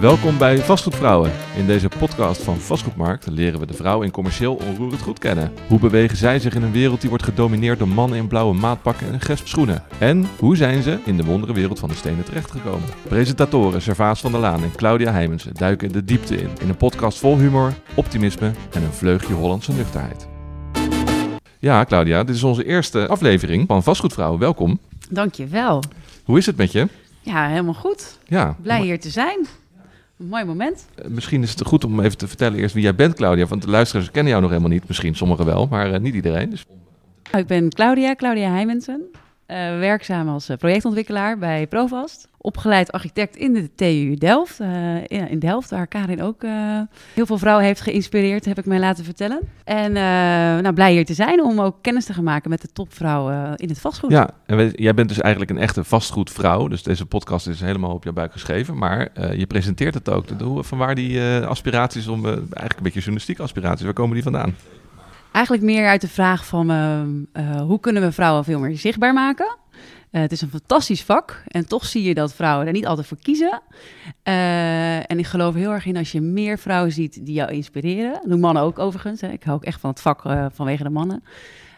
Welkom 0.00 0.38
bij 0.38 0.58
Vastgoedvrouwen. 0.58 1.32
In 1.56 1.66
deze 1.66 1.88
podcast 1.98 2.42
van 2.42 2.56
Vastgoedmarkt 2.56 3.26
leren 3.26 3.60
we 3.60 3.66
de 3.66 3.74
vrouw 3.74 4.02
in 4.02 4.10
commercieel 4.10 4.54
onroerend 4.54 5.02
goed 5.02 5.18
kennen. 5.18 5.52
Hoe 5.68 5.78
bewegen 5.78 6.16
zij 6.16 6.38
zich 6.38 6.54
in 6.54 6.62
een 6.62 6.72
wereld 6.72 7.00
die 7.00 7.08
wordt 7.08 7.24
gedomineerd 7.24 7.78
door 7.78 7.88
mannen 7.88 8.18
in 8.18 8.26
blauwe 8.26 8.54
maatpakken 8.54 9.12
en 9.12 9.20
gesp 9.20 9.46
schoenen? 9.46 9.82
En 9.98 10.26
hoe 10.38 10.56
zijn 10.56 10.82
ze 10.82 10.98
in 11.04 11.16
de 11.16 11.24
wondere 11.24 11.52
wereld 11.52 11.78
van 11.78 11.88
de 11.88 11.94
stenen 11.94 12.24
terechtgekomen? 12.24 12.88
Presentatoren 13.08 13.82
Servaas 13.82 14.20
van 14.20 14.30
der 14.32 14.40
Laan 14.40 14.62
en 14.62 14.72
Claudia 14.76 15.12
Heimensen 15.12 15.54
duiken 15.54 15.92
de 15.92 16.04
diepte 16.04 16.36
in. 16.36 16.50
In 16.60 16.68
een 16.68 16.76
podcast 16.76 17.18
vol 17.18 17.38
humor, 17.38 17.72
optimisme 17.94 18.52
en 18.72 18.82
een 18.82 18.92
vleugje 18.92 19.34
Hollandse 19.34 19.72
nuchterheid. 19.72 20.26
Ja, 21.58 21.84
Claudia, 21.84 22.24
dit 22.24 22.34
is 22.34 22.42
onze 22.42 22.64
eerste 22.64 23.08
aflevering 23.08 23.64
van 23.66 23.82
Vastgoedvrouwen. 23.82 24.40
Welkom. 24.40 24.78
Dankjewel. 25.10 25.82
Hoe 26.24 26.38
is 26.38 26.46
het 26.46 26.56
met 26.56 26.72
je? 26.72 26.88
Ja, 27.20 27.48
helemaal 27.48 27.74
goed. 27.74 28.18
Ja, 28.26 28.56
Blij 28.62 28.80
hier 28.80 29.00
te 29.00 29.10
zijn. 29.10 29.46
Een 30.18 30.26
mooi 30.26 30.44
moment. 30.44 30.86
Eh, 30.94 31.08
Misschien 31.08 31.42
is 31.42 31.50
het 31.50 31.66
goed 31.66 31.84
om 31.84 32.00
even 32.00 32.18
te 32.18 32.28
vertellen 32.28 32.58
eerst 32.58 32.74
wie 32.74 32.82
jij 32.82 32.94
bent, 32.94 33.14
Claudia. 33.14 33.46
Want 33.46 33.62
de 33.62 33.70
luisteraars 33.70 34.10
kennen 34.10 34.30
jou 34.30 34.42
nog 34.42 34.50
helemaal 34.50 34.72
niet. 34.72 34.86
Misschien 34.88 35.14
sommigen 35.14 35.44
wel, 35.44 35.66
maar 35.66 35.92
eh, 35.92 36.00
niet 36.00 36.14
iedereen. 36.14 36.50
Dus 36.50 36.64
Ik 37.38 37.46
ben 37.46 37.68
Claudia, 37.68 38.14
Claudia 38.14 38.50
Heimensen. 38.50 39.02
Eh, 39.46 39.78
werkzaam 39.78 40.28
als 40.28 40.48
eh, 40.48 40.56
projectontwikkelaar 40.56 41.38
bij 41.38 41.66
Provast. 41.66 42.28
Opgeleid 42.38 42.92
architect 42.92 43.36
in 43.36 43.52
de 43.52 43.74
TU 43.74 44.14
Delft. 44.14 44.60
eh, 44.60 45.30
in, 45.30 45.38
Delft, 45.38 45.70
waar 45.70 45.86
Karin 45.86 46.22
ook 46.22 46.42
heel 47.14 47.26
veel 47.26 47.38
vrouwen 47.38 47.64
heeft 47.64 47.80
geïnspireerd, 47.80 48.44
heb 48.44 48.58
ik 48.58 48.66
mij 48.66 48.78
laten 48.78 49.04
vertellen. 49.04 49.40
En 49.64 49.92
nou, 50.62 50.72
blij 50.72 50.92
hier 50.92 51.04
te 51.04 51.14
zijn 51.14 51.42
om 51.42 51.60
ook 51.60 51.76
kennis 51.80 52.04
te 52.04 52.12
gaan 52.12 52.24
maken 52.24 52.50
met 52.50 52.60
de 52.60 52.68
topvrouwen 52.72 53.56
in 53.56 53.68
het 53.68 53.78
vastgoed. 53.78 54.10
ja, 54.10 54.30
en 54.46 54.70
jij 54.74 54.94
bent 54.94 55.08
dus 55.08 55.20
eigenlijk 55.20 55.52
een 55.52 55.58
echte 55.58 55.84
vastgoedvrouw. 55.84 56.68
Dus 56.68 56.82
deze 56.82 57.06
podcast 57.06 57.46
is 57.46 57.60
helemaal 57.60 57.94
op 57.94 58.04
jouw 58.04 58.12
buik 58.12 58.32
geschreven. 58.32 58.78
Maar 58.78 59.10
je 59.36 59.46
presenteert 59.46 59.94
het 59.94 60.08
ook. 60.08 60.24
Hoe, 60.42 60.64
van 60.64 60.78
waar 60.78 60.94
die 60.94 61.22
aspiraties 61.22 62.06
om, 62.06 62.24
eigenlijk 62.24 62.76
een 62.76 62.82
beetje 62.82 62.98
journalistieke 62.98 63.42
aspiraties, 63.42 63.84
waar 63.84 63.94
komen 63.94 64.14
die 64.14 64.22
vandaan? 64.22 64.54
Eigenlijk 65.36 65.64
meer 65.64 65.86
uit 65.86 66.00
de 66.00 66.08
vraag 66.08 66.46
van 66.46 66.70
eh, 66.70 67.00
eh, 67.32 67.60
hoe 67.60 67.80
kunnen 67.80 68.02
we 68.02 68.12
vrouwen 68.12 68.44
veel 68.44 68.58
meer 68.58 68.76
zichtbaar 68.76 69.12
maken? 69.12 69.56
Eh, 70.10 70.20
het 70.20 70.32
is 70.32 70.40
een 70.40 70.50
fantastisch 70.50 71.02
vak 71.02 71.42
en 71.46 71.68
toch 71.68 71.84
zie 71.84 72.02
je 72.02 72.14
dat 72.14 72.34
vrouwen 72.34 72.66
er 72.66 72.72
niet 72.72 72.86
altijd 72.86 73.06
voor 73.06 73.18
kiezen. 73.22 73.62
Eh, 74.22 75.10
en 75.10 75.18
ik 75.18 75.26
geloof 75.26 75.54
heel 75.54 75.70
erg 75.70 75.86
in 75.86 75.96
als 75.96 76.12
je 76.12 76.20
meer 76.20 76.58
vrouwen 76.58 76.92
ziet 76.92 77.26
die 77.26 77.34
jou 77.34 77.52
inspireren. 77.52 78.12
Dat 78.12 78.28
doen 78.28 78.40
mannen 78.40 78.62
ook 78.62 78.78
overigens. 78.78 79.20
Hè. 79.20 79.28
Ik 79.28 79.42
hou 79.42 79.56
ook 79.56 79.64
echt 79.64 79.80
van 79.80 79.90
het 79.90 80.00
vak 80.00 80.22
vanwege 80.52 80.82
de 80.82 80.90
mannen. 80.90 81.22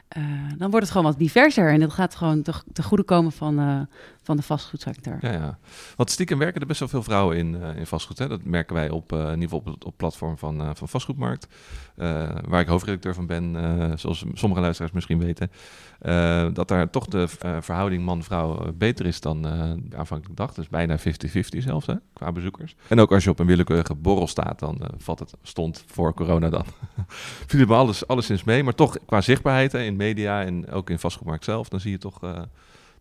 Eh, 0.09 0.23
dan 0.57 0.71
wordt 0.71 0.87
het 0.87 0.91
gewoon 0.91 1.11
wat 1.11 1.19
diverser 1.19 1.73
en 1.73 1.81
dat 1.81 1.93
gaat 1.93 2.15
gewoon 2.15 2.43
te, 2.43 2.53
te 2.73 2.83
goede 2.83 3.03
komen 3.03 3.33
van, 3.33 3.59
eh, 3.59 3.81
van 4.23 4.37
de 4.37 4.43
vastgoedsector. 4.43 5.19
Ja, 5.21 5.33
ja. 5.33 5.59
Want 5.97 6.11
stiekem 6.11 6.39
werken 6.39 6.61
er 6.61 6.67
best 6.67 6.81
wel 6.81 6.89
veel 6.89 7.03
vrouwen 7.03 7.37
in, 7.37 7.63
eh, 7.63 7.77
in 7.77 7.87
vastgoed. 7.87 8.19
Hè? 8.19 8.29
Dat 8.29 8.45
merken 8.45 8.75
wij 8.75 8.91
op, 8.91 9.13
in 9.13 9.41
ieder 9.41 9.57
op 9.57 9.67
het 9.67 9.97
platform 9.97 10.39
van, 10.39 10.77
van 10.77 10.89
Vastgoedmarkt. 10.89 11.49
waar 12.49 12.61
ik 12.61 12.67
hoofdredacteur 12.67 13.15
van 13.15 13.27
ben, 13.27 13.53
zoals 13.99 14.25
sommige 14.33 14.61
luisteraars 14.61 14.93
misschien 14.93 15.19
weten. 15.19 15.51
dat 16.55 16.69
daar 16.69 16.91
toch 16.91 17.07
de 17.07 17.29
verhouding 17.61 18.05
man-vrouw 18.05 18.73
beter 18.75 19.07
is 19.07 19.21
dan 19.21 19.47
aanvankelijk 19.97 20.37
dacht. 20.37 20.57
Dus 20.57 20.69
bijna 20.69 20.99
50-50 20.99 21.63
zelfs, 21.63 21.87
hè, 21.87 21.95
qua 22.13 22.33
bezoekers. 22.33 22.75
En 22.89 23.01
ook 23.01 23.13
als 23.13 23.25
je 23.25 23.31
op 23.31 23.39
een 23.39 23.47
willekeurige 23.47 23.95
borrel 23.95 24.27
staat, 24.27 24.59
dan 24.59 24.81
valt 24.97 25.19
het, 25.19 25.35
stond 25.43 25.85
voor 25.87 26.15
corona 26.15 26.49
dan. 26.49 26.65
viel 27.47 27.61
het 27.61 27.69
me 27.69 27.75
alles, 27.75 28.07
alleszins 28.07 28.45
mee. 28.45 28.63
Maar 28.63 28.75
toch 28.75 28.97
qua 29.07 29.21
zichtbaarheid 29.21 29.75
in 29.75 29.98
media 29.99 30.45
en 30.45 30.71
ook 30.71 30.91
in 30.91 30.99
Vastgoedmarkt 30.99 31.45
zelf, 31.45 31.69
dan 31.69 31.81
zie 31.81 31.91
je 31.91 31.99
toch... 31.99 32.23
eh, 32.23 32.43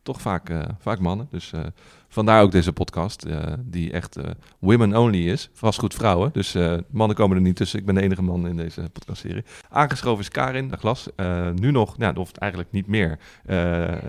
toch 0.07 0.21
vaak, 0.21 0.49
eh, 0.49 0.61
vaak 0.79 0.99
mannen. 0.99 1.27
Dus 1.31 1.53
eh, 1.53 1.61
vandaar 2.07 2.41
ook 2.41 2.51
deze 2.51 2.73
podcast, 2.73 3.25
die 3.59 3.91
echt 3.91 4.17
women 4.59 4.95
only 4.95 5.29
is. 5.29 5.49
Vastgoed 5.53 5.93
vrouwen. 5.93 6.29
Dus 6.33 6.55
mannen 6.89 7.15
komen 7.15 7.37
er 7.37 7.43
niet 7.43 7.55
tussen. 7.55 7.79
Ik 7.79 7.85
ben 7.85 7.95
de 7.95 8.01
enige 8.01 8.21
man 8.21 8.47
in 8.47 8.57
deze 8.57 8.89
podcastserie. 8.93 9.43
Aangeschoven 9.69 10.23
is 10.23 10.29
Karin 10.29 10.67
de 10.67 10.77
Glas. 10.77 11.09
Nu 11.55 11.71
nog, 11.71 11.95
ja, 11.97 12.11
of 12.15 12.31
eigenlijk 12.31 12.71
niet 12.71 12.87
meer, 12.87 13.19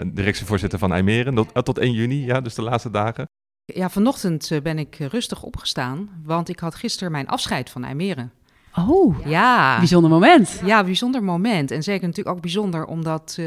directievoorzitter 0.06 0.78
van 0.78 0.92
IJmeren. 0.92 1.34
Tot, 1.34 1.64
tot 1.64 1.78
1 1.78 1.92
juni, 1.92 2.24
ja, 2.24 2.40
dus 2.40 2.54
de 2.54 2.62
laatste 2.62 2.90
dagen. 2.90 3.28
Ja, 3.64 3.90
vanochtend 3.90 4.50
ben 4.62 4.78
ik 4.78 4.96
rustig 4.98 5.42
opgestaan, 5.42 6.10
want 6.24 6.48
ik 6.48 6.58
had 6.58 6.74
gisteren 6.74 7.12
mijn 7.12 7.28
afscheid 7.28 7.70
van 7.70 7.84
IJmeren. 7.84 8.32
Oh, 8.76 9.16
Ja, 9.26 9.78
bijzonder 9.78 10.10
moment. 10.10 10.60
ja, 10.64 10.84
bijzonder 10.84 11.22
moment. 11.24 11.70
En 11.70 11.82
zeker 11.82 12.06
natuurlijk 12.06 12.36
ook 12.36 12.42
bijzonder 12.42 12.84
omdat 12.86 13.36
eh, 13.38 13.46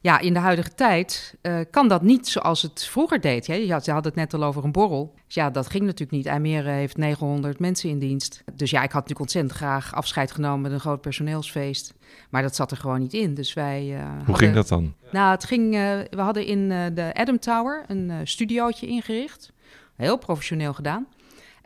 ja, 0.00 0.18
in 0.18 0.32
de 0.32 0.38
huidige 0.38 0.74
tijd 0.74 1.34
eh, 1.42 1.54
kan 1.70 1.88
dat 1.88 2.02
niet 2.02 2.28
zoals 2.28 2.62
het 2.62 2.84
vroeger 2.84 3.20
deed. 3.20 3.46
Hè? 3.46 3.54
Je 3.54 3.72
had, 3.72 3.84
je 3.84 3.90
had 3.92 4.04
het 4.04 4.14
net 4.14 4.34
al 4.34 4.44
over 4.44 4.64
een 4.64 4.72
borrel. 4.72 5.14
Dus 5.26 5.34
ja, 5.34 5.50
dat 5.50 5.70
ging 5.70 5.82
natuurlijk 5.84 6.10
niet. 6.10 6.26
IJmeren 6.26 6.72
heeft 6.72 6.96
900 6.96 7.58
mensen 7.58 7.88
in 7.90 7.98
dienst. 7.98 8.42
Dus 8.54 8.70
ja, 8.70 8.78
ik 8.78 8.84
had 8.84 8.92
natuurlijk 8.92 9.20
ontzettend 9.20 9.54
graag 9.54 9.94
afscheid 9.94 10.32
genomen 10.32 10.60
met 10.60 10.72
een 10.72 10.80
groot 10.80 11.00
personeelsfeest. 11.00 11.94
Maar 12.30 12.42
dat 12.42 12.56
zat 12.56 12.70
er 12.70 12.76
gewoon 12.76 13.00
niet 13.00 13.12
in. 13.14 13.34
Dus 13.34 13.52
wij. 13.54 13.94
eh, 13.94 14.00
Hoe 14.00 14.16
hadden- 14.16 14.36
ging 14.36 14.54
dat 14.54 14.68
dan? 14.68 14.94
nou, 15.10 15.30
het 15.30 15.44
ging, 15.44 15.74
eh, 15.74 15.80
we 16.10 16.20
hadden 16.20 16.46
in 16.46 16.70
eh, 16.70 16.78
de 16.94 17.10
Adam 17.14 17.38
Tower 17.38 17.84
een 17.86 18.10
eh, 18.10 18.16
studiootje 18.24 18.86
ingericht. 18.86 19.52
Heel 19.96 20.16
professioneel 20.18 20.72
gedaan. 20.74 21.06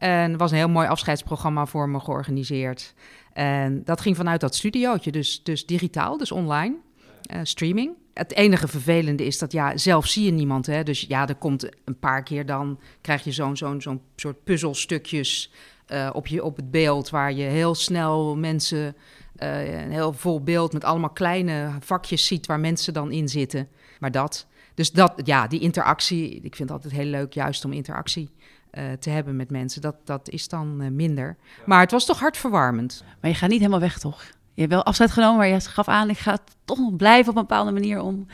En 0.01 0.33
er 0.33 0.37
was 0.37 0.51
een 0.51 0.57
heel 0.57 0.69
mooi 0.69 0.89
afscheidsprogramma 0.89 1.67
voor 1.67 1.89
me 1.89 2.01
georganiseerd. 2.01 2.95
En 3.33 3.85
dat 3.85 4.01
ging 4.01 4.17
vanuit 4.17 4.41
dat 4.41 4.55
studiootje, 4.55 5.11
dus, 5.11 5.43
dus 5.43 5.67
digitaal, 5.67 6.17
dus 6.17 6.33
online, 6.33 6.77
eh, 7.23 7.41
streaming. 7.43 7.93
Het 8.15 8.35
enige 8.35 8.69
vervelende 8.69 9.25
is 9.25 9.39
dat, 9.39 9.53
ja, 9.53 9.77
zelf 9.77 10.07
zie 10.07 10.25
je 10.25 10.31
niemand. 10.31 10.67
Hè? 10.67 10.83
Dus 10.83 11.01
ja, 11.01 11.29
er 11.29 11.35
komt 11.35 11.69
een 11.85 11.99
paar 11.99 12.23
keer 12.23 12.47
dan, 12.47 12.81
krijg 13.01 13.25
je 13.25 13.33
zo'n 13.33 13.57
zo'n 13.57 13.81
zo'n 13.81 14.01
soort 14.17 14.45
puzzelstukjes 14.45 15.53
eh, 15.87 16.11
op, 16.13 16.27
je, 16.27 16.45
op 16.45 16.57
het 16.57 16.71
beeld... 16.71 17.11
waar 17.11 17.33
je 17.33 17.43
heel 17.43 17.75
snel 17.75 18.37
mensen, 18.37 18.97
eh, 19.37 19.83
een 19.83 19.93
heel 19.93 20.13
vol 20.13 20.43
beeld 20.43 20.73
met 20.73 20.85
allemaal 20.85 21.11
kleine 21.11 21.71
vakjes 21.81 22.27
ziet... 22.27 22.47
waar 22.47 22.61
mensen 22.61 22.93
dan 22.93 23.13
in 23.13 23.29
zitten. 23.29 23.69
Maar 23.99 24.11
dat, 24.11 24.47
dus 24.75 24.93
dat, 24.93 25.13
ja, 25.25 25.47
die 25.47 25.61
interactie, 25.61 26.41
ik 26.43 26.57
vind 26.57 26.71
altijd 26.71 26.93
heel 26.93 27.05
leuk 27.05 27.33
juist 27.33 27.65
om 27.65 27.73
interactie 27.73 28.31
eh, 28.71 28.85
te 28.93 29.11
hebben 29.11 29.37
met 29.37 29.51
mensen. 29.51 29.81
Dat, 29.81 29.97
dat 30.05 30.29
is 30.29 30.49
dan 30.49 30.81
eh, 30.81 30.91
minder. 30.91 31.37
Maar 31.67 31.81
het 31.81 31.91
was 31.91 32.05
toch 32.05 32.21
hartverwarmend. 32.21 33.05
Maar 33.21 33.31
je 33.31 33.37
gaat 33.37 33.49
niet 33.51 33.59
helemaal 33.59 33.81
weg, 33.81 33.99
toch? 33.99 34.23
Je 34.55 34.61
hebt 34.61 34.73
wel 34.73 34.85
afscheid 34.85 35.11
genomen, 35.11 35.37
maar 35.37 35.47
je 35.47 35.61
gaf 35.61 35.89
aan... 35.89 36.11
ik 36.11 36.19
ga 36.19 36.39
toch 36.65 36.79
nog 36.79 36.97
blijven 36.97 37.31
op 37.31 37.37
een 37.37 37.47
bepaalde 37.47 37.73
manier 37.73 38.01
om 38.01 38.27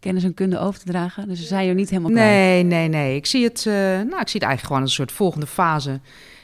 kennis 0.00 0.24
en 0.24 0.34
kunde 0.34 0.58
over 0.58 0.80
te 0.80 0.86
dragen. 0.86 1.28
Dus 1.28 1.38
ze 1.40 1.46
zijn 1.46 1.66
je 1.66 1.74
niet 1.74 1.90
helemaal 1.90 2.10
kwijt. 2.10 2.30
Nee, 2.30 2.62
nee, 2.62 2.88
nee. 2.88 3.16
Ik 3.16 3.26
zie 3.26 3.44
het, 3.44 3.66
eh, 3.66 3.72
nou, 3.74 4.20
ik 4.20 4.28
zie 4.28 4.40
het 4.40 4.48
eigenlijk 4.48 4.60
gewoon 4.60 4.80
als 4.80 4.90
een 4.90 4.96
soort 4.96 5.12
volgende 5.12 5.46
fase 5.46 6.00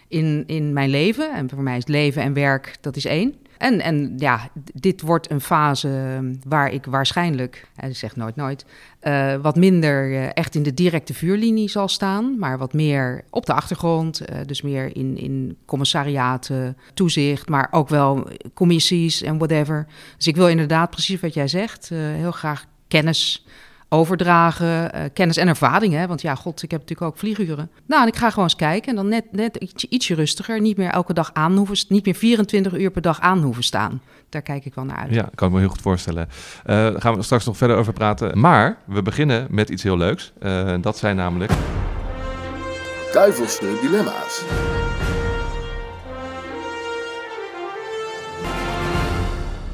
in, 0.08 0.44
in 0.46 0.72
mijn 0.72 0.90
leven. 0.90 1.34
En 1.34 1.48
voor 1.48 1.62
mij 1.62 1.76
is 1.76 1.86
leven 1.86 2.22
en 2.22 2.32
werk, 2.32 2.76
dat 2.80 2.96
is 2.96 3.04
één. 3.04 3.34
En, 3.58 3.80
en 3.80 4.14
ja, 4.16 4.48
dit 4.74 5.00
wordt 5.00 5.30
een 5.30 5.40
fase 5.40 5.88
eh, 5.88 6.38
waar 6.48 6.72
ik 6.72 6.84
waarschijnlijk, 6.86 7.68
eh, 7.76 7.88
ik 7.88 7.96
zeg 7.96 8.16
nooit 8.16 8.36
nooit, 8.36 8.64
eh, 9.00 9.34
wat 9.34 9.56
minder 9.56 10.14
eh, 10.14 10.28
echt 10.34 10.54
in 10.54 10.62
de 10.62 10.74
directe 10.74 11.14
vuurlinie 11.14 11.68
zal 11.68 11.88
staan, 11.88 12.38
maar 12.38 12.58
wat 12.58 12.72
meer 12.72 13.24
op 13.30 13.46
de 13.46 13.52
achtergrond. 13.52 14.20
eh, 14.20 14.38
dus 14.46 14.62
meer 14.62 14.96
in, 14.96 15.16
in 15.16 15.56
commissariaten, 15.66 16.76
toezicht, 16.94 17.48
maar 17.48 17.68
ook 17.70 17.88
wel 17.88 18.28
commissies 18.54 19.22
en 19.22 19.38
whatever. 19.38 19.86
Dus 20.16 20.26
ik 20.26 20.36
wil 20.36 20.48
inderdaad, 20.48 20.90
precies 20.90 21.20
wat 21.20 21.34
jij 21.34 21.48
zegt, 21.48 21.88
heel 21.88 22.30
graag 22.32 22.64
kennis 22.88 23.46
overdragen, 23.94 24.92
eh, 24.92 25.04
kennis 25.12 25.36
en 25.36 25.48
ervaring. 25.48 25.92
Hè? 25.92 26.06
Want 26.06 26.22
ja, 26.22 26.34
god, 26.34 26.62
ik 26.62 26.70
heb 26.70 26.80
natuurlijk 26.80 27.10
ook 27.10 27.18
vlieguren. 27.18 27.70
Nou, 27.86 28.02
en 28.02 28.08
ik 28.08 28.16
ga 28.16 28.28
gewoon 28.28 28.44
eens 28.44 28.56
kijken 28.56 28.88
en 28.90 28.96
dan 28.96 29.08
net, 29.08 29.24
net 29.32 29.56
ietsje, 29.56 29.86
ietsje 29.88 30.14
rustiger. 30.14 30.60
Niet 30.60 30.76
meer 30.76 30.90
elke 30.90 31.12
dag 31.12 31.30
aan 31.32 31.56
hoeven, 31.56 31.76
niet 31.88 32.04
meer 32.04 32.14
24 32.14 32.78
uur 32.78 32.90
per 32.90 33.02
dag 33.02 33.20
aan 33.20 33.42
hoeven 33.42 33.62
staan. 33.62 34.02
Daar 34.28 34.42
kijk 34.42 34.64
ik 34.64 34.74
wel 34.74 34.84
naar 34.84 34.96
uit. 34.96 35.14
Ja, 35.14 35.28
kan 35.34 35.48
ik 35.48 35.54
me 35.54 35.60
heel 35.60 35.68
goed 35.68 35.80
voorstellen. 35.80 36.28
Eh, 36.64 36.76
daar 36.76 37.00
gaan 37.00 37.14
we 37.14 37.22
straks 37.22 37.44
nog 37.44 37.56
verder 37.56 37.76
over 37.76 37.92
praten. 37.92 38.40
Maar 38.40 38.78
we 38.84 39.02
beginnen 39.02 39.46
met 39.50 39.68
iets 39.68 39.82
heel 39.82 39.96
leuks. 39.96 40.32
Eh, 40.38 40.74
dat 40.80 40.98
zijn 40.98 41.16
namelijk... 41.16 41.52
Duivelse 43.12 43.78
dilemma's. 43.82 44.44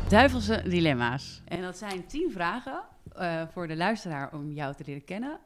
Duivelse 0.08 0.62
dilemma's. 0.66 1.42
En 1.44 1.62
dat 1.62 1.78
zijn 1.78 2.06
tien 2.06 2.30
vragen 2.34 2.82
eh, 3.20 3.42
voor 3.52 3.68
de 3.68 3.76
luisteraar 3.76 4.32
om 4.32 4.52
jou 4.52 4.74
te 4.74 4.82
leren 4.86 5.04
kennen. 5.04 5.38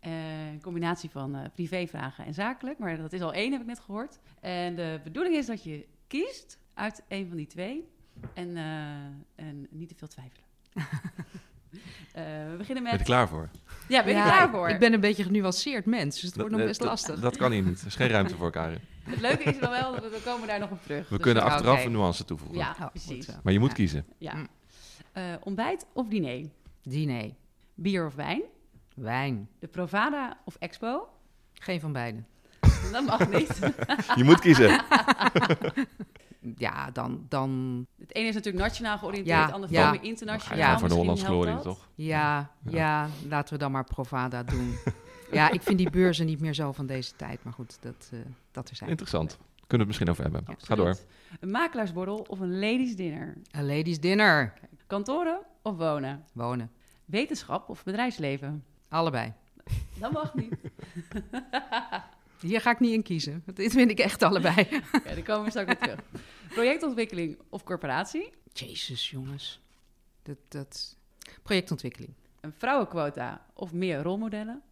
Eh, 0.00 0.50
een 0.52 0.60
combinatie 0.62 1.10
van 1.10 1.34
eh, 1.36 1.44
privévragen 1.54 2.24
en 2.24 2.34
zakelijk, 2.34 2.78
maar 2.78 2.96
dat 2.96 3.12
is 3.12 3.20
al 3.20 3.32
één, 3.32 3.52
heb 3.52 3.60
ik 3.60 3.66
net 3.66 3.80
gehoord. 3.80 4.18
En 4.40 4.74
de 4.74 5.00
bedoeling 5.04 5.36
is 5.36 5.46
dat 5.46 5.64
je 5.64 5.86
kiest 6.06 6.58
uit 6.74 7.02
een 7.08 7.28
van 7.28 7.36
die 7.36 7.46
twee 7.46 7.88
en, 8.34 8.56
eh, 8.56 9.44
en 9.46 9.66
niet 9.70 9.88
te 9.88 9.94
veel 9.94 10.08
twijfelen. 10.08 10.44
Eh, 12.12 12.22
we 12.50 12.54
beginnen 12.58 12.82
met... 12.82 12.92
Ben 12.92 13.00
je 13.00 13.06
klaar 13.06 13.28
voor? 13.28 13.48
Ja, 13.88 14.02
ben 14.04 14.12
je 14.12 14.18
Ja, 14.18 14.24
klaar 14.24 14.44
ik- 14.44 14.50
voor? 14.50 14.68
Ik 14.68 14.78
ben 14.78 14.92
een 14.92 15.00
beetje 15.00 15.22
genuanceerd 15.22 15.86
mens, 15.86 16.14
dus 16.14 16.22
het 16.24 16.36
wordt 16.36 16.50
nog 16.50 16.60
best 16.64 16.78
dat- 16.80 16.88
lastig. 16.88 17.20
Dat 17.20 17.36
kan 17.36 17.52
hier 17.52 17.62
niet. 17.62 17.80
Er 17.80 17.86
is 17.86 17.94
geen 17.94 18.08
ruimte 18.08 18.36
voor, 18.36 18.50
Karin. 18.50 18.78
Het 19.02 19.20
leuke 19.20 19.42
is 19.42 19.58
dan 19.58 19.70
wel, 19.70 19.92
dat 19.92 20.10
we, 20.10 20.20
komen 20.24 20.46
daar 20.48 20.58
nog 20.58 20.70
op 20.70 20.82
terug. 20.82 21.08
We 21.08 21.14
Dus 21.14 21.24
kunnen 21.24 21.42
achteraf 21.42 21.76
oké. 21.76 21.86
een 21.86 21.92
nuance 21.92 22.24
toevoegen. 22.24 22.58
Ja, 22.58 22.76
Oh, 22.80 22.86
precies. 22.90 23.08
goed 23.10 23.24
zo. 23.24 23.32
Maar 23.42 23.52
je 23.52 23.58
moet 23.58 23.68
Ja. 23.68 23.74
kiezen. 23.74 24.06
Ja. 24.18 24.34
Ontbijt 25.42 25.86
of 25.92 26.08
diner? 26.08 26.48
Diner, 26.82 27.30
Bier 27.74 28.06
of 28.06 28.14
wijn? 28.14 28.42
wijn, 28.94 29.48
De 29.58 29.66
Provada 29.66 30.38
of 30.44 30.56
Expo? 30.58 31.08
geen 31.54 31.80
van 31.80 31.92
beiden. 31.92 32.26
Dat 32.92 33.04
mag 33.06 33.28
niet. 33.28 33.58
Je 34.18 34.24
moet 34.24 34.40
kiezen. 34.40 34.80
Ja, 36.56 36.90
dan, 36.90 37.26
dan 37.28 37.86
Het 37.98 38.14
ene 38.14 38.28
is 38.28 38.34
natuurlijk 38.34 38.64
nationaal 38.64 38.98
georiënteerd, 38.98 39.36
Ja, 39.36 39.44
het 39.44 39.54
andere 39.54 39.72
ja. 39.72 39.82
veel 39.90 40.00
meer 40.00 40.08
internationaal. 40.08 40.72
je 40.72 40.78
voor 40.78 40.88
de 40.88 40.94
Hollandse 40.94 41.24
glorie, 41.24 41.54
dat. 41.54 41.62
toch? 41.62 41.88
ja, 41.94 42.50
ja, 42.68 43.08
laten 43.28 43.54
we 43.54 43.60
dan 43.60 43.72
maar 43.72 43.84
Provada 43.84 44.42
doen. 44.42 44.74
ja, 45.32 45.50
ik 45.50 45.62
vind 45.62 45.78
die 45.78 45.90
beurzen 45.90 46.26
niet 46.26 46.40
meer 46.40 46.54
zo 46.54 46.72
van 46.72 46.86
deze 46.86 47.16
tijd. 47.16 47.44
Maar 47.44 47.52
goed, 47.52 47.78
dat, 47.80 48.10
eh 48.12 48.18
dat 48.50 48.68
er 48.70 48.76
zijn. 48.76 48.90
Interessant. 48.90 49.38
Kunnen 49.66 49.66
we 49.66 49.76
het 49.76 49.86
misschien 49.86 50.10
over 50.10 50.22
hebben. 50.22 50.42
Ja, 50.46 50.54
Ga 50.66 50.74
door. 50.74 50.96
Een 51.40 51.50
makelaarsborrel 51.50 52.24
of 52.28 52.40
een 52.40 52.58
ladies 52.58 52.96
dinner? 52.96 53.36
A 53.56 53.62
ladies 53.62 54.00
dinner. 54.00 54.52
Kantoren 54.86 55.40
of 55.62 55.76
wonen? 55.76 56.24
Wonen. 56.32 56.70
Wetenschap 57.04 57.68
of 57.68 57.84
bedrijfsleven? 57.84 58.64
Allebei. 58.88 59.32
Dat 59.98 60.12
mag 60.12 60.34
niet. 60.34 60.54
Hier 62.40 62.60
ga 62.60 62.70
ik 62.70 62.80
niet 62.80 62.92
in 62.92 63.02
kiezen. 63.02 63.42
Dit 63.54 63.72
vind 63.72 63.90
ik 63.90 63.98
echt 63.98 64.22
allebei. 64.22 64.66
Ja, 65.04 65.14
daar 65.14 65.22
komen 65.22 65.44
we 65.44 65.50
straks 65.50 65.66
weer 65.66 65.78
terug. 65.78 66.00
Projectontwikkeling 66.48 67.38
of 67.48 67.62
corporatie? 67.64 68.32
Jezus, 68.52 69.10
jongens. 69.10 69.60
Dat, 70.22 70.36
dat... 70.48 70.96
Projectontwikkeling. 71.42 72.14
Een 72.40 72.52
vrouwenquota 72.52 73.46
of 73.54 73.72
meer 73.72 74.02
rolmodellen? 74.02 74.62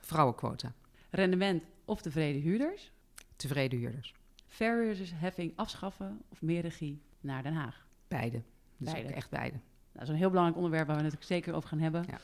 Vrouwenquota. 0.00 0.72
Rendement 1.10 1.62
of 1.84 2.02
tevreden 2.02 2.42
huurders? 2.42 2.92
Tevreden 3.36 3.78
huurders. 3.78 4.14
Verhuurdersheffing 4.46 5.52
afschaffen 5.56 6.22
of 6.28 6.42
meer 6.42 6.60
regie 6.62 7.02
naar 7.20 7.42
Den 7.42 7.54
Haag? 7.54 7.86
Beide. 8.08 8.42
Dus 8.76 8.92
Beide. 8.92 9.12
echt 9.12 9.30
beide. 9.30 9.56
Dat 10.00 10.08
is 10.08 10.14
een 10.14 10.20
heel 10.20 10.30
belangrijk 10.30 10.58
onderwerp 10.58 10.86
waar 10.86 10.96
we 10.96 11.02
het 11.02 11.12
natuurlijk 11.12 11.42
zeker 11.42 11.56
over 11.56 11.68
gaan 11.68 11.80
hebben. 11.80 12.04
Ja. 12.08 12.18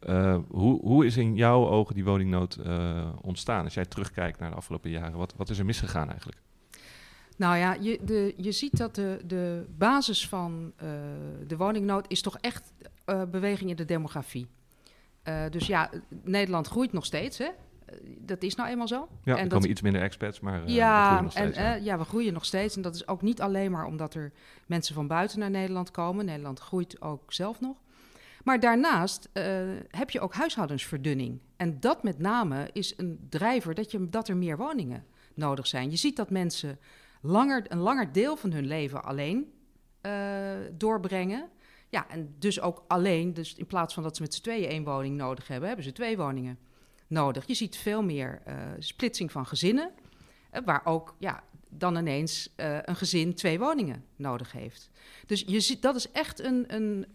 Eh, 0.00 0.38
hoe, 0.48 0.80
hoe 0.80 1.06
is 1.06 1.16
in 1.16 1.34
jouw 1.34 1.68
ogen 1.68 1.94
die 1.94 2.04
woningnood 2.04 2.56
eh, 2.56 3.08
ontstaan? 3.20 3.64
Als 3.64 3.74
jij 3.74 3.84
terugkijkt 3.84 4.38
naar 4.38 4.50
de 4.50 4.56
afgelopen 4.56 4.90
jaren, 4.90 5.18
wat, 5.18 5.34
wat 5.36 5.50
is 5.50 5.58
er 5.58 5.64
misgegaan 5.64 6.10
eigenlijk? 6.10 6.40
Nou 7.38 7.56
ja, 7.56 7.76
je, 7.80 7.98
de, 8.02 8.34
je 8.36 8.52
ziet 8.52 8.76
dat 8.76 8.94
de, 8.94 9.20
de 9.24 9.64
basis 9.76 10.28
van 10.28 10.72
eh, 10.76 10.88
de 11.46 11.56
woningnood 11.56 12.04
is 12.08 12.22
toch 12.22 12.38
echt 12.40 12.72
eh, 13.04 13.22
beweging 13.30 13.70
in 13.70 13.76
de 13.76 13.84
demografie. 13.84 14.46
Eh, 15.22 15.44
dus 15.50 15.66
ja, 15.66 15.90
Nederland 16.22 16.66
groeit 16.66 16.92
nog 16.92 17.04
steeds, 17.04 17.38
hè? 17.38 17.48
Dat 18.18 18.42
is 18.42 18.54
nou 18.54 18.68
eenmaal 18.68 18.88
zo. 18.88 19.08
Ja, 19.22 19.32
En 19.32 19.36
er 19.38 19.42
dat- 19.42 19.52
komen 19.52 19.70
iets 19.70 19.80
minder 19.82 20.02
expats, 20.02 20.40
maar 20.40 20.64
we 20.64 20.70
ja, 20.72 21.20
nog 21.20 21.34
en, 21.34 21.52
ja. 21.52 21.74
eh, 21.76 21.84
ja, 21.84 21.98
we 21.98 22.04
groeien 22.04 22.32
nog 22.32 22.44
steeds. 22.44 22.76
En 22.76 22.82
dat 22.82 22.94
is 22.94 23.08
ook 23.08 23.22
niet 23.22 23.40
alleen 23.40 23.70
maar 23.70 23.86
omdat 23.86 24.14
er 24.14 24.32
mensen 24.66 24.94
van 24.94 25.06
buiten 25.06 25.38
naar 25.38 25.50
Nederland 25.50 25.90
komen. 25.90 26.24
Nederland 26.24 26.58
groeit 26.60 27.00
ook 27.02 27.32
zelf 27.32 27.60
nog. 27.60 27.76
Maar 28.44 28.60
daarnaast 28.60 29.28
eh, 29.32 29.44
heb 29.90 30.10
je 30.10 30.20
ook 30.20 30.34
huishoudensverdunning. 30.34 31.40
En 31.56 31.80
dat 31.80 32.02
met 32.02 32.18
name 32.18 32.68
is 32.72 32.94
een 32.96 33.26
drijver 33.28 33.74
dat, 33.74 33.90
je, 33.90 34.08
dat 34.08 34.28
er 34.28 34.36
meer 34.36 34.56
woningen 34.56 35.04
nodig 35.34 35.66
zijn. 35.66 35.90
Je 35.90 35.96
ziet 35.96 36.16
dat 36.16 36.30
mensen 36.30 36.78
langer, 37.22 37.64
een 37.68 37.78
langer 37.78 38.12
deel 38.12 38.36
van 38.36 38.52
hun 38.52 38.66
leven 38.66 39.04
alleen 39.04 39.52
doorbrengen. 40.76 41.48
Ja, 41.88 42.08
en 42.08 42.34
dus 42.38 42.60
ook 42.60 42.84
alleen, 42.88 43.34
dus 43.34 43.54
in 43.54 43.66
plaats 43.66 43.94
van 43.94 44.02
dat 44.02 44.16
ze 44.16 44.22
met 44.22 44.34
z'n 44.34 44.42
tweeën 44.42 44.68
één 44.68 44.84
woning 44.84 45.16
nodig 45.16 45.48
hebben, 45.48 45.66
hebben 45.66 45.84
ze 45.86 45.92
twee 45.92 46.16
woningen 46.16 46.58
nodig. 47.08 47.46
Je 47.46 47.54
ziet 47.54 47.76
veel 47.76 48.02
meer 48.02 48.42
eh, 48.44 48.56
splitsing 48.78 49.32
van 49.32 49.46
gezinnen, 49.46 49.90
eh, 50.50 50.62
waar 50.64 50.80
ook 50.84 51.14
ja, 51.18 51.42
dan 51.68 51.96
ineens 51.96 52.52
eh, 52.56 52.78
een 52.82 52.96
gezin 52.96 53.34
twee 53.34 53.58
woningen 53.58 54.04
nodig 54.16 54.52
heeft. 54.52 54.90
Dus 55.26 55.44
je 55.46 55.60
ziet, 55.60 55.82
dat 55.82 55.96
is 55.96 56.10
echt 56.12 56.40
een, 56.40 56.74
een, 56.74 57.06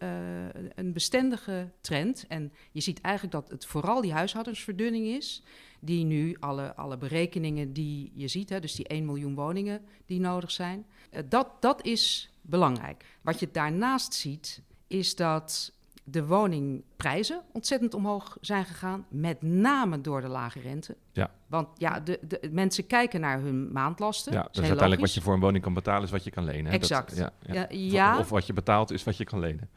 een 0.75 0.93
bestendige 0.93 1.71
trend. 1.81 2.25
En 2.27 2.53
je 2.71 2.81
ziet 2.81 3.01
eigenlijk 3.01 3.35
dat 3.35 3.49
het 3.49 3.65
vooral 3.65 4.01
die 4.01 4.13
huishoudensverdunning 4.13 5.05
is, 5.05 5.43
die 5.79 6.05
nu 6.05 6.35
alle, 6.39 6.75
alle 6.75 6.97
berekeningen 6.97 7.73
die 7.73 8.11
je 8.15 8.27
ziet, 8.27 8.49
hè, 8.49 8.59
dus 8.59 8.75
die 8.75 8.87
1 8.87 9.05
miljoen 9.05 9.35
woningen 9.35 9.81
die 10.05 10.19
nodig 10.19 10.51
zijn, 10.51 10.85
dat, 11.29 11.47
dat 11.59 11.85
is 11.85 12.33
belangrijk. 12.41 13.05
Wat 13.21 13.39
je 13.39 13.49
daarnaast 13.51 14.13
ziet, 14.13 14.61
is 14.87 15.15
dat 15.15 15.73
de 16.03 16.25
woningprijzen 16.25 17.41
ontzettend 17.51 17.93
omhoog 17.93 18.37
zijn 18.41 18.65
gegaan, 18.65 19.05
met 19.09 19.41
name 19.41 20.01
door 20.01 20.21
de 20.21 20.27
lage 20.27 20.59
rente. 20.59 20.95
Ja. 21.11 21.31
Want 21.47 21.67
ja, 21.77 21.99
de, 21.99 22.19
de, 22.27 22.49
mensen 22.51 22.87
kijken 22.87 23.21
naar 23.21 23.39
hun 23.41 23.71
maandlasten. 23.71 24.31
Ja, 24.33 24.41
Dat 24.41 24.53
dus 24.53 24.63
is 24.63 24.69
uiteindelijk 24.69 25.01
wat 25.01 25.09
logisch. 25.09 25.13
je 25.15 25.21
voor 25.21 25.33
een 25.33 25.39
woning 25.39 25.63
kan 25.63 25.73
betalen 25.73 26.03
is 26.03 26.11
wat 26.11 26.23
je 26.23 26.31
kan 26.31 26.43
lenen. 26.43 26.65
hè? 26.65 26.71
Exact. 26.77 27.17
ja, 27.17 27.31
ja. 27.41 27.53
Ja, 27.53 27.63
Of- 27.63 27.69
ja, 27.91 28.19
Of 28.19 28.29
wat 28.29 28.47
je 28.47 28.53
betaalt 28.53 28.91
is 28.91 29.03
wat 29.03 29.17
je 29.17 29.23
kan 29.23 29.39
lenen. 29.39 29.69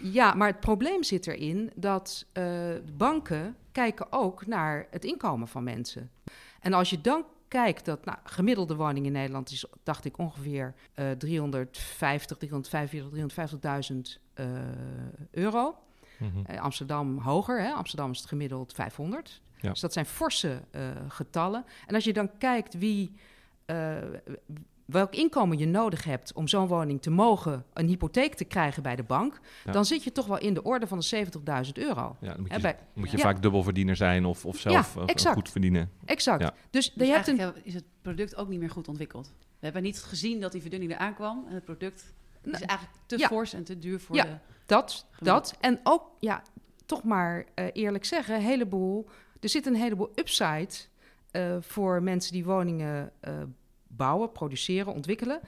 ja, 0.00 0.34
maar 0.34 0.48
het 0.48 0.60
probleem 0.60 1.02
zit 1.02 1.26
erin 1.26 1.70
dat 1.74 2.26
eh, 2.32 2.44
banken 2.96 3.56
kijken 3.72 4.06
ook 4.12 4.46
naar 4.46 4.86
het 4.90 5.04
inkomen 5.04 5.48
van 5.48 5.64
mensen. 5.64 6.10
En 6.60 6.72
als 6.72 6.90
je 6.90 7.00
dan 7.00 7.24
kijkt 7.48 7.84
dat 7.84 8.04
nou, 8.04 8.18
gemiddelde 8.24 8.74
woning 8.74 9.06
in 9.06 9.12
Nederland 9.12 9.50
is, 9.50 9.64
dacht 9.82 10.04
ik, 10.04 10.18
ongeveer 10.18 10.74
eh 10.94 11.10
350, 11.10 12.36
345, 12.36 13.10
350.000 14.16 14.22
eh, 14.34 14.46
euro. 15.30 15.76
Eh, 16.46 16.60
Amsterdam 16.60 17.18
hoger, 17.18 17.62
hè? 17.62 17.72
Amsterdam 17.72 18.10
is 18.10 18.18
het 18.18 18.28
gemiddeld 18.28 18.72
500. 18.72 19.40
Ja. 19.60 19.70
Dus 19.70 19.80
dat 19.80 19.92
zijn 19.92 20.06
forse 20.06 20.62
eh, 20.70 20.82
getallen. 21.08 21.64
En 21.86 21.94
als 21.94 22.04
je 22.04 22.12
dan 22.12 22.38
kijkt 22.38 22.78
wie, 22.78 23.12
eh, 23.64 23.96
welk 24.88 25.14
inkomen 25.14 25.58
je 25.58 25.66
nodig 25.66 26.04
hebt 26.04 26.32
om 26.32 26.48
zo'n 26.48 26.66
woning 26.66 27.02
te 27.02 27.10
mogen, 27.10 27.64
een 27.72 27.86
hypotheek 27.86 28.34
te 28.34 28.44
krijgen 28.44 28.82
bij 28.82 28.96
de 28.96 29.02
bank, 29.02 29.40
Ja. 29.64 29.72
dan 29.72 29.84
zit 29.84 30.04
je 30.04 30.12
toch 30.12 30.26
wel 30.26 30.38
in 30.38 30.54
de 30.54 30.62
orde 30.62 30.86
van 30.86 30.98
de 30.98 31.04
70.000 31.04 31.78
euro. 31.78 32.16
Ja, 32.20 32.28
dan 32.32 32.40
moet 32.40 32.52
je, 32.54 32.60
bij- 32.60 32.78
moet 32.92 33.10
je 33.10 33.16
Ja. 33.16 33.22
vaak 33.22 33.42
dubbelverdiener 33.42 33.96
zijn 33.96 34.24
of, 34.24 34.46
of 34.46 34.58
zelf 34.58 34.94
Ja, 34.94 35.00
eh, 35.00 35.08
exact. 35.08 35.34
goed 35.34 35.50
verdienen. 35.50 35.90
Exact. 36.04 36.42
Ja. 36.42 36.54
Dus, 36.70 36.92
Dus 36.94 37.06
je 37.06 37.12
hebt 37.12 37.26
een. 37.28 37.52
is 37.62 37.74
het 37.74 37.84
product 38.02 38.36
ook 38.36 38.48
niet 38.48 38.58
meer 38.60 38.70
goed 38.70 38.88
ontwikkeld. 38.88 39.32
We 39.40 39.64
hebben 39.64 39.82
niet 39.82 39.98
gezien 40.02 40.40
dat 40.40 40.52
die 40.52 40.60
verdunning 40.60 40.92
eraan 40.92 41.14
kwam. 41.14 41.44
En 41.48 41.54
het 41.54 41.64
product 41.64 42.14
is 42.42 42.50
Nou, 42.52 42.64
eigenlijk 42.64 42.98
te 43.06 43.18
ja. 43.18 43.26
fors 43.26 43.52
en 43.54 43.64
te 43.64 43.78
duur 43.78 44.00
voor 44.00 44.16
Ja. 44.16 44.22
de... 44.24 44.36
Dat, 44.66 45.06
dat. 45.18 45.56
En 45.60 45.80
ook, 45.82 46.02
ja, 46.18 46.42
toch 46.86 47.02
maar 47.04 47.44
eh, 47.54 47.64
eerlijk 47.72 48.04
zeggen, 48.04 48.34
een 48.34 48.40
heleboel. 48.42 49.08
Er 49.40 49.48
zit 49.48 49.66
een 49.66 49.74
heleboel 49.74 50.10
upside 50.14 50.68
eh, 51.30 51.56
voor 51.60 52.02
mensen 52.02 52.32
die 52.32 52.44
woningen 52.44 53.12
eh, 53.20 53.32
bouwen, 53.98 54.32
produceren, 54.32 54.92
ontwikkelen. 54.94 55.40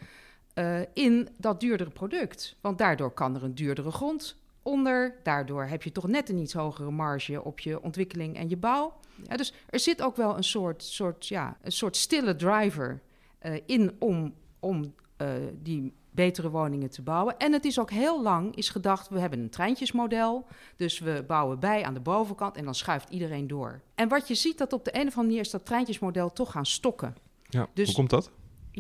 eh, 0.55 0.81
in 0.95 1.29
dat 1.39 1.61
duurdere 1.61 1.91
product. 1.91 2.57
Want 2.61 2.79
daardoor 2.79 3.11
kan 3.13 3.35
er 3.35 3.45
een 3.45 3.55
duurdere 3.55 3.91
grond 3.91 4.37
onder. 4.63 5.17
Daardoor 5.23 5.65
heb 5.65 5.83
je 5.83 5.93
toch 5.93 6.07
net 6.09 6.29
een 6.29 6.39
iets 6.39 6.53
hogere 6.53 6.91
marge 6.91 7.45
op 7.45 7.61
je 7.61 7.83
ontwikkeling 7.83 8.37
en 8.37 8.49
je 8.49 8.57
bouw. 8.57 8.93
Ja, 9.29 9.37
dus 9.37 9.53
er 9.69 9.79
zit 9.79 10.03
ook 10.03 10.17
wel 10.17 10.37
een 10.37 10.45
soort, 10.45 10.83
soort, 10.83 11.27
ja, 11.27 11.57
een 11.63 11.73
soort 11.73 11.97
stille 11.97 12.37
driver 12.37 13.01
eh, 13.39 13.55
in 13.67 13.97
om, 13.99 14.35
om 14.59 14.95
eh, 15.17 15.29
die 15.63 15.93
betere 16.11 16.51
woningen 16.51 16.91
te 16.91 17.03
bouwen. 17.03 17.39
En 17.39 17.53
het 17.53 17.65
is 17.65 17.79
ook 17.79 17.91
heel 17.91 18.23
lang 18.23 18.57
is 18.57 18.69
gedacht, 18.69 19.09
we 19.09 19.19
hebben 19.21 19.39
een 19.41 19.51
treintjesmodel. 19.51 20.47
Dus 20.77 20.99
we 20.99 21.25
bouwen 21.27 21.59
bij 21.59 21.85
aan 21.85 21.95
de 21.95 22.01
bovenkant 22.01 22.57
en 22.57 22.65
dan 22.65 22.75
schuift 22.75 23.11
iedereen 23.11 23.47
door. 23.47 23.81
En 23.95 24.09
wat 24.09 24.29
je 24.29 24.35
ziet, 24.35 24.59
dat 24.59 24.73
op 24.73 24.85
de 24.85 24.91
een 24.95 25.01
of 25.01 25.07
andere 25.07 25.23
manier 25.27 25.41
is 25.41 25.51
dat 25.51 25.67
treintjesmodel 25.67 26.33
toch 26.33 26.51
gaan 26.51 26.67
stokken. 26.67 27.17
Ja, 27.49 27.67
Dus- 27.75 27.87
hoe 27.87 27.95
komt 27.95 28.11
dat? 28.11 28.31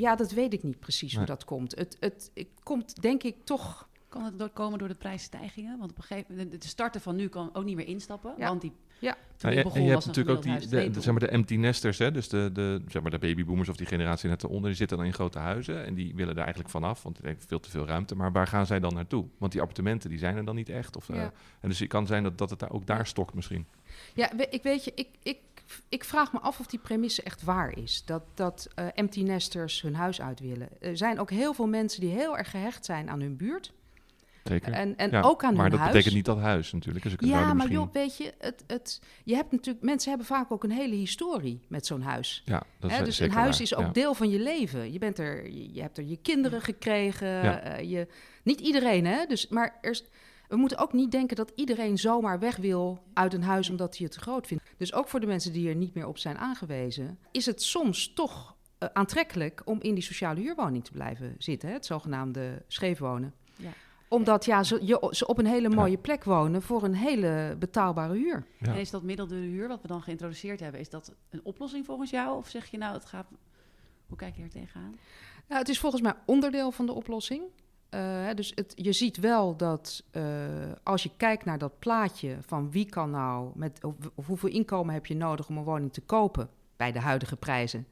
Ja, 0.00 0.16
dat 0.16 0.30
weet 0.32 0.52
ik 0.52 0.62
niet 0.62 0.78
precies 0.80 1.16
hoe 1.16 1.24
dat 1.26 1.44
komt. 1.44 1.74
Het, 1.78 1.96
het, 2.00 2.30
het 2.34 2.48
komt 2.62 3.02
denk 3.02 3.22
ik 3.22 3.36
toch... 3.44 3.88
Kan 4.08 4.24
het 4.24 4.38
door, 4.38 4.48
komen 4.48 4.78
door 4.78 4.88
de 4.88 4.94
prijsstijgingen? 4.94 5.78
Want 5.78 5.90
op 5.90 5.96
een 5.96 6.02
gegeven 6.02 6.26
moment, 6.34 6.50
de- 6.52 6.58
de 6.58 6.66
starter 6.68 7.00
van 7.00 7.16
nu 7.16 7.28
kan 7.28 7.50
ook 7.52 7.64
niet 7.64 7.76
meer 7.76 7.86
instappen. 7.86 8.34
Ja. 8.38 8.48
Want 8.48 8.60
die, 8.60 8.72
Ja. 8.98 9.12
toen 9.12 9.20
Nou, 9.40 9.54
je, 9.56 9.62
begon 9.62 9.78
en 9.78 9.84
je 9.86 9.94
was 9.94 10.04
hebt 10.04 10.16
natuurlijk 10.16 10.46
ook 10.46 10.60
die, 10.60 10.68
de, 10.68 10.90
de- 10.90 11.00
zeg 11.00 11.10
maar 11.12 11.20
de 11.20 11.28
empty 11.28 11.56
nesters, 11.56 11.98
hè? 11.98 12.10
dus 12.10 12.28
de, 12.28 12.50
de, 12.52 12.82
zeg 12.88 13.02
maar 13.02 13.10
de 13.10 13.18
babyboomers 13.18 13.68
of 13.68 13.76
die 13.76 13.86
generatie 13.86 14.28
net 14.28 14.42
eronder, 14.42 14.66
die 14.68 14.76
zitten 14.76 14.96
dan 14.96 15.06
in 15.06 15.12
grote 15.12 15.38
huizen 15.38 15.84
en 15.84 15.94
die 15.94 16.14
willen 16.14 16.32
er 16.34 16.40
eigenlijk 16.40 16.70
vanaf, 16.70 17.02
want 17.02 17.16
die 17.16 17.26
hebben 17.26 17.44
veel 17.46 17.60
te 17.60 17.70
veel 17.70 17.86
ruimte. 17.86 18.14
Maar 18.14 18.32
waar 18.32 18.46
gaan 18.46 18.66
zij 18.66 18.80
dan 18.80 18.94
naartoe? 18.94 19.26
Want 19.38 19.52
die 19.52 19.60
appartementen 19.60 20.10
die 20.10 20.18
zijn 20.18 20.36
er 20.36 20.44
dan 20.44 20.54
niet 20.54 20.68
echt. 20.68 20.96
Of, 20.96 21.08
eh, 21.08 21.16
Ja. 21.16 21.32
en 21.60 21.68
dus 21.68 21.78
het 21.78 21.88
kan 21.88 22.06
zijn 22.06 22.22
dat, 22.22 22.38
dat 22.38 22.50
het 22.50 22.58
daar 22.58 22.72
ook 22.72 22.86
daar 22.86 23.06
stokt 23.06 23.34
misschien. 23.34 23.66
Ja, 24.14 24.32
ik 24.50 24.62
weet 24.62 24.84
je, 24.84 24.92
ik, 24.94 25.08
ik, 25.22 25.38
ik 25.88 26.04
vraag 26.04 26.32
me 26.32 26.38
af 26.38 26.60
of 26.60 26.66
die 26.66 26.78
premisse 26.78 27.22
echt 27.22 27.42
waar 27.42 27.78
is. 27.78 28.02
Dat, 28.04 28.22
dat 28.34 28.68
eh, 28.74 28.86
empty 28.94 29.22
nesters 29.22 29.82
hun 29.82 29.94
huis 29.94 30.20
uit 30.20 30.40
willen. 30.40 30.68
Er 30.80 30.96
zijn 30.96 31.18
ook 31.20 31.30
heel 31.30 31.54
veel 31.54 31.66
mensen 31.68 32.00
die 32.00 32.10
heel 32.10 32.38
erg 32.38 32.50
gehecht 32.50 32.84
zijn 32.84 33.10
aan 33.10 33.20
hun 33.20 33.36
buurt. 33.36 33.72
Zeker. 34.44 34.72
En, 34.72 34.96
en 34.96 35.10
Ja, 35.10 35.20
ook 35.20 35.44
aan 35.44 35.52
maar 35.54 35.62
hun 35.62 35.70
dat 35.70 35.78
huis. 35.80 35.92
betekent 35.92 36.14
niet 36.14 36.24
dat 36.24 36.38
huis 36.38 36.72
natuurlijk. 36.72 37.04
Dus 37.04 37.14
Ja, 37.18 37.40
maar 37.44 37.54
misschien... 37.54 37.74
joh, 37.76 37.92
weet 37.92 38.16
je, 38.16 38.34
het, 38.38 38.64
het, 38.66 39.00
je 39.24 39.34
hebt 39.34 39.52
natuurlijk, 39.52 39.84
mensen 39.84 40.08
hebben 40.08 40.26
vaak 40.26 40.52
ook 40.52 40.64
een 40.64 40.70
hele 40.70 40.94
historie 40.94 41.60
met 41.68 41.86
zo'n 41.86 42.02
huis. 42.02 42.42
Ja, 42.44 42.62
dat 42.78 42.90
is 42.90 42.96
Hè, 42.96 43.04
dus 43.04 43.16
zeker 43.16 43.32
een 43.34 43.40
huis 43.40 43.52
waar. 43.54 43.62
is 43.62 43.74
ook 43.74 43.84
Ja. 43.84 43.90
deel 43.92 44.14
van 44.14 44.30
je 44.30 44.38
leven. 44.38 44.92
Je, 44.92 44.98
bent 44.98 45.18
er, 45.18 45.50
je, 45.50 45.74
je 45.74 45.80
hebt 45.80 45.98
er 45.98 46.04
je 46.04 46.16
kinderen 46.16 46.60
gekregen. 46.60 47.28
Ja. 47.28 47.60
eh, 47.60 47.90
je, 47.90 48.06
niet 48.42 48.60
iedereen, 48.60 49.06
hè? 49.06 49.26
Dus, 49.26 49.48
maar 49.48 49.78
er, 49.80 49.90
is- 49.90 50.04
we 50.50 50.56
moeten 50.56 50.78
ook 50.78 50.92
niet 50.92 51.10
denken 51.10 51.36
dat 51.36 51.52
iedereen 51.54 51.98
zomaar 51.98 52.38
weg 52.38 52.56
wil 52.56 53.02
uit 53.12 53.34
een 53.34 53.42
huis 53.42 53.70
omdat 53.70 53.96
hij 53.96 54.06
het 54.06 54.14
te 54.14 54.20
groot 54.20 54.46
vindt. 54.46 54.64
Dus 54.76 54.92
ook 54.92 55.08
voor 55.08 55.20
de 55.20 55.26
mensen 55.26 55.52
die 55.52 55.68
er 55.68 55.74
niet 55.74 55.94
meer 55.94 56.06
op 56.06 56.18
zijn 56.18 56.38
aangewezen, 56.38 57.18
is 57.30 57.46
het 57.46 57.62
soms 57.62 58.12
toch 58.12 58.56
eh, 58.78 58.88
aantrekkelijk 58.92 59.62
om 59.64 59.80
in 59.80 59.94
die 59.94 60.02
sociale 60.02 60.40
huurwoning 60.40 60.84
te 60.84 60.92
blijven 60.92 61.34
zitten. 61.38 61.68
Hè? 61.68 61.74
Het 61.74 61.86
zogenaamde 61.86 62.62
scheefwonen. 62.68 63.34
Ja. 63.56 63.70
Omdat 64.08 64.44
ja, 64.44 64.62
ze, 64.62 64.86
je, 64.86 65.08
ze 65.10 65.26
op 65.26 65.38
een 65.38 65.46
hele 65.46 65.68
mooie 65.68 65.98
plek 65.98 66.24
wonen 66.24 66.62
voor 66.62 66.82
een 66.82 66.94
hele 66.94 67.56
betaalbare 67.58 68.14
huur. 68.14 68.46
Ja. 68.58 68.72
En 68.72 68.78
is 68.78 68.90
dat 68.90 69.02
middeldure 69.02 69.46
huur, 69.46 69.68
wat 69.68 69.82
we 69.82 69.88
dan 69.88 70.02
geïntroduceerd 70.02 70.60
hebben, 70.60 70.80
is 70.80 70.88
dat 70.88 71.14
een 71.30 71.40
oplossing 71.42 71.86
volgens 71.86 72.10
jou? 72.10 72.36
Of 72.36 72.48
zeg 72.48 72.70
je 72.70 72.78
nou, 72.78 72.94
het 72.94 73.04
gaat... 73.04 73.26
Hoe 74.06 74.16
kijk 74.16 74.36
je 74.36 74.42
er 74.42 74.50
tegenaan? 74.50 74.98
Ja, 75.48 75.56
het 75.56 75.68
is 75.68 75.78
volgens 75.78 76.02
mij 76.02 76.14
onderdeel 76.26 76.70
van 76.70 76.86
de 76.86 76.92
oplossing. 76.92 77.42
Eh, 77.90 78.28
dus 78.34 78.52
het, 78.54 78.72
je 78.76 78.92
ziet 78.92 79.16
wel 79.16 79.56
dat 79.56 80.04
eh, 80.10 80.22
als 80.82 81.02
je 81.02 81.10
kijkt 81.16 81.44
naar 81.44 81.58
dat 81.58 81.78
plaatje 81.78 82.36
van 82.40 82.70
wie 82.70 82.86
kan 82.86 83.10
nou 83.10 83.50
met 83.54 83.84
of, 83.84 83.94
of 84.14 84.26
hoeveel 84.26 84.48
inkomen 84.48 84.94
heb 84.94 85.06
je 85.06 85.16
nodig 85.16 85.48
om 85.48 85.56
een 85.56 85.64
woning 85.64 85.92
te 85.92 86.00
kopen 86.00 86.48
bij 86.76 86.92
de 86.92 87.00
huidige 87.00 87.36
prijzen, 87.36 87.86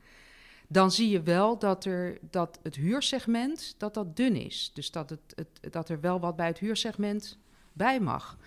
dan 0.69 0.91
zie 0.91 1.09
je 1.09 1.23
wel 1.23 1.59
dat, 1.59 1.85
er, 1.85 2.19
dat 2.31 2.59
het 2.63 2.75
huursegment 2.75 3.75
dat 3.79 3.95
dat 3.95 4.17
dun 4.17 4.37
is. 4.37 4.71
Dus 4.75 4.91
dat, 4.91 5.11
het, 5.11 5.21
het, 5.35 5.73
dat 5.73 5.89
er 5.89 6.01
wel 6.01 6.21
wat 6.21 6.37
bij 6.37 6.47
het 6.47 6.59
huursegment 6.59 7.39
bij 7.73 8.01
mag. 8.01 8.39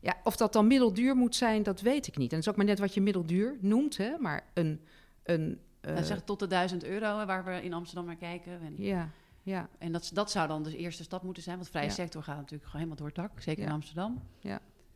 Ja, 0.00 0.16
of 0.24 0.36
dat 0.36 0.52
dan 0.52 0.66
middelduur 0.66 1.16
moet 1.16 1.36
zijn, 1.36 1.62
dat 1.62 1.80
weet 1.80 2.06
ik 2.06 2.16
niet. 2.16 2.30
En 2.30 2.36
dat 2.36 2.46
is 2.46 2.48
ook 2.48 2.56
maar 2.56 2.66
net 2.66 2.78
wat 2.78 2.94
je 2.94 3.00
middelduur 3.00 3.56
noemt, 3.60 3.96
hè? 3.96 4.16
maar 4.18 4.46
een. 4.54 4.80
een 5.22 5.60
Uh, 5.86 5.98
eh, 5.98 6.04
zeg 6.04 6.22
tot 6.22 6.38
de 6.38 6.46
1000 6.46 6.84
euro, 6.84 7.26
waar 7.26 7.44
we 7.44 7.62
in 7.62 7.72
Amsterdam 7.72 8.06
naar 8.06 8.16
kijken. 8.16 8.60
En, 8.60 8.74
ja, 8.76 9.10
ja. 9.42 9.68
en 9.78 9.92
dat, 9.92 10.10
dat 10.12 10.30
zou 10.30 10.48
dan 10.48 10.62
de 10.62 10.76
eerste 10.76 11.02
stap 11.02 11.22
moeten 11.22 11.42
zijn. 11.42 11.54
Want 11.56 11.66
de 11.66 11.72
vrije 11.72 11.88
Ja. 11.88 11.94
sector 11.94 12.22
gaat 12.22 12.36
natuurlijk 12.36 12.64
gewoon 12.70 12.86
helemaal 12.86 12.96
door 12.96 13.06
het 13.06 13.30
dak. 13.32 13.42
Zeker 13.42 13.62
in 13.62 13.68
Ja. 13.68 13.74
Amsterdam. 13.74 14.22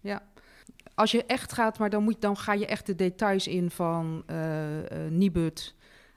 Ja. 0.01 0.23
Als 0.95 1.11
je 1.11 1.25
echt 1.25 1.53
gaat, 1.53 1.79
maar 1.79 1.91
dan, 1.91 2.03
moet, 2.03 2.21
dan 2.21 2.37
ga 2.37 2.53
je 2.53 2.67
echt 2.67 2.87
de 2.87 2.95
details 2.95 3.47
in 3.47 3.71
van 3.71 4.23
eh 4.27 5.05
eh, 5.07 5.11
Nibud. 5.13 5.75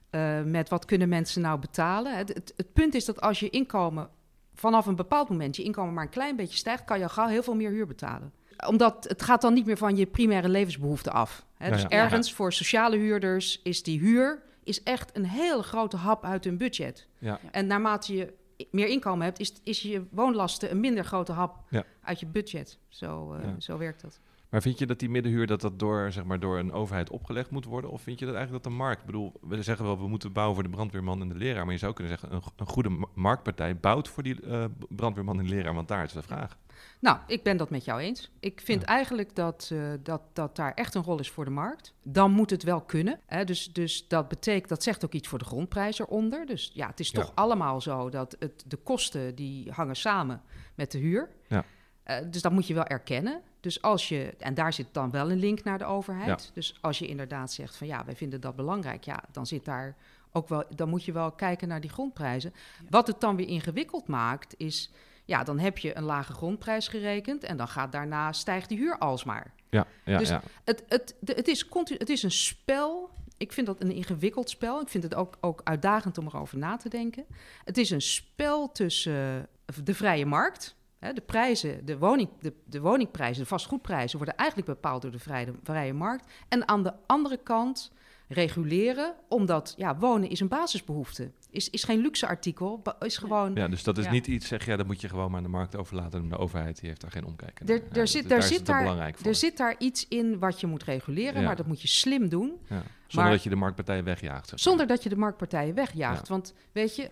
eh, 0.10 0.42
met 0.44 0.70
wat 0.70 0.86
kunnen 0.86 1.10
mensen 1.10 1.42
nou 1.42 1.60
betalen. 1.60 2.18
Het, 2.18 2.34
het, 2.34 2.54
het 2.58 2.74
punt 2.74 2.94
is 2.96 3.06
dat 3.06 3.22
als 3.22 3.40
je 3.40 3.50
inkomen 3.50 4.10
vanaf 4.54 4.86
een 4.86 4.96
bepaald 4.96 5.30
moment, 5.30 5.56
je 5.56 5.64
inkomen 5.64 5.94
maar 5.94 6.04
een 6.04 6.10
klein 6.10 6.36
beetje 6.36 6.58
stijgt, 6.58 6.86
kan 6.86 6.98
je 6.98 7.04
al 7.04 7.10
gauw 7.10 7.28
heel 7.28 7.44
veel 7.44 7.56
meer 7.56 7.70
huur 7.72 7.88
betalen. 7.88 8.32
Omdat 8.68 9.06
het 9.08 9.22
gaat 9.22 9.42
dan 9.42 9.54
niet 9.54 9.66
meer 9.66 9.78
van 9.78 9.96
je 9.96 10.06
primaire 10.06 10.50
levensbehoeften 10.50 11.12
af. 11.12 11.46
Hè? 11.58 11.66
Ja, 11.66 11.72
dus 11.72 11.82
ja. 11.82 11.90
ergens 11.90 12.34
voor 12.34 12.54
sociale 12.54 12.98
huurders 12.98 13.60
is 13.64 13.84
die 13.84 14.00
huur 14.00 14.42
is 14.70 14.84
echt 14.84 15.18
een 15.18 15.26
hele 15.26 15.64
grote 15.64 15.98
hap 15.98 16.24
uit 16.24 16.44
hun 16.44 16.58
budget. 16.58 17.08
Ja. 17.18 17.40
En 17.52 17.68
naarmate 17.68 18.16
je 18.16 18.34
meer 18.72 18.88
inkomen 18.88 19.26
hebt, 19.26 19.40
is, 19.40 19.54
is 19.64 19.82
je 19.82 20.04
woonlasten 20.12 20.72
een 20.72 20.80
minder 20.80 21.04
grote 21.06 21.32
hap 21.32 21.64
Ja. 21.70 21.84
uit 22.02 22.20
je 22.20 22.26
budget. 22.26 22.80
Zo, 22.88 23.34
eh, 23.34 23.44
Ja. 23.44 23.56
zo 23.60 23.78
werkt 23.78 24.02
dat. 24.02 24.20
Maar 24.50 24.62
vind 24.62 24.80
je 24.80 24.86
dat 24.86 25.00
die 25.00 25.10
middenhuur 25.10 25.48
dat 25.48 25.62
dat 25.62 25.80
door, 25.80 26.12
zeg 26.12 26.24
maar, 26.24 26.40
door 26.40 26.58
een 26.58 26.72
overheid 26.72 27.10
opgelegd 27.10 27.52
moet 27.52 27.66
worden? 27.66 27.90
Of 27.92 28.02
vind 28.02 28.20
je 28.20 28.26
dat 28.26 28.36
eigenlijk 28.36 28.64
dat 28.64 28.74
de 28.74 28.80
markt... 28.80 29.00
Ik 29.00 29.06
bedoel, 29.06 29.34
we 29.42 29.64
zeggen 29.64 29.86
wel, 29.86 29.98
we 30.00 30.08
moeten 30.08 30.32
bouwen 30.34 30.56
voor 30.56 30.64
de 30.64 30.70
brandweerman 30.70 31.22
en 31.22 31.30
de 31.30 31.36
leraar. 31.36 31.64
Maar 31.64 31.74
je 31.74 31.80
zou 31.80 31.94
kunnen 31.94 32.18
zeggen, 32.20 32.36
een, 32.38 32.42
een 32.56 32.68
goede 32.68 32.90
ma- 32.90 33.08
marktpartij 33.14 33.78
bouwt 33.78 34.08
voor 34.08 34.24
die 34.24 34.42
eh, 34.42 34.66
brandweerman 34.90 35.40
en 35.40 35.50
leraar. 35.50 35.74
Want 35.74 35.88
daar 35.88 36.04
is 36.04 36.12
de 36.14 36.22
vraag. 36.22 36.58
Nou, 37.00 37.18
ik 37.28 37.44
ben 37.44 37.58
dat 37.58 37.70
met 37.70 37.86
jou 37.86 38.00
eens. 38.00 38.30
Ik 38.40 38.62
vind 38.64 38.82
Ja. 38.82 38.88
eigenlijk 38.88 39.36
dat, 39.36 39.70
eh, 39.74 39.80
dat, 40.04 40.22
dat 40.34 40.56
daar 40.56 40.74
echt 40.74 40.96
een 40.96 41.04
rol 41.04 41.20
is 41.20 41.30
voor 41.30 41.46
de 41.46 41.52
markt. 41.52 41.94
Dan 42.04 42.32
moet 42.32 42.50
het 42.50 42.64
wel 42.64 42.82
kunnen. 42.82 43.20
Hè? 43.26 43.44
Dus, 43.44 43.74
dus 43.74 44.08
dat 44.08 44.28
betekent, 44.28 44.70
dat 44.70 44.84
zegt 44.84 45.06
ook 45.06 45.14
iets 45.14 45.28
voor 45.28 45.40
de 45.40 45.46
grondprijs 45.46 46.00
eronder. 46.00 46.46
Dus 46.46 46.72
ja, 46.74 46.88
het 46.88 47.00
is 47.00 47.12
toch 47.12 47.26
Ja. 47.28 47.32
allemaal 47.36 47.82
zo 47.82 48.10
dat 48.10 48.36
het, 48.40 48.64
de 48.68 48.78
kosten 48.78 49.36
die 49.36 49.72
hangen 49.72 49.96
samen 49.96 50.42
met 50.76 50.92
de 50.92 50.98
huur. 50.98 51.30
Ja. 51.48 51.66
Eh, 52.04 52.18
dus 52.30 52.42
dat 52.42 52.52
moet 52.52 52.68
je 52.68 52.74
wel 52.74 52.86
erkennen. 52.86 53.42
Dus 53.60 53.82
als 53.82 54.10
je, 54.10 54.34
en 54.38 54.54
daar 54.54 54.74
zit 54.74 54.88
dan 54.92 55.12
wel 55.12 55.32
een 55.32 55.40
link 55.40 55.64
naar 55.64 55.78
de 55.78 55.86
overheid. 55.86 56.52
Dus 56.54 56.78
als 56.82 57.00
je 57.00 57.08
inderdaad 57.08 57.52
zegt 57.52 57.76
van 57.76 57.88
ja, 57.88 58.06
wij 58.06 58.16
vinden 58.16 58.42
dat 58.42 58.56
belangrijk, 58.56 59.04
ja, 59.04 59.24
dan 59.32 59.46
zit 59.46 59.66
daar 59.66 59.96
ook 60.32 60.48
wel, 60.48 60.64
dan 60.76 60.90
moet 60.90 61.04
je 61.04 61.12
wel 61.12 61.32
kijken 61.32 61.68
naar 61.68 61.82
die 61.82 61.90
grondprijzen. 61.90 62.54
Ja. 62.54 62.86
Wat 62.90 63.08
het 63.08 63.20
dan 63.22 63.36
weer 63.36 63.48
ingewikkeld 63.48 64.08
maakt, 64.08 64.54
is 64.58 64.92
ja, 65.30 65.44
dan 65.44 65.60
heb 65.60 65.78
je 65.78 65.98
een 65.98 66.04
lage 66.04 66.34
grondprijs 66.34 66.88
gerekend 66.88 67.44
en 67.44 67.58
dan 67.58 67.68
gaat 67.68 67.92
daarna 67.92 68.32
stijgt 68.32 68.70
de 68.70 68.76
huur 68.76 68.98
alsmaar. 68.98 69.54
Ja, 69.70 69.88
ja, 70.06 70.18
Dus- 70.18 70.30
ja. 70.30 70.42
Het, 70.64 70.84
het, 70.88 71.16
het, 71.26 71.48
is 71.48 71.68
continu, 71.68 72.00
het 72.00 72.10
is 72.10 72.24
een 72.24 72.32
spel. 72.32 73.10
Ik 73.38 73.54
vind 73.54 73.68
dat 73.68 73.82
een 73.82 73.92
ingewikkeld 73.92 74.50
spel. 74.50 74.82
Ik 74.82 74.90
vind 74.90 75.04
het 75.04 75.16
ook, 75.16 75.38
ook 75.42 75.62
uitdagend 75.64 76.18
om 76.18 76.26
erover 76.28 76.58
na 76.58 76.78
te 76.78 76.90
denken. 76.90 77.26
Het 77.64 77.78
is 77.78 77.90
een 77.90 78.02
spel 78.02 78.72
tussen 78.72 79.48
eh, 79.66 79.76
de 79.84 79.94
vrije 79.94 80.26
markt. 80.26 80.78
Hè, 81.00 81.14
de 81.14 81.22
prijzen, 81.22 81.86
de, 81.86 81.98
woning, 81.98 82.30
de, 82.40 82.54
de 82.66 82.80
woningprijzen, 82.80 83.44
de 83.44 83.50
vastgoedprijzen 83.50 84.18
worden 84.18 84.36
eigenlijk 84.36 84.70
bepaald 84.70 85.02
door 85.02 85.12
de 85.12 85.20
vrije, 85.20 85.54
vrije 85.64 85.94
markt. 85.94 86.32
En 86.48 86.68
aan 86.68 86.84
de 86.84 86.94
andere 87.06 87.38
kant 87.38 87.92
reguleren, 88.28 89.16
omdat 89.28 89.74
ja, 89.78 89.98
wonen 89.98 90.30
is 90.30 90.40
een 90.40 90.48
basisbehoefte. 90.48 91.32
Is, 91.52 91.70
is 91.70 91.84
geen 91.84 92.00
luxe 92.00 92.28
artikel, 92.28 92.82
is 93.00 93.18
gewoon... 93.18 93.56
ja, 93.56 93.68
dus 93.68 93.84
dat 93.84 93.98
is 93.98 94.06
Ja. 94.06 94.12
niet 94.12 94.28
iets, 94.28 94.48
zeg 94.48 94.66
ja, 94.66 94.76
dat 94.76 94.86
moet 94.86 95.02
je 95.02 95.10
gewoon 95.10 95.28
maar 95.30 95.38
aan 95.38 95.44
de 95.44 95.50
markt 95.50 95.76
overlaten. 95.76 96.22
En 96.22 96.30
de 96.30 96.38
overheid 96.38 96.80
die 96.80 96.90
heeft 96.90 97.02
daar 97.02 97.12
geen 97.12 97.26
omkijken 97.26 97.68
Er- 97.68 97.80
naar. 97.80 97.90
er 97.92 97.98
Ja, 97.98 98.06
zit- 98.06 98.30
daar 98.30 98.38
is 98.38 98.48
zit 98.48 98.66
daar- 98.66 98.82
belangrijk 98.82 99.18
voor. 99.18 99.28
Er 99.28 99.36
zit 99.36 99.58
daar 99.58 99.76
iets 99.78 100.08
in 100.08 100.40
wat 100.40 100.60
je 100.60 100.68
moet 100.68 100.84
reguleren, 100.84 101.40
Ja. 101.42 101.48
maar 101.48 101.56
dat 101.56 101.68
moet 101.68 101.82
je 101.82 101.88
slim 101.88 102.30
doen. 102.30 102.48
Ja. 102.70 102.84
Zonder 103.08 103.24
maar- 103.24 103.30
dat 103.32 103.44
je 103.44 103.50
de 103.50 103.56
marktpartijen 103.56 104.04
wegjaagt. 104.04 104.48
zeg. 104.50 104.60
Zonder 104.60 104.88
dat 104.88 105.04
je 105.04 105.10
de 105.10 105.16
marktpartijen 105.16 105.76
wegjaagt. 105.76 106.28
Ja. 106.28 106.34
Want 106.34 106.54
weet 106.72 106.96
je, 106.96 107.10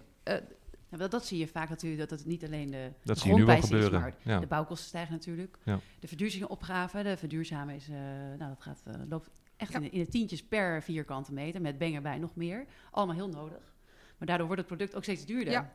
dat, 0.89 1.11
dat 1.11 1.25
zie 1.25 1.37
je 1.37 1.47
vaak 1.47 1.69
natuurlijk, 1.69 2.09
dat 2.09 2.19
het 2.19 2.27
niet 2.27 2.43
alleen 2.45 2.71
de, 2.71 2.91
Dat 3.03 3.15
de 3.15 3.21
zie 3.21 3.31
je 3.31 3.37
nu 3.37 3.45
wel 3.45 3.55
grondprijs 3.55 3.81
is, 3.81 3.85
gebeuren. 3.85 3.99
maar 4.23 4.33
Ja. 4.33 4.39
de 4.39 4.47
bouwkosten 4.47 4.87
stijgen 4.87 5.13
natuurlijk. 5.13 5.57
Ja. 5.63 5.79
De 5.99 6.07
verduurzingopgave, 6.07 7.03
de 7.03 7.17
verduurzamen 7.17 7.75
is, 7.75 7.87
eh, 7.89 7.95
nou 8.37 8.49
dat 8.49 8.61
gaat, 8.61 8.81
eh, 8.85 8.93
loopt 9.09 9.29
echt 9.57 9.71
Ja. 9.71 9.77
in, 9.77 9.83
de, 9.83 9.89
in 9.89 9.99
de 9.99 10.07
tientjes 10.09 10.43
per 10.43 10.83
vierkante 10.83 11.33
meter, 11.33 11.61
met 11.61 11.77
beng 11.77 11.95
erbij 11.95 12.17
nog 12.17 12.35
meer. 12.35 12.65
Allemaal 12.91 13.15
heel 13.15 13.29
nodig. 13.29 13.75
Maar 14.17 14.27
daardoor 14.27 14.45
wordt 14.47 14.61
het 14.61 14.71
product 14.71 14.95
ook 14.95 15.03
steeds 15.03 15.25
duurder. 15.25 15.53
Ja. 15.53 15.71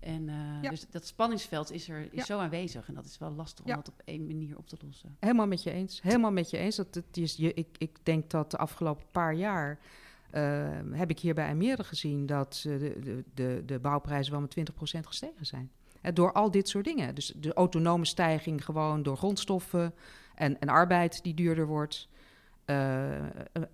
En 0.00 0.28
eh, 0.28 0.34
Ja. 0.62 0.70
dus 0.70 0.86
dat 0.90 1.06
spanningsveld 1.06 1.70
is 1.72 1.88
er 1.88 2.00
is 2.00 2.08
Ja. 2.12 2.24
zo 2.24 2.38
aanwezig. 2.38 2.88
En 2.88 2.94
dat 2.94 3.04
is 3.04 3.18
wel 3.18 3.30
lastig 3.30 3.64
om 3.64 3.70
dat 3.74 3.88
op 3.88 4.02
één 4.04 4.26
manier 4.26 4.56
op 4.56 4.68
te 4.68 4.76
lossen. 4.84 5.16
helemaal 5.20 5.46
met 5.46 5.62
je 5.62 5.70
eens. 5.70 6.02
Helemaal 6.02 6.32
met 6.32 6.50
je 6.50 6.56
eens. 6.58 6.76
Dat 6.76 6.94
het 6.94 7.16
is, 7.16 7.36
je, 7.36 7.54
ik, 7.54 7.66
ik 7.78 7.98
denk 8.02 8.30
dat 8.30 8.50
de 8.50 8.56
afgelopen 8.56 9.04
paar 9.10 9.34
jaar 9.34 9.78
eh, 10.30 10.70
heb 10.90 11.10
ik 11.10 11.18
hier 11.18 11.34
bij 11.34 11.48
Almere 11.48 11.84
gezien 11.84 12.26
dat 12.26 12.64
eh, 12.66 12.78
de, 12.78 12.98
de, 13.00 13.24
de, 13.34 13.62
de 13.66 13.78
bouwprijzen 13.78 14.32
wel 14.32 14.40
met 14.40 14.56
20% 14.96 14.98
gestegen 15.06 15.46
zijn. 15.46 15.70
Hè, 16.00 16.12
door 16.12 16.32
al 16.32 16.50
dit 16.50 16.68
soort 16.68 16.84
dingen. 16.84 17.14
Dus 17.14 17.32
de 17.36 17.52
autonome 17.52 18.04
stijging 18.04 18.64
gewoon 18.64 19.02
door 19.02 19.16
grondstoffen 19.16 19.94
en, 20.34 20.60
en 20.60 20.68
arbeid 20.68 21.22
die 21.22 21.34
duurder 21.34 21.66
wordt. 21.66 22.08
Eh, 22.64 23.16
eh, 23.16 23.26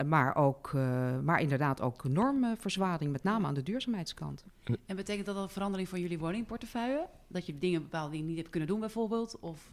maar, 0.07 0.37
ook, 0.37 0.71
eh, 0.75 1.19
maar 1.19 1.41
inderdaad 1.41 1.81
ook 1.81 2.05
normverzwaring, 2.05 3.13
met 3.13 3.23
name 3.23 3.47
aan 3.47 3.55
de 3.55 3.63
duurzaamheidskant. 3.63 4.45
En 4.87 4.97
betekent 4.97 5.27
dat 5.27 5.37
een 5.37 5.49
verandering 5.49 5.89
van 5.89 6.01
jullie 6.01 6.19
woningportefeuille? 6.19 7.07
Dat 7.27 7.47
je 7.47 7.59
dingen 7.59 7.83
bepaalde 7.83 8.11
dingen 8.11 8.27
niet 8.27 8.37
hebt 8.37 8.51
kunnen 8.51 8.69
doen 8.69 8.81
bijvoorbeeld? 8.81 9.39
Of 9.41 9.71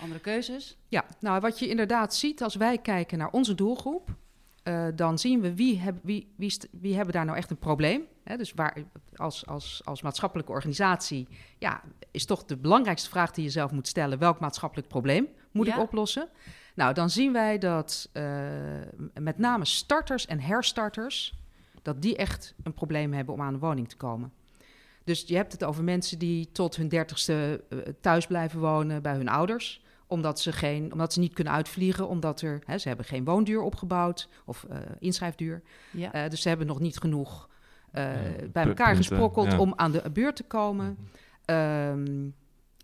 andere 0.00 0.20
keuzes? 0.20 0.76
Ja, 0.88 1.04
nou 1.20 1.40
wat 1.40 1.58
je 1.58 1.68
inderdaad 1.68 2.14
ziet 2.14 2.42
als 2.42 2.54
wij 2.54 2.78
kijken 2.78 3.18
naar 3.18 3.30
onze 3.30 3.54
doelgroep, 3.54 4.08
dan 4.94 5.18
zien 5.18 5.40
we 5.40 5.54
wie, 5.54 5.78
heb, 5.78 5.96
wie, 6.02 6.32
wie, 6.36 6.56
wie 6.70 6.94
hebben 6.94 7.14
daar 7.14 7.24
nou 7.24 7.36
echt 7.36 7.50
een 7.50 7.58
probleem. 7.58 8.02
Hè, 8.24 8.36
dus 8.36 8.52
waar, 8.52 8.76
als, 9.16 9.46
als, 9.46 9.80
als 9.84 10.02
maatschappelijke 10.02 10.52
organisatie, 10.52 11.28
ja, 11.58 11.82
is 12.10 12.24
toch 12.24 12.44
de 12.44 12.56
belangrijkste 12.56 13.08
vraag 13.08 13.30
die 13.30 13.44
je 13.44 13.50
zelf 13.50 13.70
moet 13.70 13.88
stellen: 13.88 14.18
welk 14.18 14.40
maatschappelijk 14.40 14.88
probleem 14.88 15.28
moet 15.52 15.66
ik 15.66 15.78
oplossen? 15.78 16.28
Nou, 16.78 16.94
dan 16.94 17.10
zien 17.10 17.32
wij 17.32 17.58
dat 17.58 18.08
eh, 18.12 18.24
met 19.14 19.38
name 19.38 19.64
starters 19.64 20.26
en 20.26 20.40
herstarters, 20.40 21.34
dat 21.82 22.02
die 22.02 22.16
echt 22.16 22.54
een 22.62 22.74
probleem 22.74 23.12
hebben 23.12 23.34
om 23.34 23.40
aan 23.40 23.54
een 23.54 23.60
woning 23.60 23.88
te 23.88 23.96
komen. 23.96 24.32
Dus 25.04 25.24
je 25.26 25.36
hebt 25.36 25.52
het 25.52 25.64
over 25.64 25.84
mensen 25.84 26.18
die 26.18 26.52
tot 26.52 26.76
hun 26.76 26.88
dertigste 26.88 27.64
eh, 27.68 27.78
thuis 28.00 28.26
blijven 28.26 28.60
wonen 28.60 29.02
bij 29.02 29.14
hun 29.14 29.28
ouders 29.28 29.82
omdat 30.06 30.40
ze, 30.40 30.52
geen, 30.52 30.92
omdat 30.92 31.12
ze 31.12 31.20
niet 31.20 31.34
kunnen 31.34 31.52
uitvliegen, 31.52 32.08
omdat 32.08 32.40
er, 32.40 32.62
hè, 32.64 32.78
ze 32.78 32.88
hebben 32.88 33.06
geen 33.06 33.24
woonduur 33.24 33.60
opgebouwd 33.60 34.28
of 34.44 34.64
eh, 34.64 34.78
inschrijfduur. 34.98 35.62
Ja. 35.90 36.12
Eh, 36.12 36.30
dus 36.30 36.42
ze 36.42 36.48
hebben 36.48 36.66
nog 36.66 36.80
niet 36.80 36.98
genoeg 36.98 37.48
eh, 37.90 38.04
Ja, 38.04 38.46
bij 38.52 38.64
elkaar 38.64 38.74
punten, 38.74 38.96
gesprokkeld 38.96 39.52
ja. 39.52 39.58
om 39.58 39.72
aan 39.76 39.92
de 39.92 40.10
beurt 40.12 40.36
te 40.36 40.44
komen. 40.44 40.96
Mhm. 40.98 41.06
Ehm, 41.44 42.30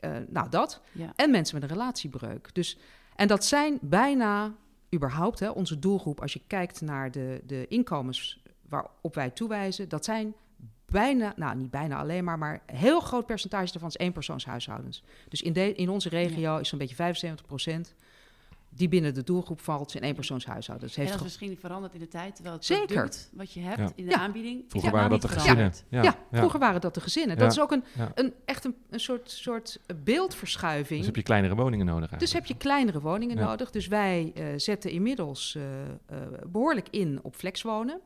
eh, 0.04 0.10
nou, 0.28 0.48
dat. 0.48 0.80
ja. 0.92 1.12
En 1.16 1.30
mensen 1.30 1.60
met 1.60 1.70
een 1.70 1.76
relatiebreuk. 1.76 2.50
Dus, 2.52 2.78
en 3.16 3.28
dat 3.28 3.44
zijn 3.44 3.78
bijna 3.80 4.54
überhaupt 4.94 5.38
hè, 5.38 5.48
onze 5.48 5.78
doelgroep, 5.78 6.20
als 6.20 6.32
je 6.32 6.40
kijkt 6.46 6.80
naar 6.80 7.10
de, 7.10 7.40
de 7.46 7.66
inkomens 7.68 8.42
waarop 8.68 9.14
wij 9.14 9.30
toewijzen, 9.30 9.88
dat 9.88 10.04
zijn 10.04 10.34
bijna, 10.86 11.32
nou 11.36 11.56
niet 11.56 11.70
bijna 11.70 11.96
alleen 11.96 12.24
maar, 12.24 12.38
maar 12.38 12.62
een 12.66 12.76
heel 12.76 13.00
groot 13.00 13.26
percentage 13.26 13.72
daarvan 13.72 13.88
is 13.88 13.98
eenpersoonshuishoudens. 13.98 15.02
Dus 15.28 15.42
in, 15.42 15.52
de, 15.52 15.74
in 15.74 15.88
onze 15.88 16.08
regio 16.08 16.58
is 16.58 16.68
zo'n 16.68 16.78
beetje 16.78 16.94
75 16.94 17.46
die 18.76 18.88
binnen 18.88 19.14
de 19.14 19.22
doelgroep 19.22 19.60
valt 19.60 19.94
in 19.94 20.02
eenpersoonshuishoudens. 20.02 20.94
En 20.94 21.00
Heeft 21.00 21.12
dat 21.12 21.20
is 21.26 21.26
misschien 21.26 21.56
veranderd 21.60 21.94
in 21.94 22.00
de 22.00 22.08
tijd, 22.08 22.34
terwijl 22.34 22.56
het 22.56 22.64
Zeker. 22.64 22.86
product 22.86 23.30
wat 23.32 23.52
je 23.52 23.60
hebt 23.60 23.78
Ja. 23.78 23.90
in 23.94 24.04
de 24.04 24.10
Ja. 24.10 24.18
aanbieding... 24.18 24.64
Vroeger 24.68 24.90
waren 24.92 25.10
dat 25.10 25.22
de 25.22 25.28
niet 25.28 25.36
gezinnen. 25.36 25.72
ja, 25.88 26.16
vroeger 26.32 26.58
waren 26.60 26.80
dat 26.80 26.94
de 26.94 27.00
gezinnen. 27.00 27.36
Ja. 27.36 27.42
Dat 27.42 27.52
is 27.52 27.60
ook 27.60 27.72
een, 27.72 27.84
Ja. 27.96 28.10
een, 28.14 28.32
echt 28.44 28.64
een, 28.64 28.74
een 28.90 29.00
soort, 29.00 29.30
soort 29.30 29.80
beeldverschuiving. 30.04 30.98
Dus 30.98 31.06
heb 31.06 31.16
je 31.16 31.22
kleinere 31.22 31.54
woningen 31.54 31.86
nodig 31.86 32.10
eigenlijk. 32.10 32.20
Dus 32.20 32.32
heb 32.32 32.46
je 32.46 32.56
kleinere 32.56 33.00
woningen 33.00 33.36
Ja. 33.36 33.44
nodig. 33.44 33.70
Dus 33.70 33.86
wij 33.86 34.32
eh, 34.34 34.44
zetten 34.56 34.90
inmiddels 34.90 35.54
eh, 35.56 35.82
eh, 35.82 36.28
behoorlijk 36.46 36.88
in 36.90 37.18
op 37.22 37.34
flexwonen. 37.36 38.00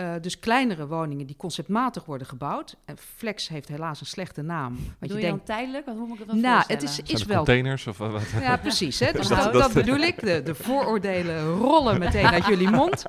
Uh, 0.00 0.14
dus 0.20 0.38
kleinere 0.38 0.86
woningen 0.86 1.26
die 1.26 1.36
conceptmatig 1.36 2.04
worden 2.04 2.26
gebouwd. 2.26 2.76
En 2.84 2.98
flex 2.98 3.48
heeft 3.48 3.68
helaas 3.68 4.00
een 4.00 4.06
slechte 4.06 4.42
naam. 4.42 4.74
Want 4.74 4.86
je 5.00 5.06
Doe 5.08 5.16
je 5.16 5.22
denkt, 5.22 5.46
dan 5.46 5.56
tijdelijk? 5.56 5.86
Wat 5.86 5.96
moet 5.96 6.12
ik 6.12 6.18
het 6.18 6.28
dan 6.28 6.40
nou, 6.40 6.64
het 6.66 6.82
is, 6.82 6.94
Zijn 6.94 7.06
is 7.06 7.24
wel 7.24 7.36
containers 7.36 7.86
of 7.86 7.98
wat? 7.98 8.22
ja, 8.40 8.56
precies. 8.56 9.00
Hè? 9.00 9.12
Dus 9.18 9.28
Dat- 9.28 9.38
dat, 9.42 9.52
dat- 9.52 9.62
dat 9.62 9.72
bedoel 9.72 9.98
ik. 9.98 10.20
De, 10.20 10.42
de 10.42 10.54
vooroordelen 10.54 11.44
rollen 11.56 11.98
meteen 11.98 12.26
uit 12.26 12.46
jullie 12.46 12.70
mond. 12.70 13.02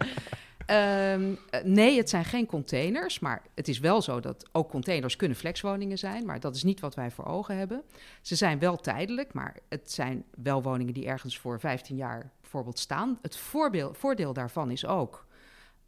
Ehm, 0.65 1.33
eh, 1.49 1.63
nee, 1.63 1.97
het 1.97 2.09
zijn 2.09 2.25
geen 2.25 2.45
containers. 2.45 3.19
Maar 3.19 3.41
het 3.55 3.67
is 3.67 3.79
wel 3.79 4.01
zo 4.01 4.19
dat 4.19 4.45
ook 4.51 4.69
containers 4.69 5.15
kunnen 5.15 5.37
flexwoningen 5.37 5.97
zijn. 5.97 6.25
Maar 6.25 6.39
dat 6.39 6.55
is 6.55 6.63
niet 6.63 6.79
wat 6.79 6.95
wij 6.95 7.11
voor 7.11 7.25
ogen 7.25 7.57
hebben. 7.57 7.81
Ze 8.21 8.35
zijn 8.35 8.59
wel 8.59 8.75
tijdelijk, 8.77 9.33
maar 9.33 9.55
het 9.69 9.91
zijn 9.91 10.23
wel 10.43 10.61
woningen 10.61 10.93
die 10.93 11.05
ergens 11.05 11.37
voor 11.37 11.59
15 11.59 11.95
jaar 11.95 12.31
bijvoorbeeld 12.41 12.79
staan. 12.79 13.17
Het 13.21 13.37
voorbeeld, 13.37 13.97
voordeel 13.97 14.33
daarvan 14.33 14.71
is 14.71 14.85
ook 14.85 15.25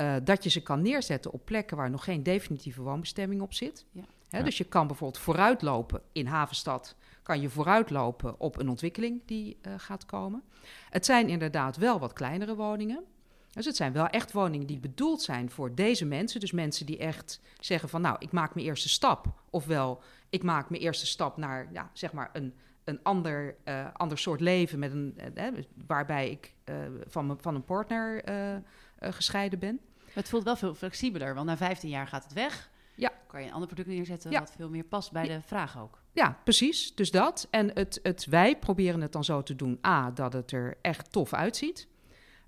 eh, 0.01 0.15
dat 0.23 0.43
je 0.43 0.49
ze 0.49 0.63
kan 0.63 0.81
neerzetten 0.81 1.31
op 1.31 1.45
plekken 1.45 1.77
waar 1.77 1.89
nog 1.89 2.03
geen 2.03 2.23
definitieve 2.23 2.81
woonbestemming 2.81 3.41
op 3.41 3.53
zit. 3.53 3.85
Ja. 3.91 4.03
Hè, 4.29 4.37
Ja. 4.37 4.43
Dus 4.43 4.57
je 4.57 4.63
kan 4.63 4.87
bijvoorbeeld 4.87 5.23
vooruitlopen 5.23 6.01
in 6.11 6.25
Havenstad, 6.25 6.95
kan 7.23 7.41
je 7.41 7.49
vooruitlopen 7.49 8.39
op 8.39 8.59
een 8.59 8.69
ontwikkeling 8.69 9.21
die 9.25 9.57
eh, 9.61 9.73
gaat 9.77 10.05
komen. 10.05 10.43
Het 10.89 11.05
zijn 11.05 11.29
inderdaad 11.29 11.77
wel 11.77 11.99
wat 11.99 12.13
kleinere 12.13 12.55
woningen. 12.55 13.03
Dus 13.51 13.65
het 13.65 13.75
zijn 13.75 13.93
wel 13.93 14.07
echt 14.07 14.31
woningen 14.31 14.67
die 14.67 14.79
bedoeld 14.79 15.21
zijn 15.21 15.49
voor 15.49 15.75
deze 15.75 16.05
mensen. 16.05 16.39
Dus 16.39 16.51
mensen 16.51 16.85
die 16.85 16.97
echt 16.97 17.41
zeggen 17.59 17.89
van 17.89 18.01
nou, 18.01 18.15
ik 18.19 18.31
maak 18.31 18.55
mijn 18.55 18.67
eerste 18.67 18.89
stap. 18.89 19.25
Ofwel, 19.49 20.01
ik 20.29 20.43
maak 20.43 20.69
mijn 20.69 20.81
eerste 20.81 21.05
stap 21.05 21.37
naar 21.37 21.67
ja, 21.71 21.89
zeg 21.93 22.13
maar 22.13 22.29
een, 22.33 22.53
een 22.83 22.99
ander, 23.03 23.55
eh, 23.63 23.87
ander 23.93 24.17
soort 24.17 24.39
leven 24.39 24.79
met 24.79 24.91
een, 24.91 25.17
waarbij 25.87 26.29
ik 26.29 26.53
eh, 26.63 26.75
van, 27.07 27.37
van 27.41 27.55
een 27.55 27.65
partner 27.65 28.23
eh, 28.23 28.55
eh, 28.55 28.61
gescheiden 29.13 29.59
ben. 29.59 29.79
Het 30.13 30.29
voelt 30.29 30.43
wel 30.43 30.55
veel 30.55 30.75
flexibeler, 30.75 31.33
want 31.35 31.47
na 31.47 31.57
15 31.57 31.89
jaar 31.89 32.07
gaat 32.07 32.23
het 32.23 32.33
weg. 32.33 32.69
Ja. 32.95 33.11
Kan 33.27 33.41
je 33.41 33.47
een 33.47 33.53
ander 33.53 33.67
product 33.67 33.89
neerzetten 33.89 34.31
Ja. 34.31 34.39
wat 34.39 34.53
veel 34.55 34.69
meer 34.69 34.83
past 34.83 35.11
bij 35.11 35.27
de 35.27 35.41
vraag 35.45 35.79
ook. 35.79 36.01
Ja, 36.11 36.37
precies. 36.43 36.95
Dus 36.95 37.11
dat. 37.11 37.47
En 37.49 37.71
het, 37.73 37.99
het, 38.03 38.25
wij 38.25 38.57
proberen 38.57 39.01
het 39.01 39.11
dan 39.11 39.23
zo 39.23 39.43
te 39.43 39.55
doen. 39.55 39.79
A, 39.87 40.11
dat 40.11 40.33
het 40.33 40.51
er 40.51 40.77
echt 40.81 41.11
tof 41.11 41.33
uitziet. 41.33 41.87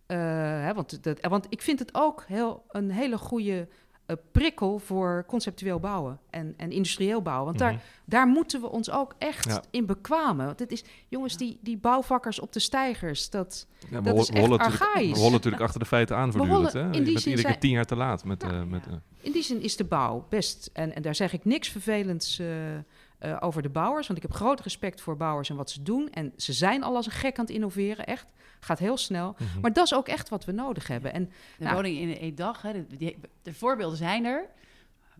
Eh, 0.05 0.17
hè, 0.61 0.73
want, 0.73 1.03
dat, 1.03 1.19
want 1.21 1.45
ik 1.49 1.61
vind 1.61 1.79
het 1.79 1.93
ook 1.93 2.23
heel, 2.27 2.65
een 2.69 2.91
hele 2.91 3.17
goede 3.17 3.67
eh, 4.05 4.15
prikkel 4.31 4.79
voor 4.79 5.23
conceptueel 5.27 5.79
bouwen 5.79 6.19
en, 6.29 6.53
en 6.57 6.71
industrieel 6.71 7.21
bouwen. 7.21 7.45
Want 7.45 7.57
daar, 7.59 7.71
Mhm. 7.73 7.81
daar 8.05 8.27
moeten 8.27 8.61
we 8.61 8.69
ons 8.69 8.91
ook 8.91 9.15
echt 9.17 9.45
Ja. 9.45 9.63
in 9.71 9.85
bekwamen. 9.85 10.45
Want 10.45 10.59
het 10.59 10.71
is, 10.71 10.83
jongens, 11.07 11.37
die, 11.37 11.57
die 11.61 11.77
bouwvakkers 11.77 12.39
op 12.39 12.53
de 12.53 12.59
stijgers, 12.59 13.29
dat... 13.29 13.67
Ja, 13.89 14.01
Dat 14.01 14.15
is 14.17 14.29
echt 14.29 14.37
rollen 14.39 14.57
natuurlijk- 14.57 14.83
archaïs. 14.91 15.11
We 15.11 15.17
rollen 15.17 15.31
natuurlijk 15.31 15.63
achter 15.63 15.79
de 15.79 15.85
feiten 15.85 16.15
aan 16.17 16.31
voortdurend. 16.31 16.73
Hè? 16.73 16.79
in 16.79 16.85
Je 16.85 16.91
die 16.91 17.03
bent 17.03 17.19
zin 17.21 17.29
iedere 17.29 17.35
keer 17.35 17.47
zijn- 17.47 17.59
tien 17.59 17.71
jaar 17.71 17.85
te 17.85 17.95
laat 17.95 18.23
met... 18.25 18.43
eh, 18.43 18.63
met 18.63 18.85
eh, 18.87 18.93
In 19.21 19.31
die 19.31 19.43
zin 19.43 19.61
is 19.61 19.75
de 19.75 19.83
bouw 19.83 20.25
best, 20.29 20.69
en, 20.73 20.95
en 20.95 21.01
daar 21.01 21.15
zeg 21.15 21.33
ik 21.33 21.45
niks 21.45 21.69
vervelends 21.69 22.41
eh, 23.23 23.31
eh, 23.31 23.37
over 23.39 23.61
de 23.61 23.69
bouwers, 23.69 24.07
want 24.07 24.19
ik 24.19 24.25
heb 24.27 24.35
groot 24.35 24.59
respect 24.61 25.01
voor 25.01 25.17
bouwers 25.17 25.49
en 25.49 25.55
wat 25.55 25.69
ze 25.69 25.83
doen. 25.83 26.09
En 26.09 26.33
ze 26.37 26.53
zijn 26.53 26.83
al 26.83 26.95
als 26.95 27.05
een 27.05 27.11
gek 27.11 27.37
aan 27.39 27.45
het 27.45 27.53
innoveren, 27.53 28.05
echt. 28.05 28.31
Gaat 28.59 28.79
heel 28.79 28.97
snel. 28.97 29.35
mhm. 29.39 29.59
Maar 29.61 29.73
dat 29.73 29.85
is 29.85 29.93
ook 29.93 30.07
echt 30.07 30.29
wat 30.29 30.45
we 30.45 30.51
nodig 30.51 30.87
hebben. 30.87 31.13
En 31.13 31.23
De 31.57 31.63
Nou. 31.63 31.75
woning 31.75 31.97
in 31.97 32.17
één 32.17 32.35
dag, 32.35 32.61
hè, 32.61 32.71
de, 32.87 32.97
die- 32.97 33.17
de 33.41 33.53
voorbeelden 33.53 33.97
zijn 33.97 34.25
er. 34.25 34.45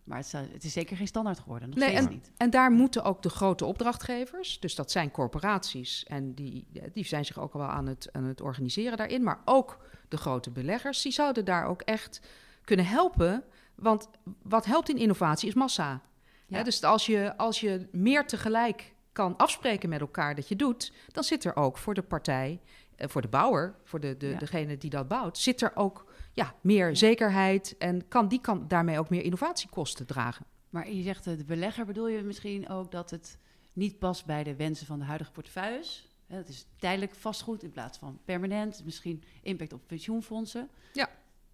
Maar 0.03 0.17
het, 0.17 0.27
staat- 0.27 0.51
het 0.53 0.63
is 0.63 0.74
zeker 0.74 0.98
geen 0.98 1.07
standaard 1.07 1.39
geworden. 1.39 1.69
Nog 1.69 1.77
Nee, 1.77 1.89
steeds 1.89 2.05
en- 2.05 2.12
niet. 2.12 2.31
En 2.38 2.50
daar 2.50 2.72
moeten 2.72 3.03
ook 3.03 3.22
de 3.22 3.29
grote 3.29 3.65
opdrachtgevers, 3.65 4.60
dus 4.60 4.75
dat 4.75 4.91
zijn 4.91 5.12
corporaties, 5.12 6.03
en 6.03 6.33
die, 6.33 6.67
die 6.93 7.05
zijn 7.05 7.25
zich 7.25 7.39
ook 7.39 7.53
al 7.53 7.60
wel 7.60 7.69
aan 7.69 7.88
het, 7.88 8.10
aan 8.12 8.24
het 8.24 8.41
organiseren 8.41 8.98
daarin, 8.98 9.24
maar 9.24 9.39
ook 9.45 9.77
de 10.10 10.17
grote 10.17 10.50
beleggers, 10.51 11.01
die 11.01 11.12
zouden 11.12 11.45
daar 11.45 11.65
ook 11.65 11.81
echt 11.81 12.22
kunnen 12.63 12.86
helpen. 12.86 13.43
Want 13.75 14.10
wat 14.41 14.65
helpt 14.65 14.89
in 14.89 14.98
innovatie 14.98 15.48
is 15.48 15.53
massa. 15.53 16.01
Ja. 16.48 16.58
Hè, 16.58 16.64
dus 16.64 16.84
als 16.84 17.06
je, 17.06 17.38
als 17.38 17.60
je 17.60 17.88
meer 17.92 18.28
tegelijk 18.28 18.94
kan 19.12 19.38
afspreken 19.38 19.90
met 19.90 20.00
elkaar 20.00 20.36
dat 20.36 20.48
je 20.48 20.56
doet, 20.56 20.92
dan 21.12 21.24
zit 21.24 21.44
er 21.44 21.56
ook 21.56 21.78
voor 21.78 21.94
de 21.94 22.02
partij, 22.02 22.62
eh, 22.96 23.10
voor 23.10 23.22
de 23.22 23.28
bouwer, 23.28 23.76
voor 23.84 24.00
de, 24.00 24.18
de, 24.18 24.28
Ja. 24.28 24.38
degene 24.38 24.78
die 24.78 24.90
dat 24.90 25.08
bouwt, 25.08 25.38
zit 25.38 25.62
er 25.62 25.72
ook 25.76 26.12
ja, 26.34 26.56
meer 26.62 26.96
zekerheid 26.96 27.76
en 27.78 28.08
kan, 28.08 28.28
die 28.28 28.42
kan 28.42 28.68
daarmee 28.68 29.00
ook 29.00 29.10
meer 29.10 29.24
innovatiekosten 29.24 30.06
dragen. 30.06 30.46
Maar 30.70 30.92
je 30.92 31.01
zegt 31.03 31.27
eh, 31.27 31.38
de 31.38 31.46
belegger, 31.46 31.86
bedoel 31.86 32.08
je 32.08 32.22
misschien 32.24 32.70
ook 32.70 32.92
dat 32.92 33.10
het 33.10 33.38
niet 33.74 34.00
past 34.00 34.25
bij 34.25 34.44
de 34.44 34.56
wensen 34.56 34.86
van 34.86 35.00
de 35.00 35.06
huidige 35.06 35.32
portefeuilles? 35.32 36.08
Het 36.27 36.50
is 36.50 36.66
tijdelijk 36.77 37.16
vastgoed 37.16 37.64
in 37.64 37.72
plaats 37.72 37.98
van 37.98 38.20
permanent. 38.25 38.82
Misschien 38.86 39.24
impact 39.42 39.74
op 39.74 39.82
pensioenfondsen. 39.88 40.70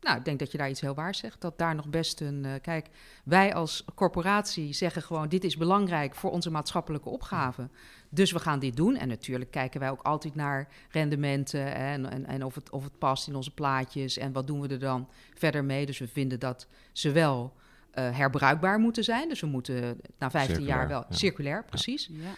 Nou, 0.01 0.17
ik 0.17 0.25
denk 0.25 0.39
dat 0.39 0.51
je 0.51 0.57
daar 0.57 0.69
iets 0.69 0.81
heel 0.81 0.93
waars 0.93 1.17
zegt. 1.17 1.41
Dat 1.41 1.57
daar 1.57 1.75
nog 1.75 1.87
best 1.87 2.21
een. 2.21 2.45
eh, 2.45 2.51
kijk, 2.61 2.87
wij 3.23 3.53
als 3.53 3.85
corporatie 3.95 4.73
zeggen 4.73 5.01
gewoon: 5.01 5.29
dit 5.29 5.43
is 5.43 5.57
belangrijk 5.57 6.15
voor 6.15 6.31
onze 6.31 6.51
maatschappelijke 6.51 7.09
opgave. 7.09 7.69
Dus 8.09 8.31
we 8.31 8.39
gaan 8.39 8.59
dit 8.59 8.75
doen. 8.75 8.95
En 8.95 9.07
natuurlijk 9.07 9.51
kijken 9.51 9.79
wij 9.79 9.89
ook 9.89 10.01
altijd 10.01 10.35
naar 10.35 10.67
rendementen 10.89 11.61
hè, 11.61 11.93
en, 11.93 12.11
en, 12.11 12.25
en 12.25 12.43
of, 12.45 12.55
het, 12.55 12.69
of 12.69 12.83
het 12.83 12.97
past 12.97 13.27
in 13.27 13.35
onze 13.35 13.53
plaatjes. 13.53 14.17
En 14.17 14.31
wat 14.31 14.47
doen 14.47 14.61
we 14.61 14.67
er 14.67 14.79
dan 14.79 15.09
verder 15.33 15.63
mee? 15.63 15.85
Dus 15.85 15.99
we 15.99 16.07
vinden 16.07 16.39
dat 16.39 16.67
ze 16.91 17.11
wel 17.11 17.53
eh, 17.91 18.17
herbruikbaar 18.17 18.79
moeten 18.79 19.03
zijn. 19.03 19.29
Dus 19.29 19.39
we 19.39 19.47
moeten 19.47 20.01
na 20.17 20.29
15 20.29 20.63
jaar 20.63 20.87
wel 20.87 21.05
ja. 21.09 21.15
circulair, 21.15 21.65
precies. 21.65 22.09
Ja. 22.11 22.33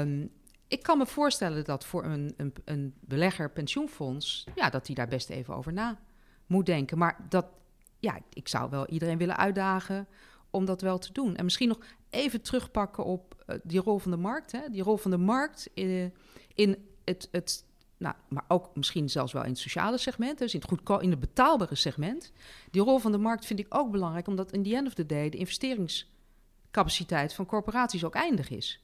Ehm, 0.00 0.26
ik 0.68 0.82
kan 0.82 0.98
me 0.98 1.06
voorstellen 1.06 1.64
dat 1.64 1.84
voor 1.84 2.04
een, 2.04 2.34
een, 2.36 2.52
een 2.64 2.94
belegger 3.00 3.50
pensioenfonds, 3.50 4.46
ja, 4.54 4.70
dat 4.70 4.86
hij 4.86 4.94
daar 4.94 5.08
best 5.08 5.30
even 5.30 5.54
over 5.56 5.72
na 5.72 5.98
moet 6.48 6.66
denken. 6.66 6.98
Maar 6.98 7.26
dat, 7.28 7.46
ja, 7.98 8.18
ik 8.32 8.48
zou 8.48 8.70
wel 8.70 8.86
iedereen 8.88 9.18
willen 9.18 9.36
uitdagen 9.36 10.08
om 10.50 10.64
dat 10.64 10.80
wel 10.80 10.98
te 10.98 11.12
doen. 11.12 11.36
En 11.36 11.44
misschien 11.44 11.68
nog 11.68 11.78
even 12.10 12.42
terugpakken 12.42 13.04
op 13.04 13.42
eh, 13.46 13.56
die 13.62 13.80
rol 13.80 13.98
van 13.98 14.10
de 14.10 14.16
markt. 14.16 14.52
Hè? 14.52 14.60
Die 14.70 14.82
rol 14.82 14.96
van 14.96 15.10
de 15.10 15.16
markt 15.16 15.70
in, 15.74 16.14
in 16.54 16.76
het, 17.04 17.28
het, 17.30 17.64
nou, 17.96 18.14
maar 18.28 18.44
ook 18.48 18.76
misschien 18.76 19.10
zelfs 19.10 19.32
wel 19.32 19.42
in 19.42 19.50
het 19.50 19.58
sociale 19.58 19.98
segment, 19.98 20.38
dus 20.38 20.54
in 20.54 20.60
het, 20.60 20.68
goedko- 20.68 20.98
in 20.98 21.10
het 21.10 21.20
betaalbare 21.20 21.74
segment. 21.74 22.32
Die 22.70 22.82
rol 22.82 22.98
van 22.98 23.12
de 23.12 23.18
markt 23.18 23.46
vind 23.46 23.58
ik 23.58 23.66
ook 23.68 23.90
belangrijk, 23.90 24.26
omdat 24.26 24.52
in 24.52 24.62
the 24.62 24.74
end 24.74 24.86
of 24.86 24.94
the 24.94 25.06
day 25.06 25.28
de 25.28 25.36
investeringscapaciteit 25.36 27.34
van 27.34 27.46
corporaties 27.46 28.04
ook 28.04 28.14
eindig 28.14 28.50
is. 28.50 28.82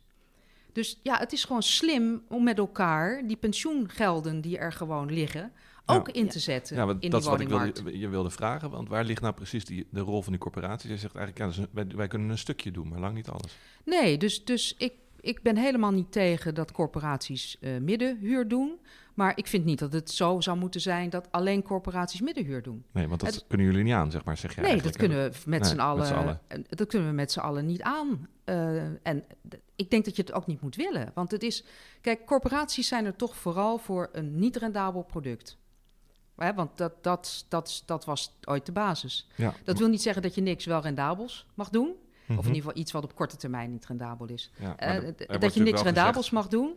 Dus 0.72 1.00
ja, 1.02 1.18
het 1.18 1.32
is 1.32 1.44
gewoon 1.44 1.62
slim 1.62 2.22
om 2.28 2.44
met 2.44 2.58
elkaar 2.58 3.26
die 3.26 3.36
pensioengelden 3.36 4.40
die 4.40 4.58
er 4.58 4.72
gewoon 4.72 5.12
liggen, 5.12 5.52
ook 5.86 6.08
in 6.08 6.28
te 6.28 6.38
zetten 6.38 6.76
Ja, 6.76 6.86
dat 6.86 7.20
is 7.20 7.26
wat 7.26 7.40
ik 7.40 7.48
wilde, 7.48 7.98
je 7.98 8.08
wilde 8.08 8.30
vragen. 8.30 8.70
Want 8.70 8.88
waar 8.88 9.04
ligt 9.04 9.20
nou 9.22 9.34
precies 9.34 9.64
die, 9.64 9.86
de 9.90 10.00
rol 10.00 10.22
van 10.22 10.32
die 10.32 10.40
corporaties? 10.40 10.90
Je 10.90 10.96
zegt 10.96 11.14
eigenlijk, 11.16 11.56
ja, 11.56 11.62
een- 11.62 11.68
wij, 11.72 11.96
wij 11.96 12.08
kunnen 12.08 12.28
een 12.30 12.38
stukje 12.38 12.70
doen, 12.70 12.88
maar 12.88 13.00
lang 13.00 13.14
niet 13.14 13.28
alles. 13.28 13.56
Nee, 13.84 14.18
dus, 14.18 14.44
dus 14.44 14.74
ik, 14.78 14.92
ik 15.20 15.42
ben 15.42 15.56
helemaal 15.56 15.90
niet 15.92 16.12
tegen 16.12 16.54
dat 16.54 16.72
corporaties 16.72 17.56
eh, 17.60 17.78
middenhuur 17.80 18.48
doen. 18.48 18.78
Maar 19.14 19.32
ik 19.38 19.46
vind 19.46 19.64
niet 19.64 19.78
dat 19.78 19.92
het 19.92 20.10
zo 20.10 20.40
zou 20.40 20.58
moeten 20.58 20.80
zijn 20.80 21.10
dat 21.10 21.28
alleen 21.32 21.62
corporaties 21.62 22.20
middenhuur 22.20 22.62
doen. 22.62 22.84
Nee, 22.92 23.08
want 23.08 23.20
dat 23.20 23.34
Het- 23.34 23.44
kunnen 23.48 23.66
jullie 23.66 23.82
niet 23.82 23.92
aan, 23.92 24.10
zeg 24.10 24.24
maar, 24.24 24.36
zeg 24.36 24.54
je 24.54 24.60
nee, 24.60 24.82
dat 24.82 24.96
kunnen 24.96 25.18
we 25.30 25.38
met 25.46 25.60
Nee, 25.60 25.68
z'n 25.68 25.76
met 25.76 25.84
allen, 25.84 26.40
dat 26.68 26.88
kunnen 26.88 27.08
we 27.08 27.14
met 27.14 27.32
z'n 27.32 27.38
allen 27.40 27.66
niet 27.66 27.82
aan. 27.82 28.28
Eh, 28.44 28.82
en 29.02 29.24
ik 29.76 29.90
denk 29.90 30.04
dat 30.04 30.16
je 30.16 30.22
het 30.22 30.32
ook 30.32 30.46
niet 30.46 30.60
moet 30.60 30.76
willen. 30.76 31.10
Want 31.14 31.30
het 31.30 31.42
is, 31.42 31.64
kijk, 32.00 32.26
corporaties 32.26 32.88
zijn 32.88 33.04
er 33.04 33.16
toch 33.16 33.36
vooral 33.36 33.78
voor 33.78 34.08
een 34.12 34.38
niet 34.38 34.56
rendabel 34.56 35.02
product. 35.02 35.56
Hè, 36.36 36.54
want 36.54 36.76
dat, 36.78 36.92
dat, 37.04 37.44
dat, 37.48 37.82
dat 37.86 38.04
was 38.04 38.36
ooit 38.44 38.66
de 38.66 38.72
basis. 38.72 39.28
Ja. 39.36 39.54
Dat 39.64 39.78
wil 39.78 39.88
niet 39.88 40.02
zeggen 40.02 40.22
dat 40.22 40.34
je 40.34 40.40
niks 40.40 40.64
wel 40.64 40.80
rendabels 40.80 41.46
mag 41.54 41.68
doen. 41.70 41.88
Of 41.88 42.28
Mhm. 42.28 42.38
in 42.38 42.46
ieder 42.46 42.54
geval 42.62 42.76
iets 42.80 42.92
wat 42.92 43.04
op 43.04 43.14
korte 43.14 43.36
termijn 43.36 43.70
niet 43.70 43.86
rendabel 43.86 44.26
is. 44.26 44.50
Ja, 44.58 44.76
Eh, 44.76 45.12
dat 45.40 45.54
je 45.54 45.62
niks 45.62 45.82
rendabels 45.82 46.16
gezegd- 46.28 46.32
mag 46.32 46.48
doen. 46.48 46.74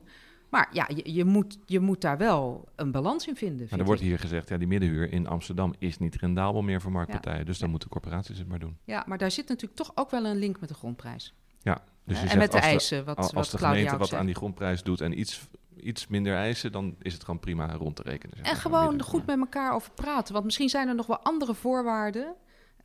Maar 0.49 0.69
ja, 0.71 0.89
je, 0.95 1.13
je, 1.13 1.25
moet, 1.25 1.57
je 1.65 1.79
moet 1.79 2.01
daar 2.01 2.17
wel 2.17 2.67
een 2.75 2.91
balans 2.91 3.27
in 3.27 3.35
vinden. 3.35 3.57
Maar 3.59 3.67
vind 3.67 3.79
er 3.81 3.85
wordt 3.87 4.01
hier 4.01 4.19
gezegd, 4.19 4.49
ja, 4.49 4.57
die 4.57 4.67
middenhuur 4.67 5.11
in 5.11 5.27
Amsterdam 5.27 5.73
is 5.79 5.97
niet 5.97 6.15
rendabel 6.15 6.61
meer 6.61 6.81
voor 6.81 6.91
marktpartijen. 6.91 7.45
Dus 7.45 7.57
dan 7.59 7.69
moeten 7.69 7.89
corporaties 7.89 8.37
het 8.37 8.47
maar 8.47 8.59
doen. 8.59 8.77
Ja, 8.83 9.03
maar 9.07 9.17
daar 9.17 9.31
zit 9.31 9.47
natuurlijk 9.47 9.75
toch 9.79 9.91
ook 9.95 10.11
wel 10.11 10.25
een 10.25 10.37
link 10.37 10.59
met 10.59 10.69
de 10.69 10.75
grondprijs. 10.75 11.33
Ja, 11.61 11.83
dus 12.07 12.17
je 12.17 12.23
en 12.23 12.29
zegt 12.29 12.41
met 12.41 12.51
de 12.51 12.59
eisen, 12.67 13.05
wat, 13.05 13.17
als 13.17 13.31
wat 13.31 13.51
de 13.51 13.57
Claudia 13.57 13.83
gemeente 13.83 13.97
wat 13.97 14.13
aan 14.13 14.25
die 14.25 14.35
grondprijs 14.35 14.83
doet 14.83 15.01
en 15.01 15.19
iets, 15.19 15.41
iets 15.75 16.07
minder 16.07 16.35
eisen, 16.35 16.71
dan 16.71 16.95
is 17.01 17.13
het 17.13 17.23
gewoon 17.23 17.39
prima 17.39 17.73
rond 17.73 17.95
te 17.95 18.01
rekenen. 18.01 18.37
zeg 18.37 18.45
En 18.45 18.55
gewoon 18.55 19.01
goed 19.01 19.25
met 19.25 19.39
elkaar 19.39 19.73
over 19.73 19.91
praten. 19.91 20.33
Want 20.33 20.45
misschien 20.45 20.69
zijn 20.69 20.87
er 20.87 20.95
nog 20.95 21.07
wel 21.07 21.19
andere 21.19 21.53
voorwaarden 21.53 22.35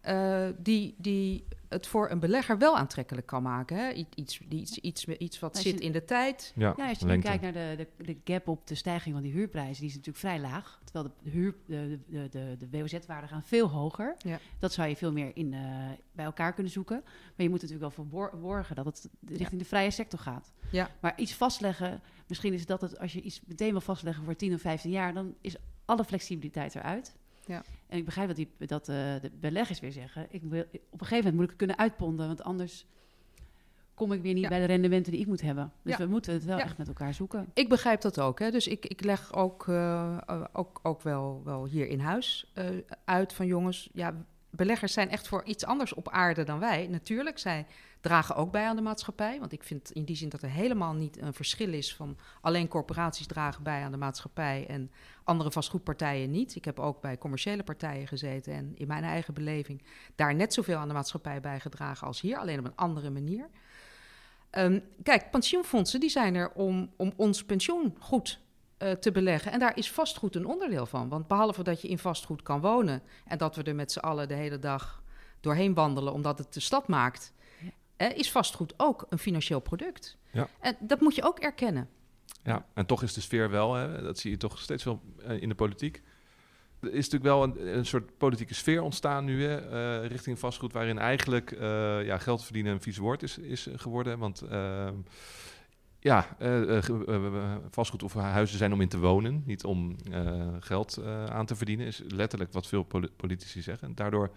eh, 0.03 0.49
die, 0.59 0.95
die 0.99 1.45
het 1.69 1.87
voor 1.87 2.11
een 2.11 2.19
belegger 2.19 2.59
wel 2.59 2.77
aantrekkelijk 2.77 3.27
kan 3.27 3.43
maken. 3.43 3.77
Hè? 3.77 3.93
Iets, 4.15 4.41
die- 4.49 4.61
iets, 4.61 4.79
iets, 4.79 5.07
iets 5.07 5.39
wat 5.39 5.55
Als 5.55 5.63
zit 5.63 5.81
in 5.81 5.93
de 5.93 6.05
tijd. 6.05 6.53
Ja, 6.55 6.75
Ja, 6.77 6.89
als 6.89 6.99
je 6.99 7.05
nu 7.05 7.11
lengte. 7.11 7.29
kijkt 7.29 7.43
naar 7.43 7.53
de, 7.53 7.87
de, 7.97 8.05
de 8.05 8.33
gap 8.33 8.49
op 8.49 8.67
de 8.67 8.75
stijging 8.75 9.15
van 9.15 9.23
die 9.25 9.33
huurprijzen, 9.33 9.75
die 9.81 9.89
is 9.89 9.97
natuurlijk 9.97 10.19
vrij 10.25 10.41
laag. 10.41 10.81
Terwijl 10.85 11.15
de, 11.23 11.31
huur, 11.31 11.55
de, 11.67 11.99
de, 12.07 12.29
de, 12.31 12.57
de 12.59 12.79
WOZ-waarden 12.79 13.29
gaan 13.29 13.43
veel 13.43 13.69
hoger. 13.69 14.15
Ja. 14.19 14.39
Dat 14.59 14.73
zou 14.73 14.89
je 14.89 14.97
veel 14.97 15.13
meer 15.13 15.31
in, 15.35 15.53
eh, 15.55 15.61
bij 16.13 16.25
elkaar 16.25 16.53
kunnen 16.53 16.73
zoeken. 16.73 17.01
Maar 17.05 17.33
je 17.47 17.49
moet 17.51 17.63
natuurlijk 17.63 17.97
wel 17.97 18.07
verborgen 18.07 18.77
dat 18.77 18.85
het 18.85 19.09
richting 19.27 19.61
de 19.61 19.67
vrije 19.69 19.91
sector 19.91 20.19
gaat. 20.19 20.53
Ja. 20.71 20.91
Maar 21.01 21.13
iets 21.19 21.35
vastleggen, 21.35 22.01
misschien 22.27 22.53
is 22.53 22.67
dat 22.67 22.81
het, 22.81 22.99
als 22.99 23.13
je 23.13 23.21
iets 23.21 23.41
meteen 23.47 23.71
wil 23.71 23.81
vastleggen 23.81 24.25
voor 24.25 24.37
10 24.37 24.55
of 24.55 24.61
15 24.61 24.91
jaar, 24.91 25.15
dan 25.15 25.35
is 25.41 25.57
alle 25.85 26.05
flexibiliteit 26.05 26.75
eruit. 26.75 27.15
Ja. 27.47 27.63
En 27.93 27.99
ik 27.99 28.05
begrijp 28.05 28.27
dat, 28.29 28.37
die, 28.37 28.49
dat 28.59 28.89
eh, 28.89 28.97
de 28.97 29.31
beleggers 29.41 29.81
weer 29.81 29.93
zeggen... 29.93 30.27
Ik 30.31 30.43
wil, 30.43 30.61
op 30.63 31.01
een 31.01 31.07
gegeven 31.07 31.17
moment 31.17 31.35
moet 31.35 31.43
ik 31.45 31.49
het 31.49 31.59
kunnen 31.59 31.79
uitponden... 31.79 32.27
want 32.27 32.43
anders 32.43 32.87
kom 33.95 34.13
ik 34.13 34.23
weer 34.23 34.33
niet 34.35 34.43
Ja. 34.43 34.49
bij 34.49 34.59
de 34.61 34.65
rendementen 34.65 35.13
die 35.13 35.21
ik 35.21 35.27
moet 35.27 35.41
hebben. 35.41 35.73
Dus 35.83 35.97
Ja. 35.97 36.05
we 36.05 36.11
moeten 36.11 36.33
het 36.33 36.45
wel 36.45 36.57
Ja. 36.59 36.65
echt 36.65 36.79
met 36.79 36.89
elkaar 36.89 37.15
zoeken. 37.15 37.51
Ik 37.55 37.69
begrijp 37.69 38.01
dat 38.01 38.21
ook. 38.21 38.39
Hè. 38.39 38.51
Dus 38.51 38.67
ik, 38.67 38.87
ik 38.87 39.05
leg 39.05 39.35
ook, 39.35 39.69
eh, 39.69 40.17
eh, 40.27 40.45
ook, 40.53 40.81
ook 40.83 41.03
wel, 41.03 41.43
wel 41.45 41.67
hier 41.67 41.89
in 41.89 42.01
huis 42.01 42.53
uit 43.05 43.33
van 43.33 43.47
jongens. 43.47 43.91
Ja, 43.93 44.15
beleggers 44.51 44.93
zijn 44.93 45.11
echt 45.11 45.29
voor 45.29 45.45
iets 45.45 45.65
anders 45.65 45.95
op 45.95 46.09
aarde 46.09 46.45
dan 46.45 46.59
wij. 46.59 46.87
Natuurlijk, 46.87 47.39
zij 47.39 47.67
dragen 48.03 48.37
ook 48.37 48.51
bij 48.51 48.67
aan 48.67 48.77
de 48.77 48.83
maatschappij. 48.83 49.39
Want 49.39 49.53
ik 49.53 49.63
vind 49.63 49.91
in 49.91 50.05
die 50.05 50.17
zin 50.17 50.29
dat 50.29 50.43
er 50.43 50.51
helemaal 50.51 50.95
niet 50.95 51.21
een 51.21 51.35
verschil 51.35 51.73
is 51.73 51.95
van 51.95 52.17
alleen 52.41 52.69
corporaties 52.69 53.27
dragen 53.27 53.63
bij 53.63 53.83
aan 53.83 53.91
de 53.91 53.97
maatschappij 53.97 54.67
en 54.69 54.91
andere 55.25 55.51
vastgoedpartijen 55.51 56.31
niet. 56.31 56.55
Ik 56.55 56.65
heb 56.65 56.81
ook 56.81 57.01
bij 57.01 57.19
commerciële 57.19 57.63
partijen 57.63 58.07
gezeten 58.07 58.53
en 58.53 58.73
in 58.75 58.87
mijn 58.87 59.05
eigen 59.05 59.35
beleving 59.35 59.83
daar 60.15 60.35
net 60.35 60.55
zoveel 60.55 60.77
aan 60.77 60.89
de 60.89 60.95
maatschappij 60.95 61.41
bijgedragen 61.41 62.07
als 62.07 62.21
hier, 62.21 62.39
alleen 62.39 62.59
op 62.59 62.65
een 62.65 62.77
andere 62.77 63.11
manier. 63.11 63.49
Ehm, 64.51 64.81
kijk, 65.03 65.31
pensioenfondsen 65.31 66.01
die 66.01 66.11
zijn 66.11 66.35
er 66.35 66.53
om, 66.53 66.93
om 66.97 67.13
ons 67.17 67.45
pensioen 67.45 67.97
goed 67.99 68.41
eh, 68.77 68.91
te 68.91 69.13
beleggen. 69.13 69.53
En 69.53 69.59
daar 69.59 69.77
is 69.77 69.91
vastgoed 69.91 70.37
een 70.37 70.47
onderdeel 70.47 70.87
van. 70.87 71.09
Want 71.09 71.27
behalve 71.27 71.63
dat 71.63 71.81
je 71.83 71.89
in 71.89 71.99
vastgoed 71.99 72.43
kan 72.43 72.61
wonen 72.61 73.03
en 73.25 73.39
dat 73.39 73.57
we 73.57 73.63
er 73.63 73.75
met 73.75 73.93
z'n 73.93 73.99
allen 73.99 74.29
de 74.29 74.35
hele 74.35 74.59
dag 74.59 75.03
doorheen 75.41 75.75
wandelen 75.75 76.13
omdat 76.13 76.39
het 76.39 76.55
de 76.55 76.61
stad 76.61 76.89
maakt. 76.89 77.33
Eh, 78.03 78.19
is 78.19 78.31
vastgoed 78.31 78.75
ook 78.77 79.07
een 79.09 79.19
financieel 79.19 79.61
product. 79.61 80.17
Ja. 80.31 80.49
En 80.61 80.77
dat 80.81 81.01
moet 81.01 81.15
je 81.15 81.23
ook 81.23 81.39
erkennen. 81.39 81.89
Ja, 82.45 82.67
en 82.75 82.87
toch 82.87 83.03
is 83.03 83.13
de 83.13 83.21
sfeer 83.21 83.51
wel, 83.51 83.75
hè, 83.75 84.03
dat 84.03 84.19
zie 84.19 84.31
je 84.31 84.37
toch 84.37 84.59
steeds 84.59 84.85
wel 84.85 85.03
eh, 85.27 85.43
in 85.43 85.49
de 85.49 85.55
politiek. 85.55 86.03
Er 86.81 86.89
is 86.93 87.11
natuurlijk 87.11 87.25
wel 87.25 87.43
een, 87.43 87.77
een 87.77 87.87
soort 87.87 88.19
politieke 88.19 88.55
sfeer 88.55 88.83
ontstaan 88.83 89.25
nu, 89.25 89.45
hè, 89.45 89.57
eh, 89.57 90.09
richting 90.09 90.39
vastgoed, 90.39 90.73
waarin 90.73 90.99
eigenlijk 90.99 91.53
eh, 91.53 92.05
ja, 92.05 92.19
geld 92.19 92.45
verdienen 92.45 92.73
een 92.73 92.81
vies 92.81 92.97
woord 92.97 93.23
is, 93.23 93.39
is 93.39 93.69
geworden. 93.77 94.19
Want 94.19 94.41
ehm, 94.41 94.95
ja, 96.01 96.37
vastgoed 97.71 98.03
of 98.03 98.15
huizen 98.15 98.59
zijn 98.59 98.73
om 98.73 98.81
in 98.81 98.89
te 98.89 98.99
wonen, 98.99 99.43
niet 99.47 99.65
om 99.65 99.97
geld 100.61 101.03
aan 101.29 101.47
te 101.47 101.57
verdienen, 101.57 101.87
is 101.87 102.03
letterlijk 102.09 102.53
wat 102.53 102.67
veel 102.67 102.83
poli- 102.83 103.11
politici 103.17 103.63
zeggen. 103.63 103.89
En 103.89 103.95
daardoor 103.95 104.31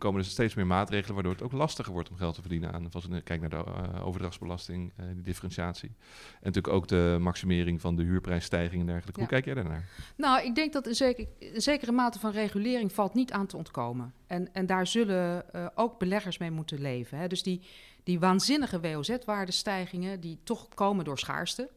komen 0.00 0.20
er 0.20 0.26
steeds 0.26 0.54
meer 0.54 0.66
maatregelen, 0.66 1.14
waardoor 1.14 1.32
het 1.32 1.42
ook 1.42 1.52
lastiger 1.52 1.92
wordt 1.92 2.10
om 2.10 2.16
geld 2.16 2.34
te 2.34 2.40
verdienen 2.40 2.72
aan. 2.72 2.88
Als 2.92 3.04
je 3.04 3.20
kijkt 3.20 3.40
naar 3.40 3.64
de 3.64 3.70
eh, 3.70 4.06
overdrachtsbelasting, 4.06 4.92
eh, 4.96 5.04
die 5.14 5.22
differentiatie. 5.22 5.88
En 5.88 6.40
natuurlijk 6.42 6.74
ook 6.74 6.88
de 6.88 7.16
maximering 7.20 7.80
van 7.80 7.96
de 7.96 8.02
huurprijsstijging 8.02 8.80
en 8.80 8.86
dergelijke. 8.86 9.20
Hoe 9.20 9.28
kijk 9.28 9.44
jij 9.44 9.54
daarnaar? 9.54 9.88
Nou, 10.16 10.44
ik 10.44 10.54
denk 10.54 10.72
dat 10.72 10.86
een, 10.86 10.94
zeker, 10.94 11.26
een 11.38 11.60
zekere 11.60 11.92
mate 11.92 12.18
van 12.18 12.30
regulering 12.30 12.92
valt 12.92 13.14
niet 13.14 13.32
aan 13.32 13.46
te 13.46 13.56
ontkomen. 13.56 14.14
En, 14.26 14.54
en 14.54 14.66
daar 14.66 14.86
zullen 14.86 15.52
eh, 15.52 15.66
ook 15.74 15.98
beleggers 15.98 16.38
mee 16.38 16.50
moeten 16.50 16.80
leven. 16.80 17.18
Hè. 17.18 17.26
Dus 17.26 17.42
die, 17.42 17.60
die 18.02 18.20
waanzinnige 18.20 18.80
WOZ-waardestijgingen 18.80 20.20
die 20.20 20.38
toch 20.42 20.68
komen 20.68 21.04
door 21.04 21.18
schaarste. 21.18 21.70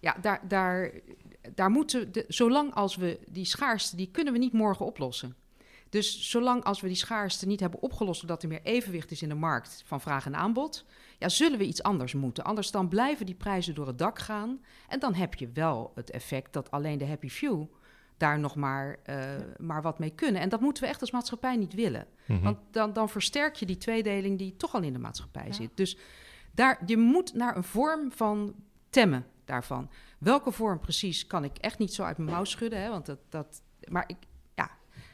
Ja, 0.00 0.16
daar, 0.20 0.40
daar, 0.48 0.90
daar 1.54 1.70
moeten, 1.70 2.12
de, 2.12 2.24
zolang 2.28 2.74
als 2.74 2.96
we 2.96 3.18
die 3.30 3.44
schaarste, 3.44 3.96
die 3.96 4.10
kunnen 4.10 4.32
we 4.32 4.38
niet 4.38 4.52
morgen 4.52 4.86
oplossen. 4.86 5.34
Dus 5.90 6.30
zolang 6.30 6.64
als 6.64 6.80
we 6.80 6.86
die 6.86 6.96
schaarste 6.96 7.46
niet 7.46 7.60
hebben 7.60 7.82
opgelost, 7.82 8.20
zodat 8.20 8.42
er 8.42 8.48
meer 8.48 8.62
evenwicht 8.62 9.10
is 9.10 9.22
in 9.22 9.28
de 9.28 9.34
markt 9.34 9.82
van 9.86 10.00
vraag 10.00 10.26
en 10.26 10.36
aanbod, 10.36 10.84
ja, 11.18 11.28
zullen 11.28 11.58
we 11.58 11.64
iets 11.66 11.82
anders 11.82 12.14
moeten. 12.14 12.44
Anders 12.44 12.70
dan 12.70 12.88
blijven 12.88 13.26
die 13.26 13.34
prijzen 13.34 13.74
door 13.74 13.86
het 13.86 13.98
dak 13.98 14.18
gaan. 14.18 14.60
En 14.88 14.98
dan 14.98 15.14
heb 15.14 15.34
je 15.34 15.50
wel 15.52 15.92
het 15.94 16.10
effect 16.10 16.52
dat 16.52 16.70
alleen 16.70 16.98
de 16.98 17.06
happy 17.06 17.28
few 17.28 17.64
daar 18.16 18.38
nog 18.38 18.54
maar, 18.54 18.98
eh, 19.02 19.16
maar 19.58 19.82
wat 19.82 19.98
mee 19.98 20.10
kunnen. 20.10 20.40
En 20.40 20.48
dat 20.48 20.60
moeten 20.60 20.82
we 20.82 20.88
echt 20.88 21.00
als 21.00 21.10
maatschappij 21.10 21.56
niet 21.56 21.74
willen. 21.74 22.06
Mhm. 22.26 22.42
Want 22.42 22.58
dan, 22.70 22.92
dan 22.92 23.08
versterk 23.08 23.54
je 23.54 23.66
die 23.66 23.78
tweedeling 23.78 24.38
die 24.38 24.56
toch 24.56 24.74
al 24.74 24.82
in 24.82 24.92
de 24.92 24.98
maatschappij 24.98 25.46
Ja. 25.46 25.52
zit. 25.52 25.70
Dus 25.74 25.96
daar, 26.54 26.82
je 26.86 26.96
moet 26.96 27.34
naar 27.34 27.56
een 27.56 27.64
vorm 27.64 28.12
van 28.12 28.54
temmen 28.90 29.26
daarvan. 29.44 29.90
Welke 30.18 30.52
vorm 30.52 30.80
precies 30.80 31.26
kan 31.26 31.44
ik 31.44 31.58
echt 31.58 31.78
niet 31.78 31.94
zo 31.94 32.02
uit 32.02 32.18
mijn 32.18 32.30
mouw 32.30 32.44
schudden. 32.44 32.80
Hè? 32.82 32.88
Want 32.88 33.06
dat, 33.06 33.18
dat, 33.28 33.62
maar 33.88 34.04
ik, 34.06 34.16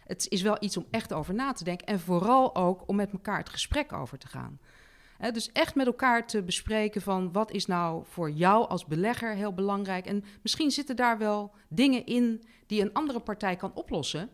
het 0.06 0.26
is 0.28 0.42
wel 0.42 0.56
iets 0.60 0.76
om 0.76 0.86
echt 0.90 1.12
over 1.12 1.34
na 1.34 1.52
te 1.52 1.64
denken. 1.64 1.86
En 1.86 2.00
vooral 2.00 2.54
ook 2.56 2.82
om 2.88 2.96
met 2.96 3.12
elkaar 3.12 3.38
het 3.38 3.48
gesprek 3.48 3.92
over 3.92 4.18
te 4.18 4.26
gaan. 4.28 4.58
Dus 5.32 5.52
echt 5.52 5.74
met 5.74 5.86
elkaar 5.86 6.26
te 6.26 6.42
bespreken 6.42 7.02
van 7.02 7.32
wat 7.32 7.50
is 7.50 7.66
nou 7.66 8.02
voor 8.08 8.30
jou 8.30 8.68
als 8.68 8.84
belegger 8.86 9.34
heel 9.34 9.52
belangrijk. 9.54 10.06
En 10.06 10.24
misschien 10.42 10.70
zitten 10.70 10.96
daar 10.96 11.18
wel 11.18 11.52
dingen 11.68 12.06
in 12.06 12.42
die 12.66 12.82
een 12.82 12.92
andere 12.92 13.20
partij 13.20 13.56
kan 13.56 13.70
oplossen. 13.74 14.30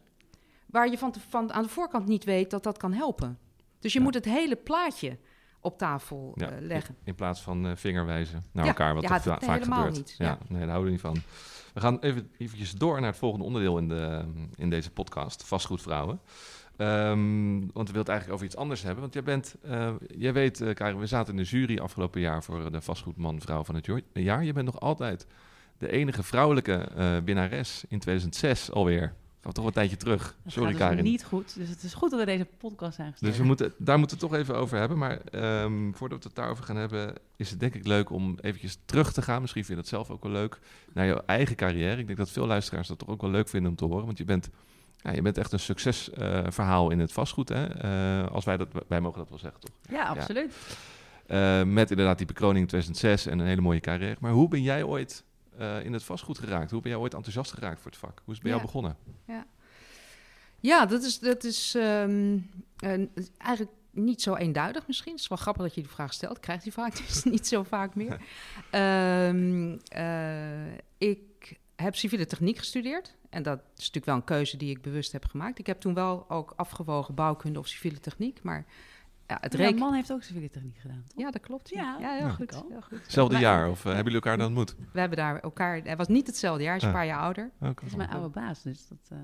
Waar 0.67 0.91
je 0.91 0.99
van, 0.99 1.13
te- 1.13 1.21
van 1.21 1.53
aan 1.53 1.63
de 1.63 1.69
voorkant 1.69 2.07
niet 2.07 2.25
weet 2.25 2.51
dat 2.51 2.63
dat 2.63 2.79
kan 2.79 2.93
helpen. 2.93 3.39
Dus 3.81 3.93
je 3.93 3.99
Ja. 3.99 4.05
moet 4.05 4.15
het 4.15 4.25
hele 4.25 4.57
plaatje 4.57 5.19
op 5.63 5.79
tafel 5.79 6.33
Ja, 6.35 6.51
eh, 6.51 6.57
leggen. 6.61 6.97
In 7.05 7.15
plaats 7.15 7.41
van 7.41 7.67
eh, 7.67 7.73
vingerwijzen 7.77 8.45
naar 8.53 8.65
Ja, 8.65 8.71
elkaar, 8.71 8.95
wat 8.95 9.03
ja, 9.03 9.09
dat- 9.09 9.23
va- 9.23 9.31
nee, 9.41 9.49
vaak 9.49 9.63
gebeurt. 9.65 9.97
niet, 9.97 10.15
Ja, 10.19 10.39
nee, 10.49 10.59
daar 10.61 10.69
houden 10.69 10.85
we 10.85 10.91
niet 10.91 11.01
van. 11.01 11.17
We 11.75 11.81
gaan 11.81 11.99
even 11.99 12.31
eventjes 12.39 12.73
door 12.73 13.01
naar 13.01 13.09
het 13.11 13.19
volgende 13.19 13.45
onderdeel 13.45 13.79
in, 13.79 13.89
de, 13.89 14.25
in 14.57 14.71
deze 14.71 14.91
podcast, 14.91 15.45
vastgoedvrouwen. 15.45 16.21
Ehm, 16.77 17.61
want 17.61 17.73
we 17.89 17.93
willen 17.93 17.99
het 17.99 18.09
eigenlijk 18.09 18.33
over 18.33 18.47
iets 18.47 18.57
anders 18.57 18.83
hebben. 18.83 19.01
Want 19.01 19.15
jij 19.15 19.23
bent, 19.23 19.55
eh, 19.63 19.91
jij 20.17 20.33
weet, 20.33 20.75
Karin, 20.75 20.99
we 20.99 21.07
zaten 21.07 21.37
in 21.37 21.43
de 21.43 21.49
jury 21.49 21.79
afgelopen 21.79 22.21
jaar 22.21 22.43
voor 22.43 22.71
de 22.73 22.81
vastgoedman-vrouw 22.81 23.65
van 23.65 23.75
het 23.75 23.89
jaar. 24.13 24.45
Je 24.45 24.53
bent 24.53 24.67
nog 24.67 24.81
altijd 24.81 25.27
de 25.79 25.91
enige 25.91 26.23
vrouwelijke 26.23 26.89
winnares 27.25 27.85
in 27.89 27.99
2006 27.99 28.71
alweer. 28.73 29.15
We 29.43 29.53
toch 29.53 29.67
een 29.67 29.73
tijdje 29.73 29.97
terug. 29.97 30.37
Dat 30.43 30.53
Sorry, 30.53 30.71
gaat 30.71 30.79
dus 30.79 30.89
Karin. 30.89 31.05
niet 31.05 31.25
goed. 31.25 31.55
Dus 31.57 31.69
het 31.69 31.83
is 31.83 31.95
goed 31.95 32.11
dat 32.11 32.19
we 32.21 32.27
deze 32.27 32.47
podcast 32.59 32.95
zijn 32.95 33.11
gestart. 33.11 33.31
Dus 33.33 33.41
we 33.41 33.47
moeten, 33.47 33.73
daar 33.79 33.99
moeten 33.99 34.19
we 34.19 34.25
het 34.25 34.33
toch 34.33 34.41
even 34.41 34.57
over 34.57 34.79
hebben. 34.79 34.99
Maar 34.99 35.19
ehm, 35.21 35.93
voordat 35.93 36.19
we 36.23 36.25
het 36.27 36.37
daarover 36.37 36.65
gaan 36.65 36.77
hebben, 36.77 37.15
is 37.37 37.51
het 37.51 37.61
denk 37.61 37.75
ik 37.75 37.87
leuk 37.87 38.11
om 38.11 38.39
eventjes 38.41 38.79
terug 38.85 39.13
te 39.13 39.23
gaan. 39.23 39.41
Misschien 39.41 39.65
vind 39.65 39.77
je 39.77 39.83
dat 39.83 39.93
zelf 39.93 40.11
ook 40.11 40.23
wel 40.23 40.33
leuk. 40.33 40.59
Naar 40.93 41.07
jouw 41.07 41.21
eigen 41.27 41.57
carrière. 41.57 42.01
Ik 42.01 42.07
denk 42.07 42.19
dat 42.19 42.31
veel 42.31 42.47
luisteraars 42.47 42.89
dat 42.89 42.99
toch 42.99 43.09
ook 43.09 43.21
wel 43.21 43.31
leuk 43.31 43.49
vinden 43.49 43.71
om 43.71 43.77
te 43.77 43.85
horen. 43.85 44.07
Want 44.07 44.19
je 44.19 44.25
bent, 44.25 44.51
ja, 45.03 45.13
je 45.13 45.23
bent 45.23 45.39
echt 45.39 45.53
een 45.53 45.61
succesverhaal 45.61 46.91
in 46.91 46.99
het 46.99 47.13
vastgoed. 47.13 47.49
Hè? 47.49 47.65
Eh, 47.65 48.33
als 48.33 48.45
wij 48.45 48.57
dat, 48.57 48.69
wij 48.89 49.01
mogen 49.01 49.19
dat 49.19 49.29
wel 49.29 49.39
zeggen, 49.39 49.61
toch? 49.61 49.71
Ja, 49.91 50.05
absoluut. 50.05 50.55
Eh, 51.27 51.63
met 51.63 51.91
inderdaad 51.91 52.19
die 52.19 52.27
bekroning 52.27 52.61
in 52.61 52.67
2006 52.67 53.27
en 53.27 53.39
een 53.39 53.47
hele 53.47 53.61
mooie 53.61 53.81
carrière. 53.81 54.17
Maar 54.21 54.33
hoe 54.33 54.49
ben 54.49 54.63
jij 54.63 54.83
ooit 54.83 55.25
eh, 55.59 55.85
in 55.85 55.93
het 55.93 56.03
vastgoed 56.05 56.39
geraakt? 56.39 56.71
Hoe 56.71 56.81
ben 56.81 56.91
jij 56.91 57.01
ooit 57.01 57.15
enthousiast 57.15 57.53
geraakt 57.53 57.81
voor 57.81 57.91
het 57.91 58.01
vak? 58.01 58.21
Hoe 58.25 58.35
is 58.35 58.41
het 58.41 58.43
bij 58.43 58.51
Ja. 58.51 58.57
jou 58.57 58.67
begonnen? 58.71 58.97
Ja, 60.61 60.87
dat 60.87 61.03
is, 61.03 61.19
dat 61.19 61.45
is 61.45 61.75
ehm, 61.75 62.39
een- 62.79 63.11
eigenlijk 63.39 63.77
niet 63.91 64.23
zo 64.23 64.35
eenduidig 64.35 64.87
misschien. 64.87 65.13
Het 65.13 65.21
is 65.21 65.29
wel 65.29 65.39
grappig 65.39 65.63
dat 65.63 65.75
je 65.75 65.81
die 65.81 65.91
vraag 65.91 66.13
stelt. 66.13 66.37
Ik 66.37 66.43
krijg 66.43 66.63
die 66.63 66.73
vaak 66.73 66.97
dus 67.07 67.23
niet 67.25 67.47
zo 67.47 67.63
vaak 67.63 67.95
meer. 67.95 68.21
Ehm, 68.71 69.77
eh, 69.89 70.75
ik 70.99 71.59
heb 71.77 71.97
civiele 71.97 72.27
techniek 72.27 72.59
gestudeerd. 72.59 73.15
En 73.31 73.43
dat 73.43 73.59
is 73.59 73.77
natuurlijk 73.79 74.05
wel 74.07 74.15
een 74.15 74.25
keuze 74.25 74.57
die 74.57 74.71
ik 74.71 74.83
bewust 74.83 75.13
heb 75.13 75.25
gemaakt. 75.25 75.59
Ik 75.59 75.67
heb 75.67 75.81
toen 75.81 75.95
wel 75.95 76.31
ook 76.31 76.53
afgewogen 76.57 77.15
bouwkunde 77.15 77.59
of 77.59 77.67
civiele 77.69 78.01
techniek. 78.01 78.43
Maar 78.43 78.67
ja, 79.41 79.67
het 79.67 79.79
man 79.79 79.95
heeft 79.95 80.13
ook 80.13 80.23
civiele 80.23 80.51
techniek 80.51 80.79
gedaan. 80.79 81.05
toch? 81.09 81.25
Ja, 81.25 81.31
dat 81.31 81.41
klopt. 81.41 81.69
Ja. 81.69 81.97
Ja, 82.01 82.13
heel, 82.13 82.27
Ja. 82.27 82.33
goed, 82.33 82.51
heel 82.69 82.81
goed. 82.83 82.99
Hetzelfde 83.03 83.39
jaar 83.39 83.69
of 83.71 83.79
eh, 83.79 83.85
hebben 83.85 84.13
jullie 84.13 84.21
elkaar 84.21 84.37
dan 84.37 84.47
ontmoet? 84.47 84.75
We 84.93 85.01
hebben 85.01 85.19
daar 85.19 85.41
elkaar... 85.41 85.81
Het 85.85 85.99
was 85.99 86.09
niet 86.09 86.27
hetzelfde 86.27 86.63
jaar, 86.63 86.73
hij 86.73 86.81
is 86.81 86.87
een 86.87 86.93
paar 86.93 87.07
jaar 87.07 87.21
ouder. 87.21 87.51
Oké. 87.61 87.73
Dat 87.75 87.85
is 87.85 87.95
mijn 87.95 88.11
oude 88.11 88.29
baas, 88.29 88.63
dus 88.63 88.89
dat... 88.89 88.99
eh 89.11 89.19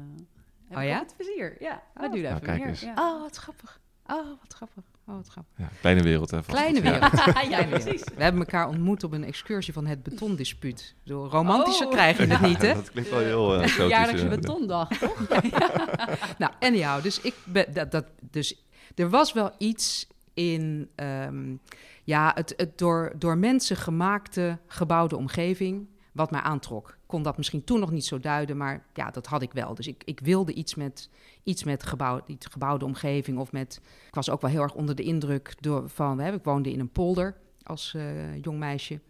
Oh 0.76 0.84
ja? 0.84 0.98
het 0.98 1.14
vizier. 1.18 1.56
Ja, 1.60 1.82
dat 1.94 2.04
Oh. 2.06 2.12
duurde 2.12 2.28
Nou, 2.28 2.34
even 2.42 2.46
kijk 2.46 2.64
meer. 2.64 2.78
Ja. 2.80 2.94
Oh, 3.14 3.20
wat 3.20 3.36
grappig. 3.36 3.80
Oh, 4.06 4.26
wat 4.40 4.52
grappig. 4.54 4.84
Oh, 5.06 5.14
wat 5.14 5.28
grappig. 5.28 5.52
Ja, 5.58 5.68
kleine 5.80 6.02
wereld, 6.02 6.30
hè? 6.30 6.40
Kleine 6.46 6.80
wereld. 6.80 7.12
ja, 7.48 7.64
precies. 7.64 8.04
We 8.16 8.22
hebben 8.22 8.40
elkaar 8.40 8.68
ontmoet 8.68 9.04
op 9.04 9.12
een 9.12 9.24
excursie 9.24 9.72
van 9.72 9.86
het 9.86 10.02
betondispuut. 10.02 10.94
Zo 11.04 11.26
romantischer 11.30 11.86
Oh. 11.86 11.92
krijg 11.92 12.18
je 12.18 12.26
het 12.26 12.40
niet, 12.40 12.62
hè? 12.62 12.74
Dat 12.82 12.90
klinkt 12.90 13.10
wel 13.10 13.18
heel 13.18 13.54
uh, 13.56 13.62
exotisch. 13.62 13.90
Jaarlijkse 13.96 14.28
betondag, 14.28 14.88
toch? 14.88 15.28
Nou, 16.38 16.52
anyhow, 16.60 17.02
dus 17.02 17.20
ik 17.20 17.34
ben 17.44 17.72
dat, 17.74 17.90
dat 17.90 18.04
dus 18.20 18.66
er 18.98 19.11
was 19.11 19.32
wel 19.32 19.50
iets 19.58 20.06
in 20.34 20.88
ehm, 20.94 21.56
ja, 22.04 22.32
het, 22.34 22.54
het 22.56 22.78
door, 22.78 23.12
door 23.18 23.38
mensen 23.38 23.76
gemaakte 23.76 24.58
gebouwde 24.66 25.16
omgeving 25.16 25.87
wat 26.12 26.30
mij 26.30 26.40
aantrok. 26.40 26.96
Kon 27.06 27.22
dat 27.22 27.37
misschien 27.37 27.64
toen 27.64 27.80
nog 27.80 27.90
niet 27.90 28.04
zo 28.04 28.18
duiden, 28.18 28.56
maar 28.56 28.87
ja, 28.94 29.11
dat 29.11 29.26
had 29.26 29.42
ik 29.42 29.52
wel. 29.52 29.74
Dus 29.74 29.87
ik, 29.87 30.02
ik 30.04 30.20
wilde 30.20 30.52
iets 30.52 30.74
met, 30.74 31.11
iets 31.42 31.64
met 31.64 31.82
gebouw, 31.82 32.20
gebouwde 32.38 32.84
omgeving 32.84 33.38
of 33.38 33.52
met. 33.52 33.80
Ik 34.06 34.14
was 34.14 34.30
ook 34.30 34.40
wel 34.40 34.50
heel 34.50 34.62
erg 34.62 34.74
onder 34.74 34.94
de 34.94 35.02
indruk 35.02 35.54
door, 35.61 35.88
van. 35.88 36.20
Hè, 36.20 36.32
ik 36.32 36.44
woonde 36.44 36.72
in 36.72 36.80
een 36.80 36.92
polder 36.92 37.37
als 37.62 37.94
eh, 37.94 38.42
jong 38.42 38.58
meisje. 38.58 39.00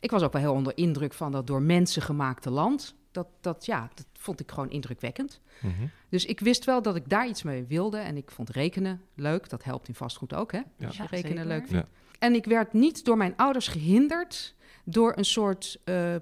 Ik 0.00 0.10
was 0.10 0.22
ook 0.22 0.32
wel 0.32 0.42
heel 0.42 0.52
onder 0.52 0.76
indruk 0.76 1.12
van 1.12 1.32
dat 1.32 1.46
door 1.46 1.62
mensen 1.62 2.02
gemaakte 2.02 2.50
land. 2.50 2.94
Dat, 3.14 3.26
dat, 3.40 3.66
ja, 3.66 3.90
dat 3.94 4.06
vond 4.12 4.40
ik 4.40 4.50
gewoon 4.50 4.70
indrukwekkend. 4.70 5.40
Mhm. 5.60 5.72
Dus 6.08 6.24
ik 6.24 6.40
wist 6.40 6.64
wel 6.64 6.82
dat 6.82 6.96
ik 6.96 7.08
daar 7.08 7.28
iets 7.28 7.42
mee 7.42 7.64
wilde. 7.64 7.98
En 7.98 8.16
ik 8.16 8.30
vond 8.30 8.50
rekenen 8.50 9.02
leuk. 9.14 9.48
Dat 9.48 9.64
helpt 9.64 9.88
in 9.88 9.94
vastgoed 9.94 10.34
ook, 10.34 10.52
hè? 10.52 10.60
Ja. 10.76 10.86
Als 10.86 10.96
je 10.96 11.02
Ja, 11.02 11.08
rekenen 11.10 11.36
zeker. 11.36 11.48
leuk 11.48 11.62
Ja. 11.62 11.68
vindt. 11.68 11.86
En 12.18 12.34
ik 12.34 12.44
werd 12.44 12.72
niet 12.72 13.04
door 13.04 13.16
mijn 13.16 13.36
ouders 13.36 13.68
gehinderd... 13.68 14.54
door 14.84 15.12
een 15.16 15.24
soort 15.24 15.80
eh, 15.84 16.14
eh, 16.14 16.20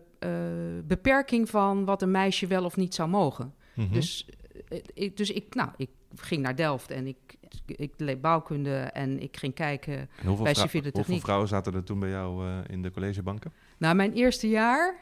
beperking 0.85 1.49
van 1.49 1.85
wat 1.85 2.03
een 2.03 2.11
meisje 2.11 2.47
wel 2.47 2.65
of 2.65 2.77
niet 2.77 2.95
zou 2.95 3.09
mogen. 3.09 3.55
Mhm. 3.75 3.93
Dus 3.93 4.29
eh, 4.69 4.79
ik, 4.95 5.17
dus 5.17 5.31
ik, 5.31 5.55
nou, 5.55 5.71
ik 5.77 5.91
ging 6.15 6.43
naar 6.43 6.57
Delft 6.57 6.91
en 6.91 7.07
ik, 7.07 7.37
ik 7.67 7.99
deed 7.99 8.21
bouwkunde 8.21 8.77
en 8.77 9.21
ik 9.21 9.37
ging 9.37 9.55
kijken. 9.55 9.95
En 9.95 10.27
hoeveel, 10.27 10.45
Bij 10.45 11.21
vrouwen 11.21 11.49
zaten 11.49 11.75
er 11.75 11.85
toen 11.85 11.99
bij 12.01 12.11
jou 12.11 12.47
eh, 12.47 12.59
in 12.67 12.83
de 12.83 12.91
collegebanken? 12.91 13.53
Nou, 13.79 13.95
mijn 13.95 14.13
eerste 14.13 14.49
jaar 14.49 14.95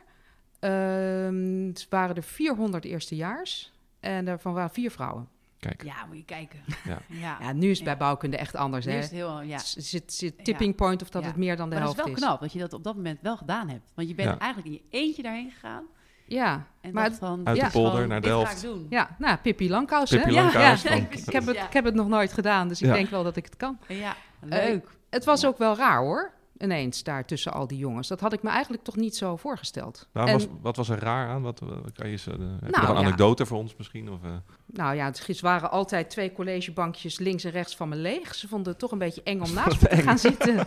het 0.60 1.86
waren 1.88 2.16
er 2.16 2.22
400 2.22 2.84
eerstejaars 2.84 3.72
en 4.00 4.24
daarvan 4.24 4.52
waren 4.52 4.70
vier 4.70 4.90
vrouwen. 4.90 5.28
Kijk, 5.58 5.84
Ja, 5.84 5.94
moet 6.08 6.16
je 6.16 6.24
kijken. 6.24 6.58
Ja. 6.84 6.98
ja. 7.20 7.36
Ja, 7.40 7.52
nu 7.52 7.70
is 7.70 7.74
het 7.76 7.84
bij 7.84 7.92
Ja. 7.92 7.98
bouwkunde 7.98 8.36
echt 8.36 8.56
anders. 8.56 8.86
Nu 8.86 8.92
Hè? 8.92 8.98
is 8.98 9.04
het 9.04 9.12
heel, 9.12 9.40
ja. 9.40 9.56
Het 9.56 9.74
zit, 9.78 10.12
zit 10.12 10.44
tipping 10.44 10.74
point 10.76 11.02
of 11.02 11.08
dat 11.08 11.22
Ja. 11.22 11.28
het 11.28 11.36
meer 11.36 11.56
dan 11.56 11.68
de 11.68 11.74
Maar 11.74 11.84
dat 11.84 11.92
is 11.94 12.02
helft 12.02 12.18
wel 12.20 12.28
knap 12.28 12.40
dat 12.40 12.52
je 12.52 12.58
dat 12.58 12.72
op 12.72 12.84
dat 12.84 12.96
moment 12.96 13.18
wel 13.22 13.36
gedaan 13.36 13.68
hebt. 13.68 13.92
Want 13.94 14.08
je 14.08 14.14
bent 14.14 14.28
Ja. 14.28 14.38
eigenlijk 14.38 14.66
in 14.74 14.80
je 14.90 14.98
eentje 14.98 15.22
daarheen 15.22 15.50
gegaan. 15.50 15.84
Ja, 16.26 16.66
En 16.80 16.92
maar 16.92 17.12
van, 17.12 17.46
Uit 17.46 17.60
de 17.60 17.66
is 17.66 17.72
polder 17.72 18.06
naar 18.06 18.20
Delft. 18.20 18.50
Ga 18.50 18.56
ik 18.56 18.62
doen. 18.62 18.86
ja, 18.90 19.16
nou, 19.18 19.36
Pippi 19.36 19.70
Langkous, 19.70 20.10
Pippi 20.10 20.24
hè? 20.24 20.30
Ja, 20.34 20.42
Langkous 20.42 20.82
ja. 20.82 20.88
van- 20.90 20.98
Ik 21.26 21.32
heb, 21.32 21.46
het, 21.46 21.56
ik 21.56 21.72
heb 21.72 21.84
het 21.84 21.94
nog 21.94 22.08
nooit 22.08 22.32
gedaan, 22.32 22.68
dus 22.68 22.82
ik 22.82 22.92
denk 22.92 23.08
wel 23.08 23.22
dat 23.24 23.36
ik 23.36 23.44
het 23.44 23.56
kan. 23.56 23.78
Ja, 23.88 24.16
leuk. 24.40 24.86
Het 25.10 25.24
was 25.24 25.40
Ja. 25.40 25.48
ook 25.48 25.58
wel 25.58 25.76
raar 25.76 25.98
hoor, 25.98 26.32
ineens 26.62 27.02
daar 27.02 27.24
tussen 27.24 27.52
al 27.52 27.66
die 27.66 27.78
jongens. 27.78 28.08
Dat 28.08 28.20
had 28.20 28.32
ik 28.32 28.42
me 28.42 28.48
eigenlijk 28.50 28.82
toch 28.84 28.96
niet 28.96 29.16
zo 29.16 29.36
voorgesteld. 29.36 30.08
Nou, 30.12 30.26
En- 30.28 30.32
was, 30.32 30.46
wat 30.60 30.76
was 30.76 30.88
er 30.88 30.98
raar 30.98 31.28
aan? 31.28 31.42
Wat, 31.42 31.60
wat 31.60 31.92
kan 31.92 32.08
je 32.08 32.16
ze, 32.16 32.30
eh, 32.30 32.38
heb 32.38 32.40
je 32.60 32.70
Nou, 32.70 32.70
nog 32.70 32.88
een 32.88 32.94
ja. 32.94 33.00
anekdote 33.00 33.46
voor 33.46 33.58
ons 33.58 33.76
misschien? 33.76 34.10
Of, 34.10 34.22
eh, 34.24 34.30
Nou 34.66 34.94
ja, 34.96 35.04
het 35.06 35.40
waren 35.40 35.70
altijd 35.70 36.10
twee 36.10 36.32
collegebankjes 36.32 37.18
links 37.18 37.44
en 37.44 37.50
rechts 37.50 37.76
van 37.76 37.88
me 37.88 37.96
leeg. 37.96 38.34
Ze 38.34 38.48
vonden 38.48 38.68
het 38.70 38.78
toch 38.80 38.90
een 38.92 38.98
beetje 38.98 39.22
eng 39.22 39.40
om 39.40 39.52
naast 39.64 39.82
me 39.82 39.88
te 39.88 39.96
gaan 40.02 40.18
zitten. 40.18 40.56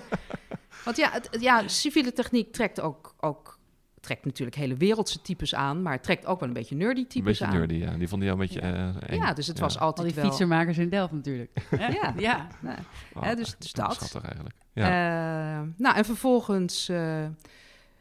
Want 0.85 0.97
ja, 0.97 1.09
het, 1.11 1.37
ja, 1.39 1.67
civiele 1.67 2.13
techniek 2.13 2.51
trekt 2.53 2.81
ook, 2.81 3.13
ook 3.19 3.57
trekt 3.99 4.25
natuurlijk 4.25 4.57
hele 4.57 4.75
wereldse 4.75 5.21
types 5.21 5.55
aan, 5.55 5.81
maar 5.81 5.93
het 5.93 6.03
trekt 6.03 6.25
ook 6.25 6.39
wel 6.39 6.47
een 6.47 6.53
beetje 6.53 6.75
nerdy 6.75 6.99
een 7.01 7.07
types 7.07 7.25
beetje 7.39 7.45
aan. 7.45 7.57
nerdy, 7.59 7.73
ja. 7.75 7.91
Die 7.97 8.07
vonden 8.07 8.27
jou 8.27 8.39
een 8.41 8.47
beetje 8.47 8.61
eh, 8.61 9.09
eng. 9.11 9.21
Ja, 9.21 9.33
dus 9.33 9.47
het 9.47 9.57
Ja. 9.57 9.63
was 9.63 9.79
Al 9.79 9.85
altijd 9.85 10.07
die 10.07 10.15
wel... 10.15 10.25
fietsenmakers 10.25 10.77
in 10.77 10.89
Delft 10.89 11.13
natuurlijk. 11.13 11.51
Ja. 11.93 12.13
ja. 12.17 12.47
Oh, 13.13 13.23
hè, 13.23 13.35
dus- 13.35 13.55
dus 13.59 13.71
dat. 13.71 13.93
Schattig 13.93 14.23
eigenlijk. 14.23 14.55
Ja. 14.73 14.85
Eh, 14.85 15.67
nou, 15.77 15.95
en 15.95 16.05
vervolgens 16.05 16.89
eh, 16.89 17.25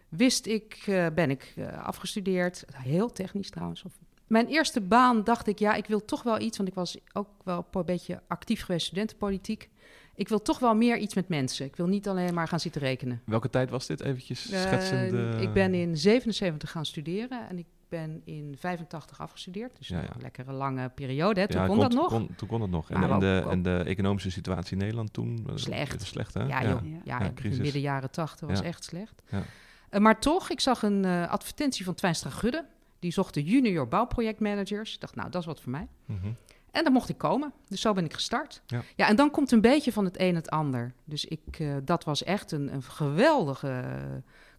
wist 0.08 0.46
ik, 0.46 0.82
eh, 0.86 1.06
ben 1.14 1.30
ik 1.30 1.54
afgestudeerd. 1.82 2.64
Heel 2.72 3.12
technisch 3.12 3.50
trouwens. 3.50 3.82
Of, 3.84 3.92
mijn 4.26 4.46
eerste 4.46 4.80
baan 4.80 5.24
dacht 5.24 5.46
ik, 5.46 5.58
ja, 5.58 5.74
ik 5.74 5.86
wil 5.86 6.04
toch 6.04 6.22
wel 6.22 6.40
iets, 6.40 6.56
want 6.56 6.68
ik 6.68 6.74
was 6.74 6.96
ook 7.12 7.28
wel 7.44 7.66
een 7.72 7.84
beetje 7.84 8.22
actief 8.28 8.64
geweest 8.64 8.86
studentenpolitiek. 8.86 9.70
Ik 10.14 10.28
wil 10.28 10.42
toch 10.42 10.58
wel 10.58 10.74
meer 10.74 10.98
iets 10.98 11.14
met 11.14 11.28
mensen. 11.28 11.66
Ik 11.66 11.76
wil 11.76 11.86
niet 11.86 12.08
alleen 12.08 12.34
maar 12.34 12.48
gaan 12.48 12.60
zitten 12.60 12.80
rekenen. 12.80 13.22
Welke 13.24 13.50
tijd 13.50 13.70
was 13.70 13.86
dit? 13.86 14.00
Eventjes 14.00 14.42
schetsende... 14.42 15.38
ik 15.40 15.52
ben 15.52 15.74
in 15.74 15.96
77 15.96 16.70
gaan 16.70 16.86
studeren 16.86 17.48
en 17.48 17.58
ik 17.58 17.66
ben 18.00 18.22
in 18.24 18.56
85 18.58 19.20
afgestudeerd. 19.20 19.76
Dus 19.78 19.88
Ja, 19.88 19.96
nog 19.96 20.04
ja. 20.04 20.14
een 20.14 20.20
lekkere 20.20 20.52
lange 20.52 20.88
periode. 20.88 21.40
Hè? 21.40 21.48
Toen 21.48 21.60
Ja, 21.60 21.66
kon 21.66 21.78
dat 21.78 21.88
kon- 21.88 21.96
nog. 21.96 22.08
kon- 22.08 22.34
toen 22.36 22.48
kon 22.48 22.60
dat 22.60 22.68
nog. 22.70 22.90
En, 22.90 23.00
Maar 23.00 23.10
en, 23.10 23.18
de, 23.18 23.42
ook- 23.44 23.50
en 23.52 23.62
de 23.62 23.76
economische 23.86 24.30
situatie 24.30 24.72
in 24.72 24.78
Nederland 24.78 25.12
toen? 25.12 25.44
eh, 25.48 25.52
Slecht. 25.56 26.02
Slecht, 26.02 26.34
hè? 26.34 26.42
Ja, 26.42 26.60
ja. 26.60 26.68
joh. 26.68 26.80
Ja. 27.04 27.20
In 27.20 27.34
crisis. 27.34 27.58
midden 27.58 27.80
jaren 27.80 28.10
80 28.10 28.48
was 28.48 28.58
Ja. 28.58 28.64
echt 28.64 28.84
slecht. 28.84 29.22
Ja. 29.30 29.42
Eh, 29.90 30.00
maar 30.00 30.20
toch, 30.20 30.50
ik 30.50 30.60
zag 30.60 30.82
een 30.82 31.04
eh, 31.04 31.30
advertentie 31.30 31.84
van 31.84 31.94
Twijnstra 31.94 32.30
Gudde. 32.30 32.64
Die 32.98 33.12
zochten 33.12 33.42
junior 33.42 33.88
bouwprojectmanagers. 33.88 34.94
Ik 34.94 35.00
dacht, 35.00 35.14
nou, 35.14 35.30
dat 35.30 35.40
is 35.40 35.46
wat 35.46 35.60
voor 35.60 35.70
mij. 35.70 35.86
Mhm. 36.04 36.26
En 36.70 36.82
daar 36.84 36.92
mocht 36.92 37.08
ik 37.08 37.18
komen. 37.18 37.52
Dus 37.68 37.80
zo 37.80 37.92
ben 37.92 38.04
ik 38.04 38.12
gestart. 38.14 38.62
Ja. 38.96 39.08
en 39.08 39.16
dan 39.16 39.30
komt 39.30 39.50
een 39.52 39.60
beetje 39.60 39.92
van 39.92 40.04
het 40.04 40.20
een 40.20 40.34
het 40.34 40.50
ander. 40.50 40.92
Dus 41.04 41.24
ik, 41.24 41.40
eh, 41.58 41.74
dat 41.84 42.04
was 42.04 42.24
echt 42.24 42.52
een, 42.52 42.72
een 42.74 42.82
geweldige 42.82 43.84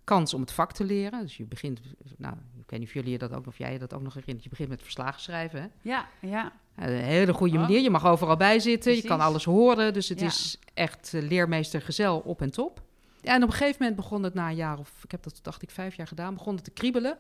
kans 0.04 0.34
om 0.34 0.42
het 0.42 0.52
vak 0.52 0.72
te 0.74 0.84
leren. 0.84 1.22
Dus 1.22 1.38
je 1.38 1.46
begint, 1.46 1.80
nou, 2.18 2.36
ik 2.60 2.70
weet 2.70 2.80
niet 2.80 2.88
of 2.88 2.94
jullie 2.94 3.12
je 3.12 3.18
dat 3.18 3.34
ook, 3.34 3.48
of 3.48 3.58
jij 3.58 3.72
je 3.74 3.80
dat 3.80 3.94
ook 3.94 4.02
nog 4.02 4.14
herinnert. 4.14 4.44
Je 4.44 4.50
begint 4.50 4.70
met 4.70 4.82
verslagen 4.82 5.22
schrijven. 5.22 5.62
Hè? 5.62 5.68
Ja, 5.82 6.08
ja. 6.22 6.52
Eh, 6.76 6.86
Een 6.98 7.04
hele 7.04 7.34
goede 7.34 7.56
Oh. 7.56 7.62
manier. 7.62 7.80
Je 7.82 7.90
mag 7.90 8.06
overal 8.06 8.38
bij 8.38 8.60
zitten. 8.60 8.96
Je 8.96 9.02
kan 9.02 9.20
alles 9.20 9.44
horen. 9.46 9.94
Dus 9.94 10.10
het 10.10 10.20
Ja. 10.20 10.26
is 10.26 10.58
echt 10.74 11.14
eh, 11.14 11.22
leermeester 11.22 11.82
gezel 11.82 12.20
op 12.20 12.42
en 12.42 12.52
top. 12.52 12.82
Ja, 13.22 13.34
en 13.36 13.44
op 13.44 13.50
een 13.50 13.56
gegeven 13.56 13.78
moment 13.80 13.96
begon 13.96 14.24
het 14.24 14.34
na 14.34 14.50
een 14.50 14.56
jaar 14.56 14.80
of... 14.80 15.04
Ik 15.04 15.12
heb 15.12 15.24
dat, 15.24 15.40
dacht 15.42 15.62
ik, 15.62 15.72
vijf 15.72 15.96
jaar 15.96 16.08
gedaan. 16.08 16.34
Begon 16.34 16.56
het 16.56 16.64
te 16.64 16.72
kriebelen. 16.72 17.18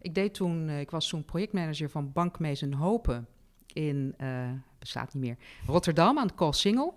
Ik, 0.00 0.14
deed 0.14 0.34
toen, 0.34 0.68
eh, 0.68 0.80
ik 0.80 0.90
was 0.90 1.08
toen 1.08 1.24
projectmanager 1.24 1.90
van 1.90 2.12
Bankmees 2.12 2.62
en 2.62 2.72
Hopen 2.72 3.26
in... 3.66 4.14
eh, 4.16 4.48
bestaat 4.78 5.14
niet 5.14 5.22
meer. 5.22 5.36
Rotterdam 5.66 6.18
aan 6.18 6.26
de 6.26 6.34
Koolsingel. 6.34 6.94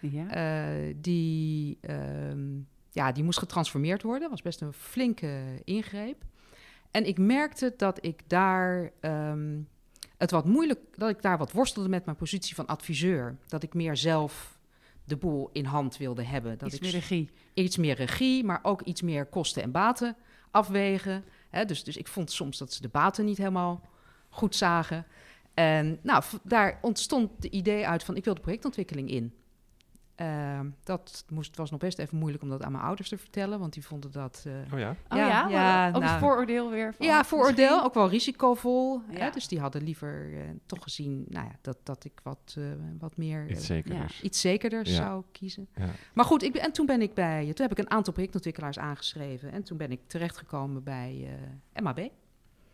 ja. 0.00 0.26
Die, 0.96 1.78
ehm, 1.80 2.48
ja, 2.92 3.12
die 3.12 3.24
moest 3.24 3.38
getransformeerd 3.38 4.02
worden. 4.02 4.30
was 4.30 4.42
best 4.42 4.60
een 4.60 4.72
flinke 4.72 5.60
ingreep. 5.64 6.24
En 6.90 7.06
ik 7.06 7.18
merkte 7.18 7.74
dat 7.76 8.04
ik 8.04 8.22
daar 8.26 8.92
ehm, 9.00 9.60
het 10.16 10.30
wat 10.30 10.44
moeilijk, 10.44 10.80
dat 10.96 11.10
ik 11.10 11.22
daar 11.22 11.38
wat 11.38 11.52
worstelde 11.52 11.88
met 11.88 12.04
mijn 12.04 12.16
positie 12.16 12.54
van 12.54 12.66
adviseur. 12.66 13.36
Dat 13.46 13.62
ik 13.62 13.74
meer 13.74 13.96
zelf 13.96 14.58
de 15.04 15.16
boel 15.16 15.50
in 15.52 15.64
hand 15.64 15.96
wilde 15.96 16.24
hebben. 16.24 16.58
Dat 16.58 16.66
Iets 16.66 16.76
ik 16.76 16.82
meer 16.82 16.90
regie. 16.90 17.30
iets 17.54 17.76
meer 17.76 17.94
regie, 17.94 18.44
maar 18.44 18.60
ook 18.62 18.82
iets 18.82 19.02
meer 19.02 19.26
kosten 19.26 19.62
en 19.62 19.70
baten 19.70 20.16
afwegen. 20.50 21.24
Hè, 21.50 21.64
dus, 21.64 21.84
dus 21.84 21.96
ik 21.96 22.08
vond 22.08 22.30
soms 22.30 22.58
dat 22.58 22.72
ze 22.72 22.82
de 22.82 22.88
baten 22.88 23.24
niet 23.24 23.38
helemaal 23.38 23.88
goed 24.28 24.56
zagen. 24.56 25.06
En 25.54 25.98
nou, 26.02 26.24
daar 26.42 26.78
ontstond 26.82 27.30
de 27.42 27.50
idee 27.50 27.86
uit 27.86 28.04
van 28.04 28.16
ik 28.16 28.24
wil 28.24 28.34
de 28.34 28.40
projectontwikkeling 28.40 29.10
in. 29.10 29.34
Ehm, 30.22 30.66
dat 30.84 31.24
moest, 31.28 31.56
was 31.56 31.70
nog 31.70 31.80
best 31.80 31.98
even 31.98 32.18
moeilijk 32.18 32.42
om 32.42 32.48
dat 32.48 32.62
aan 32.62 32.72
mijn 32.72 32.84
ouders 32.84 33.08
te 33.08 33.18
vertellen, 33.18 33.58
want 33.58 33.72
die 33.72 33.84
vonden 33.86 34.12
dat... 34.12 34.44
eh, 34.46 34.72
Oh 34.72 34.78
ja? 34.78 34.90
Oh 34.90 35.18
Ja, 35.18 35.26
ja, 35.26 35.48
ja, 35.48 35.86
ook 35.88 36.02
nou- 36.02 36.12
een 36.14 36.18
vooroordeel 36.18 36.70
weer. 36.70 36.94
Van, 36.94 37.06
ja, 37.06 37.24
vooroordeel, 37.24 37.64
misschien? 37.68 37.84
ook 37.86 37.94
wel 37.94 38.08
risicovol. 38.08 39.00
Hè? 39.06 39.24
Ja. 39.24 39.30
Dus 39.30 39.48
die 39.48 39.60
hadden 39.60 39.82
liever 39.82 40.32
eh, 40.34 40.40
toch 40.66 40.82
gezien 40.82 41.24
nou 41.28 41.46
ja, 41.46 41.52
dat, 41.60 41.76
dat 41.82 42.04
ik 42.04 42.20
wat, 42.22 42.54
eh, 42.58 42.64
wat 42.98 43.16
meer... 43.16 43.50
Iets 43.50 43.66
zeker 43.66 43.94
ja. 43.94 44.06
iets 44.22 44.40
zekerder 44.40 44.88
Ja. 44.88 44.94
zou 44.94 45.24
kiezen. 45.32 45.68
Ja. 45.76 45.88
Maar 46.14 46.24
goed, 46.24 46.42
ik 46.42 46.52
ben, 46.52 46.62
en 46.62 46.72
toen 46.72 46.86
ben 46.86 47.02
ik 47.02 47.14
bij, 47.14 47.44
toen 47.44 47.66
heb 47.68 47.78
ik 47.78 47.84
een 47.84 47.90
aantal 47.90 48.12
projectontwikkelaars 48.12 48.78
aangeschreven 48.78 49.52
en 49.52 49.62
toen 49.62 49.76
ben 49.76 49.90
ik 49.92 50.00
terechtgekomen 50.06 50.82
bij 50.82 51.28
eh, 51.74 51.82
MAB. 51.82 51.98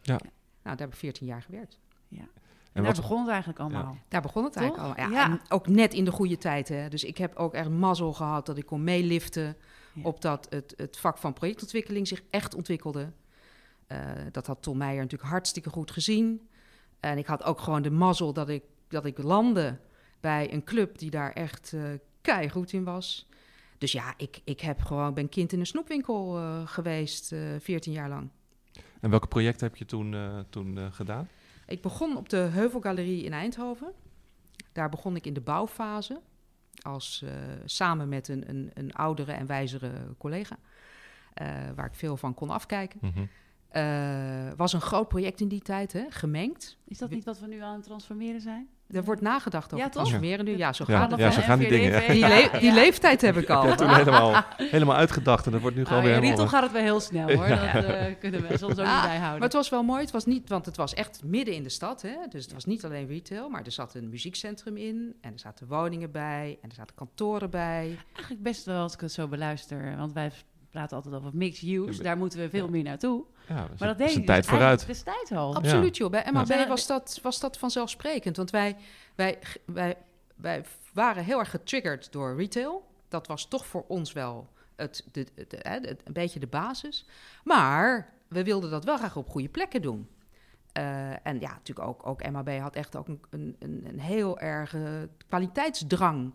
Ja. 0.02 0.18
Nou, 0.62 0.76
daar 0.76 0.78
heb 0.78 0.88
ik 0.88 0.96
14 0.96 1.26
jaar 1.26 1.42
gewerkt. 1.42 1.78
En 2.10 2.28
En 2.72 2.82
daar 2.84 2.92
wat, 2.92 3.00
begon 3.02 3.20
het 3.20 3.28
eigenlijk 3.28 3.58
allemaal. 3.58 3.96
Daar 4.08 4.20
begon 4.22 4.44
het 4.44 4.52
Toch? 4.52 4.62
eigenlijk 4.62 4.98
al. 4.98 5.04
Ja, 5.04 5.10
Ja. 5.10 5.30
En 5.30 5.40
ook 5.48 5.66
net 5.66 5.94
in 5.94 6.04
de 6.04 6.10
goede 6.10 6.38
tijd. 6.38 6.68
Hè. 6.68 6.88
Dus 6.88 7.04
ik 7.04 7.18
heb 7.18 7.36
ook 7.36 7.54
echt 7.54 7.68
mazzel 7.68 8.12
gehad 8.12 8.46
dat 8.46 8.58
ik 8.58 8.66
kon 8.66 8.84
meeliften 8.84 9.56
Ja. 9.92 10.02
op 10.02 10.20
dat 10.20 10.46
het, 10.50 10.74
het 10.76 10.96
vak 10.98 11.18
van 11.18 11.32
projectontwikkeling 11.32 12.08
zich 12.08 12.22
echt 12.30 12.54
ontwikkelde. 12.54 13.12
Eh, 13.86 13.98
dat 14.32 14.46
had 14.46 14.62
Tom 14.62 14.76
Meijer 14.76 15.02
natuurlijk 15.02 15.30
hartstikke 15.30 15.70
goed 15.70 15.90
gezien. 15.90 16.48
En 17.00 17.18
ik 17.18 17.26
had 17.26 17.44
ook 17.44 17.60
gewoon 17.60 17.82
de 17.82 17.90
mazzel 17.90 18.32
dat 18.32 18.48
ik, 18.48 18.62
dat 18.88 19.04
ik 19.04 19.18
landde 19.22 19.78
bij 20.20 20.52
een 20.52 20.64
club 20.64 20.98
die 20.98 21.10
daar 21.10 21.32
echt 21.32 21.72
eh 21.72 21.82
keigoed 22.20 22.72
in 22.72 22.84
was. 22.84 23.28
Dus 23.78 23.92
ja, 23.92 24.14
ik, 24.16 24.40
ik 24.44 24.60
heb 24.60 24.82
gewoon, 24.82 25.14
ben 25.14 25.28
kind 25.28 25.52
in 25.52 25.60
een 25.60 25.66
snoepwinkel 25.66 26.36
eh, 26.38 26.60
geweest, 26.64 27.32
eh 27.32 27.38
14 27.60 27.92
jaar 27.92 28.08
lang. 28.08 28.28
en 29.00 29.10
welke 29.10 29.26
projecten 29.26 29.66
heb 29.66 29.76
je 29.76 29.84
toen, 29.84 30.14
eh, 30.14 30.38
toen 30.50 30.92
gedaan? 30.92 31.28
Ik 31.68 31.82
begon 31.82 32.16
op 32.16 32.28
de 32.28 32.36
Heuvelgalerie 32.36 33.24
in 33.24 33.32
Eindhoven. 33.32 33.92
Daar 34.72 34.88
begon 34.88 35.16
ik 35.16 35.26
in 35.26 35.34
de 35.34 35.40
bouwfase. 35.40 36.20
Als, 36.82 37.22
eh, 37.22 37.32
samen 37.64 38.08
met 38.08 38.28
een, 38.28 38.48
een, 38.48 38.70
een 38.74 38.92
oudere 38.92 39.32
en 39.32 39.46
wijzere 39.46 39.90
collega. 40.18 40.58
eh, 41.34 41.46
waar 41.74 41.86
ik 41.86 41.94
veel 41.94 42.16
van 42.16 42.34
kon 42.34 42.50
afkijken. 42.50 42.98
Mhm. 43.02 43.24
Eh, 43.68 44.52
was 44.56 44.72
een 44.72 44.80
groot 44.80 45.08
project 45.08 45.40
in 45.40 45.48
die 45.48 45.60
tijd, 45.60 45.92
hè, 45.92 46.04
gemengd. 46.08 46.78
Is 46.84 46.98
dat 46.98 47.10
niet 47.10 47.24
wat 47.24 47.38
we 47.40 47.46
nu 47.46 47.60
aan 47.60 47.74
het 47.74 47.82
transformeren 47.84 48.40
zijn? 48.40 48.68
Er 48.88 49.04
wordt 49.04 49.20
nagedacht 49.20 49.64
over 49.64 49.76
Ja, 49.78 49.84
het 49.84 49.92
toch? 49.92 50.02
transformeren 50.02 50.44
nu. 50.44 50.56
Ja, 50.56 50.72
zo 50.72 50.84
Ja, 50.86 50.98
gaat 50.98 51.10
het. 51.10 51.20
ja, 51.20 51.30
zo 51.30 51.40
gaan 51.40 51.58
die 51.58 51.68
dingen, 51.68 51.90
ja. 52.02 52.12
Die, 52.12 52.20
le- 52.28 52.58
die 52.60 52.72
leeftijd 52.72 53.20
heb 53.20 53.36
ik 53.36 53.50
al. 53.50 53.62
Ik 53.62 53.68
heb 53.68 53.78
toen 53.78 53.94
helemaal, 53.94 54.44
helemaal 54.56 54.96
uitgedacht 54.96 55.46
en 55.46 55.52
dat 55.52 55.60
wordt 55.60 55.76
nu 55.76 55.82
gewoon 55.84 55.98
Oh, 55.98 56.04
weer 56.04 56.14
helemaal... 56.14 56.36
Rietel 56.36 56.52
gaat 56.54 56.62
het 56.62 56.72
wel 56.72 56.82
heel 56.82 57.00
snel 57.00 57.26
hoor. 57.32 57.48
Dat 57.72 57.84
eh, 57.84 58.04
kunnen 58.20 58.40
we 58.42 58.48
soms 58.58 58.62
ook 58.62 58.68
niet 58.68 59.02
bijhouden. 59.02 59.30
Maar 59.30 59.40
het 59.40 59.52
was 59.52 59.68
wel 59.68 59.82
mooi. 59.82 60.00
Het 60.00 60.10
was 60.10 60.24
niet, 60.24 60.48
want 60.48 60.66
het 60.66 60.76
was 60.76 60.94
echt 60.94 61.20
midden 61.24 61.54
in 61.54 61.62
de 61.62 61.68
stad. 61.68 62.02
Hè? 62.02 62.16
Dus 62.28 62.44
het 62.44 62.52
was 62.52 62.64
niet 62.64 62.84
alleen 62.84 63.06
retail, 63.06 63.48
maar 63.48 63.62
er 63.64 63.72
zat 63.72 63.94
een 63.94 64.08
muziekcentrum 64.08 64.76
in. 64.76 65.14
En 65.20 65.32
er 65.32 65.38
zaten 65.38 65.66
woningen 65.66 66.10
bij. 66.10 66.58
En 66.62 66.68
er 66.68 66.74
zaten 66.74 66.94
kantoren 66.94 67.50
bij. 67.50 67.96
Eigenlijk 68.12 68.42
best 68.42 68.64
wel 68.64 68.82
als 68.82 68.92
ik 68.94 69.00
het 69.00 69.12
zo 69.12 69.28
beluister. 69.28 69.94
Want 69.96 70.12
wij 70.12 70.30
praten 70.70 70.96
altijd 70.96 71.14
over 71.14 71.30
mixed 71.34 71.68
use. 71.68 72.02
Daar 72.02 72.16
moeten 72.16 72.38
we 72.38 72.48
veel 72.50 72.64
ja. 72.64 72.70
meer 72.70 72.82
naartoe. 72.82 73.24
Ja, 73.48 73.54
Maar 73.78 73.88
dat 73.88 74.00
is 74.00 74.06
deed 74.06 74.16
een 74.16 74.24
tijd 74.24 74.42
dus 74.42 74.50
vooruit. 74.50 74.86
destijds 74.86 75.32
al. 75.32 75.54
Absoluut, 75.56 75.96
joh. 75.96 76.10
Bij 76.10 76.28
MAB 76.32 76.46
Ja. 76.48 76.68
was, 76.68 76.86
dat, 76.86 77.18
was 77.22 77.40
dat 77.40 77.58
vanzelfsprekend. 77.58 78.36
Want 78.36 78.50
wij, 78.50 78.76
wij, 79.14 79.38
wij, 79.64 79.96
wij 80.36 80.64
waren 80.92 81.24
heel 81.24 81.38
erg 81.38 81.50
getriggerd 81.50 82.12
door 82.12 82.36
retail. 82.36 82.86
Dat 83.08 83.26
was 83.26 83.48
toch 83.48 83.66
voor 83.66 83.84
ons 83.88 84.12
wel 84.12 84.48
het, 84.76 85.04
de, 85.12 85.26
de, 85.34 85.44
de- 85.48 85.58
hè, 85.62 85.80
de- 85.80 85.96
een 86.04 86.12
beetje 86.12 86.40
de 86.40 86.46
basis. 86.46 87.06
Maar 87.44 88.12
we 88.28 88.44
wilden 88.44 88.70
dat 88.70 88.84
wel 88.84 88.96
graag 88.96 89.16
op 89.16 89.28
goede 89.28 89.48
plekken 89.48 89.82
doen. 89.82 90.08
Eh, 90.72 91.26
en 91.26 91.40
ja, 91.40 91.52
natuurlijk 91.52 91.88
ook, 91.88 92.06
ook 92.06 92.30
MAB 92.30 92.58
had 92.58 92.76
echt 92.76 92.96
ook 92.96 93.06
een, 93.08 93.20
een, 93.30 93.56
een, 93.88 94.00
heel 94.00 94.38
erg 94.38 94.74
eh, 94.74 94.82
kwaliteitsdrang. 95.28 96.34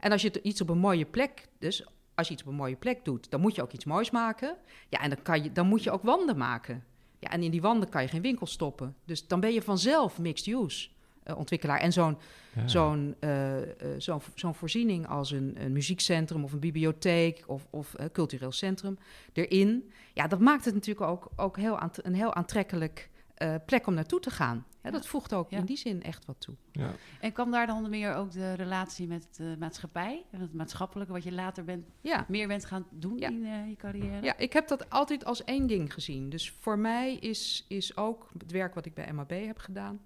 En 0.00 0.12
als 0.12 0.22
je 0.22 0.28
het 0.28 0.36
iets 0.36 0.60
op 0.60 0.68
een 0.68 0.78
mooie 0.78 1.04
plek, 1.04 1.48
dus 1.58 1.86
als 2.14 2.26
je 2.26 2.32
iets 2.32 2.42
op 2.42 2.48
een 2.48 2.54
mooie 2.54 2.76
plek 2.76 3.04
doet, 3.04 3.30
dan 3.30 3.40
moet 3.40 3.54
je 3.54 3.62
ook 3.62 3.72
iets 3.72 3.84
moois 3.84 4.10
maken. 4.10 4.56
Ja, 4.88 5.00
en 5.00 5.10
dan, 5.10 5.22
kan 5.22 5.42
je, 5.42 5.52
dan 5.52 5.66
moet 5.66 5.82
je 5.82 5.90
ook 5.90 6.02
wanden 6.02 6.36
maken. 6.36 6.84
Ja, 7.18 7.30
en 7.30 7.42
in 7.42 7.50
die 7.50 7.60
wanden 7.62 7.88
kan 7.88 8.02
je 8.02 8.08
geen 8.08 8.22
winkel 8.22 8.46
stoppen. 8.46 8.94
Dus 9.04 9.26
dan 9.26 9.40
ben 9.40 9.52
je 9.52 9.62
vanzelf 9.62 10.18
mixed 10.18 10.46
use. 10.54 10.88
eh, 11.22 11.36
ontwikkelaar. 11.38 11.78
En 11.80 11.92
zo'n 11.92 12.16
Ja. 12.54 12.68
zo'n 12.68 13.14
eh, 13.20 13.62
eh, 13.62 13.68
zo'n 13.98 14.20
zo'n 14.34 14.54
voorziening 14.54 15.08
als 15.08 15.30
een, 15.30 15.54
een 15.58 15.72
muziekcentrum 15.72 16.44
of 16.44 16.52
een 16.52 16.58
bibliotheek 16.58 17.44
of, 17.46 17.66
of 17.70 17.94
cultureel 18.12 18.52
centrum 18.52 18.98
erin. 19.32 19.92
Ja, 20.14 20.26
dat 20.26 20.38
maakt 20.40 20.64
het 20.64 20.74
natuurlijk 20.74 21.06
ook, 21.06 21.28
ook 21.36 21.56
heel 21.56 21.78
een 22.02 22.14
heel 22.14 22.34
aantrekkelijk 22.34 23.10
eh, 23.34 23.54
plek 23.66 23.86
om 23.86 23.94
naartoe 23.94 24.20
te 24.20 24.30
gaan. 24.30 24.66
Ja, 24.82 24.90
dat 24.90 25.06
voegt 25.06 25.32
ook 25.34 25.50
Ja. 25.50 25.58
in 25.58 25.64
die 25.64 25.76
zin 25.76 26.02
echt 26.02 26.24
wat 26.26 26.40
toe. 26.40 26.54
Ja. 26.72 26.90
En 27.20 27.32
kwam 27.32 27.50
daar 27.50 27.66
dan 27.66 27.90
meer 27.90 28.14
ook 28.14 28.32
de 28.32 28.52
relatie 28.52 29.06
met 29.06 29.28
de 29.36 29.56
maatschappij 29.58 30.24
en 30.30 30.40
het 30.40 30.54
maatschappelijke, 30.54 31.12
wat 31.12 31.22
je 31.22 31.32
later 31.32 31.64
bent, 31.64 31.86
Ja. 32.00 32.24
meer 32.28 32.48
bent 32.48 32.64
gaan 32.64 32.86
doen 32.90 33.18
Ja. 33.18 33.28
in 33.28 33.44
eh, 33.44 33.68
je 33.68 33.76
carrière? 33.76 34.22
Ja, 34.24 34.36
ik 34.36 34.52
heb 34.52 34.68
dat 34.68 34.90
altijd 34.90 35.24
als 35.24 35.44
één 35.44 35.66
ding 35.66 35.92
gezien. 35.94 36.30
Dus 36.30 36.50
voor 36.60 36.78
mij 36.78 37.14
is, 37.14 37.64
is 37.68 37.96
ook 37.96 38.30
het 38.38 38.50
werk 38.50 38.74
wat 38.74 38.86
ik 38.86 38.94
bij 38.94 39.12
MAB 39.12 39.30
heb 39.30 39.58
gedaan... 39.58 40.00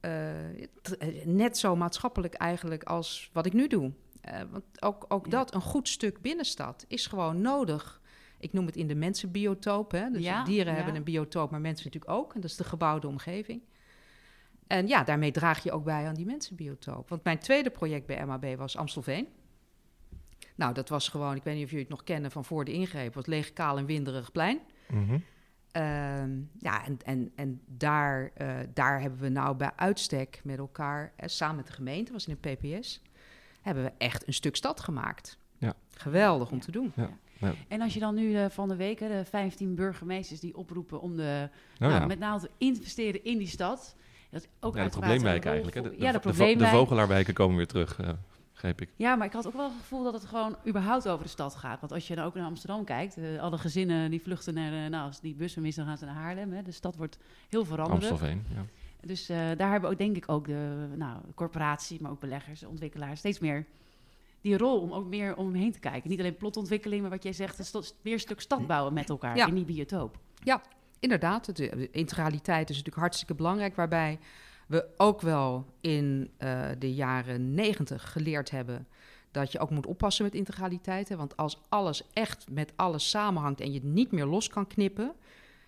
eh, 0.00 0.32
net 1.24 1.58
zo 1.58 1.76
maatschappelijk 1.76 2.34
eigenlijk 2.34 2.84
als 2.84 3.30
wat 3.32 3.46
ik 3.46 3.52
nu 3.52 3.66
doe. 3.66 3.92
Eh, 4.20 4.40
want 4.50 4.64
ook, 4.82 5.04
ook 5.08 5.24
Ja. 5.24 5.30
dat, 5.30 5.54
een 5.54 5.60
goed 5.60 5.88
stuk 5.88 6.20
binnenstad, 6.20 6.84
is 6.88 7.06
gewoon 7.06 7.40
nodig. 7.40 8.00
Ik 8.38 8.52
noem 8.52 8.66
het 8.66 8.76
in 8.76 8.86
de 8.86 8.94
mensenbiotoop. 8.94 9.90
Hè? 9.90 10.10
Dus 10.10 10.22
Ja, 10.22 10.44
dieren 10.44 10.70
ja. 10.72 10.76
hebben 10.76 10.94
een 10.96 11.04
biotoop, 11.04 11.50
maar 11.50 11.60
mensen 11.60 11.84
natuurlijk 11.84 12.12
ook. 12.12 12.34
En 12.34 12.40
dat 12.40 12.50
is 12.50 12.56
de 12.56 12.64
gebouwde 12.64 13.06
omgeving. 13.06 13.62
En 14.66 14.88
ja, 14.88 15.04
daarmee 15.04 15.30
draag 15.30 15.62
je 15.62 15.72
ook 15.72 15.84
bij 15.84 16.06
aan 16.06 16.14
die 16.14 16.26
mensenbiotoop. 16.26 17.08
Want 17.08 17.24
mijn 17.24 17.38
tweede 17.38 17.70
project 17.70 18.06
bij 18.06 18.26
MAB 18.26 18.56
was 18.56 18.76
Amstelveen. 18.76 19.28
Nou, 20.56 20.74
dat 20.74 20.88
was 20.88 21.08
gewoon, 21.08 21.36
ik 21.36 21.42
weet 21.42 21.54
niet 21.54 21.64
of 21.64 21.70
jullie 21.70 21.84
het 21.84 21.94
nog 21.94 22.04
kennen 22.04 22.30
van 22.30 22.44
voor 22.44 22.64
de 22.64 22.72
ingreep, 22.72 23.14
was 23.14 23.26
leeg, 23.26 23.52
kaal 23.52 23.78
en 23.78 23.86
winderig 23.86 24.32
plein. 24.32 24.60
Mhm. 24.88 25.18
Ehm, 25.72 26.38
ja, 26.58 26.84
en, 26.84 26.96
en, 27.04 27.32
en 27.34 27.60
daar, 27.66 28.30
eh, 28.34 28.56
daar 28.74 29.00
hebben 29.00 29.20
we 29.20 29.28
nou 29.28 29.56
bij 29.56 29.72
uitstek 29.76 30.40
met 30.44 30.58
elkaar, 30.58 31.12
eh, 31.16 31.28
samen 31.28 31.56
met 31.56 31.66
de 31.66 31.72
gemeente, 31.72 32.12
was 32.12 32.26
in 32.26 32.36
de 32.40 32.50
PPS, 32.54 33.02
hebben 33.62 33.84
we 33.84 33.92
echt 33.98 34.26
een 34.26 34.32
stuk 34.34 34.56
stad 34.56 34.80
gemaakt. 34.80 35.38
Ja. 35.58 35.74
Geweldig 35.90 36.50
om 36.50 36.56
Ja. 36.56 36.62
te 36.64 36.70
doen. 36.70 36.92
En 37.68 37.80
als 37.80 37.94
je 37.94 38.00
dan 38.00 38.14
nu 38.14 38.34
eh, 38.34 38.44
van 38.48 38.68
de 38.68 38.76
week, 38.76 38.98
de 38.98 39.24
15 39.24 39.74
burgemeesters 39.74 40.40
die 40.40 40.56
oproepen 40.56 41.00
om 41.00 41.16
de, 41.16 41.22
Nou, 41.22 41.92
nou, 41.92 41.92
ja. 41.92 42.06
met 42.06 42.18
name 42.18 42.40
te 42.40 42.50
investeren 42.58 43.24
in 43.24 43.38
die 43.38 43.48
stad. 43.48 43.96
Dat 44.30 44.40
is 44.40 44.48
ook 44.60 44.76
ja, 44.76 44.76
de 44.76 44.80
uiteraard 44.80 44.90
probleemwijk 44.90 45.44
een 45.44 45.52
rol 45.52 45.62
eigenlijk. 45.62 45.76
Hè. 45.76 45.82
De, 45.82 46.04
ja, 46.04 46.12
de, 46.12 46.56
de, 46.58 46.66
vogelaarwijken 46.66 47.34
komen 47.34 47.56
weer 47.56 47.66
terug, 47.66 48.00
eh 48.00 48.08
begreep 48.52 48.80
ik. 48.80 48.88
Ja, 48.96 49.16
maar 49.16 49.26
ik 49.26 49.32
had 49.32 49.46
ook 49.46 49.52
wel 49.52 49.64
het 49.64 49.78
gevoel 49.78 50.04
dat 50.04 50.12
het 50.12 50.24
gewoon 50.24 50.56
überhaupt 50.66 51.08
over 51.08 51.24
de 51.24 51.30
stad 51.30 51.54
gaat. 51.54 51.80
Want 51.80 51.92
als 51.92 52.06
je 52.08 52.14
dan 52.14 52.24
ook 52.24 52.34
naar 52.34 52.44
Amsterdam 52.46 52.84
kijkt, 52.84 53.16
eh, 53.16 53.40
alle 53.40 53.58
gezinnen 53.58 54.10
die 54.10 54.22
vluchten 54.22 54.54
naar, 54.54 54.90
nou, 54.90 55.06
als 55.06 55.20
die 55.20 55.34
bussen 55.34 55.62
missen, 55.62 55.82
dan 55.86 55.90
gaan 55.90 56.06
ze 56.06 56.14
naar 56.14 56.22
Haarlem. 56.22 56.52
Hè. 56.52 56.62
De 56.62 56.70
stad 56.70 56.96
wordt 56.96 57.18
heel 57.48 57.64
veranderd. 57.64 58.10
Amstelveen, 58.10 58.44
ja. 58.54 58.64
Dus 59.00 59.26
daar 59.26 59.70
hebben 59.70 59.90
ook, 59.90 59.98
denk 59.98 60.16
ik 60.16 60.28
ook 60.28 60.46
de 60.46 60.86
nou, 60.96 61.18
corporatie, 61.34 62.00
maar 62.00 62.10
ook 62.10 62.20
beleggers, 62.20 62.64
ontwikkelaars, 62.64 63.18
steeds 63.18 63.38
meer 63.38 63.66
die 64.46 64.56
rol 64.58 64.80
om 64.80 64.92
ook 64.92 65.06
meer 65.06 65.36
omheen 65.36 65.72
te 65.72 65.78
kijken. 65.78 66.10
Niet 66.10 66.18
alleen 66.20 66.36
plotontwikkeling, 66.36 67.00
maar 67.00 67.10
wat 67.10 67.22
jij 67.22 67.32
zegt, 67.32 67.58
een 67.58 67.64
sto- 67.64 67.82
weer 68.02 68.12
een 68.12 68.20
stuk 68.20 68.40
stad 68.40 68.66
bouwen 68.66 68.92
met 68.92 69.08
elkaar 69.08 69.36
Ja. 69.36 69.46
in 69.46 69.54
die 69.54 69.64
biotoop. 69.64 70.18
Inderdaad, 71.00 71.46
het, 71.46 71.56
de 71.56 71.90
integraliteit 71.90 72.68
is 72.70 72.76
natuurlijk 72.76 73.02
hartstikke 73.02 73.34
belangrijk, 73.34 73.76
waarbij 73.76 74.18
we 74.66 74.88
ook 74.96 75.20
wel 75.20 75.66
in 75.80 76.30
eh, 76.36 76.68
de 76.78 76.94
jaren 76.94 77.54
negentig 77.54 78.12
geleerd 78.12 78.50
hebben 78.50 78.86
dat 79.30 79.52
je 79.52 79.58
ook 79.58 79.70
moet 79.70 79.86
oppassen 79.86 80.24
met 80.24 80.34
integraliteit. 80.34 81.08
Hè? 81.08 81.16
Want 81.16 81.36
als 81.36 81.60
alles 81.68 82.02
echt 82.12 82.46
met 82.50 82.72
alles 82.76 83.10
samenhangt 83.10 83.60
en 83.60 83.68
je 83.72 83.74
het 83.78 83.88
niet 83.88 84.12
meer 84.12 84.24
los 84.26 84.48
kan 84.48 84.66
knippen, 84.66 85.12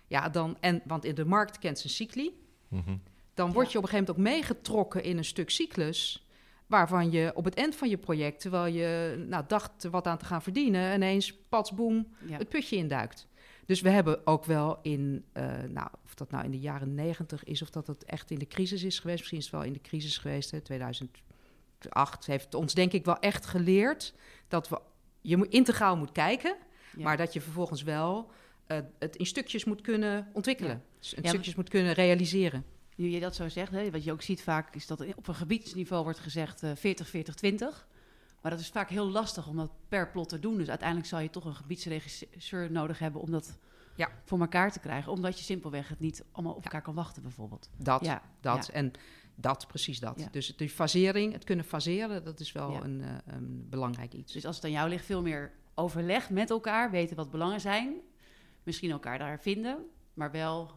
ja, 0.07 0.29
dan, 0.29 0.57
en, 0.59 0.81
want 0.85 1.05
in 1.05 1.15
de 1.15 1.25
markt 1.25 1.59
kent 1.59 1.79
zijn 1.79 1.93
cycli, 1.93 2.31
Mhm. 2.67 2.95
dan 3.33 3.51
word 3.53 3.65
Ja. 3.65 3.71
je 3.71 3.77
op 3.77 3.83
een 3.83 3.89
gegeven 3.89 4.13
moment 4.15 4.27
ook 4.33 4.33
meegetrokken 4.35 5.03
in 5.03 5.17
een 5.17 5.25
stuk 5.25 5.49
cyclus. 5.49 6.27
Waarvan 6.69 7.11
je 7.11 7.31
op 7.35 7.45
het 7.45 7.53
eind 7.55 7.75
van 7.75 7.89
je 7.89 7.97
project, 7.97 8.39
terwijl 8.41 8.73
je 8.73 9.23
nou, 9.27 9.43
dacht 9.47 9.83
wat 9.83 10.07
aan 10.07 10.17
te 10.17 10.25
gaan 10.25 10.41
verdienen, 10.41 10.93
ineens 10.95 11.33
pats 11.49 11.71
boem 11.71 12.07
Ja. 12.25 12.37
het 12.37 12.49
putje 12.49 12.75
induikt. 12.75 13.27
Dus 13.65 13.81
we 13.81 13.89
hebben 13.89 14.27
ook 14.27 14.45
wel 14.45 14.79
in, 14.81 15.25
eh, 15.31 15.43
nou, 15.69 15.87
of 16.05 16.13
dat 16.15 16.31
nou 16.31 16.43
in 16.45 16.51
de 16.51 16.59
jaren 16.59 16.95
negentig 16.95 17.43
is, 17.43 17.61
of 17.61 17.69
dat 17.69 17.87
het 17.87 18.03
echt 18.05 18.31
in 18.31 18.37
de 18.39 18.47
crisis 18.47 18.83
is 18.83 18.99
geweest. 18.99 19.17
Misschien 19.17 19.37
is 19.37 19.43
het 19.45 19.53
wel 19.53 19.63
in 19.63 19.73
de 19.73 19.81
crisis 19.81 20.17
geweest, 20.17 20.51
hè, 20.51 20.61
2008 20.61 22.25
heeft 22.25 22.53
ons 22.53 22.73
denk 22.73 22.91
ik 22.93 23.05
wel 23.05 23.19
echt 23.19 23.45
geleerd 23.45 24.13
dat 24.47 24.69
we, 24.69 24.79
je 25.21 25.37
moet 25.37 25.47
integraal 25.49 25.97
moet 25.97 26.11
kijken, 26.11 26.55
Ja. 26.97 27.03
maar 27.03 27.17
dat 27.17 27.33
je 27.33 27.41
vervolgens 27.41 27.83
wel 27.83 28.31
eh, 28.67 28.77
het 28.99 29.15
in 29.15 29.25
stukjes 29.25 29.63
moet 29.65 29.81
kunnen 29.81 30.27
ontwikkelen. 30.33 30.83
In 31.15 31.27
stukjes 31.27 31.55
moet 31.55 31.69
kunnen 31.69 31.93
realiseren. 31.93 32.65
Nu 32.99 33.07
je 33.09 33.19
dat 33.19 33.35
zo 33.35 33.49
zegt, 33.49 33.71
hè, 33.71 33.91
wat 33.91 34.03
je 34.03 34.11
ook 34.11 34.21
ziet 34.21 34.41
vaak, 34.41 34.75
is 34.75 34.87
dat 34.87 35.15
op 35.15 35.27
een 35.27 35.35
gebiedsniveau 35.35 36.03
wordt 36.03 36.19
gezegd 36.19 36.63
eh 36.63 36.71
40, 36.75 37.07
40, 37.07 37.35
20. 37.35 37.87
Maar 38.41 38.51
dat 38.51 38.59
is 38.59 38.67
vaak 38.69 38.89
heel 38.89 39.09
lastig 39.09 39.47
om 39.47 39.55
dat 39.57 39.71
per 39.87 40.09
plot 40.11 40.29
te 40.29 40.39
doen. 40.39 40.57
Dus 40.57 40.69
uiteindelijk 40.69 41.07
zal 41.07 41.19
je 41.19 41.29
toch 41.29 41.45
een 41.45 41.55
gebiedsregisseur 41.55 42.71
nodig 42.71 42.99
hebben 42.99 43.21
om 43.21 43.31
dat 43.31 43.57
Ja. 43.95 44.09
voor 44.23 44.39
elkaar 44.39 44.71
te 44.71 44.79
krijgen. 44.79 45.11
Omdat 45.11 45.37
je 45.37 45.43
simpelweg 45.43 45.87
het 45.87 45.99
niet 45.99 46.23
allemaal 46.31 46.53
op 46.53 46.63
elkaar 46.63 46.81
kan 46.81 46.93
wachten, 46.93 47.21
bijvoorbeeld. 47.21 47.69
Dat, 47.77 48.05
Ja, 48.05 48.21
dat 48.41 48.69
en 48.69 48.91
dat, 49.35 49.67
precies 49.67 49.99
dat. 49.99 50.27
Dus 50.31 50.57
die 50.57 50.69
fasering, 50.69 51.33
het 51.33 51.43
kunnen 51.43 51.65
faseren, 51.65 52.23
dat 52.23 52.39
is 52.39 52.51
wel 52.51 52.83
een, 52.83 53.01
eh, 53.01 53.09
een 53.25 53.67
belangrijk 53.69 54.13
iets. 54.13 54.33
Dus 54.33 54.45
als 54.45 54.55
het 54.55 54.65
aan 54.65 54.71
jou 54.71 54.89
ligt, 54.89 55.05
veel 55.05 55.21
meer 55.21 55.51
overleg 55.75 56.29
met 56.29 56.49
elkaar, 56.49 56.91
weten 56.91 57.15
wat 57.15 57.31
belangen 57.31 57.61
zijn. 57.61 57.93
Misschien 58.63 58.91
elkaar 58.91 59.19
daar 59.19 59.39
vinden, 59.39 59.77
maar 60.13 60.31
wel 60.31 60.71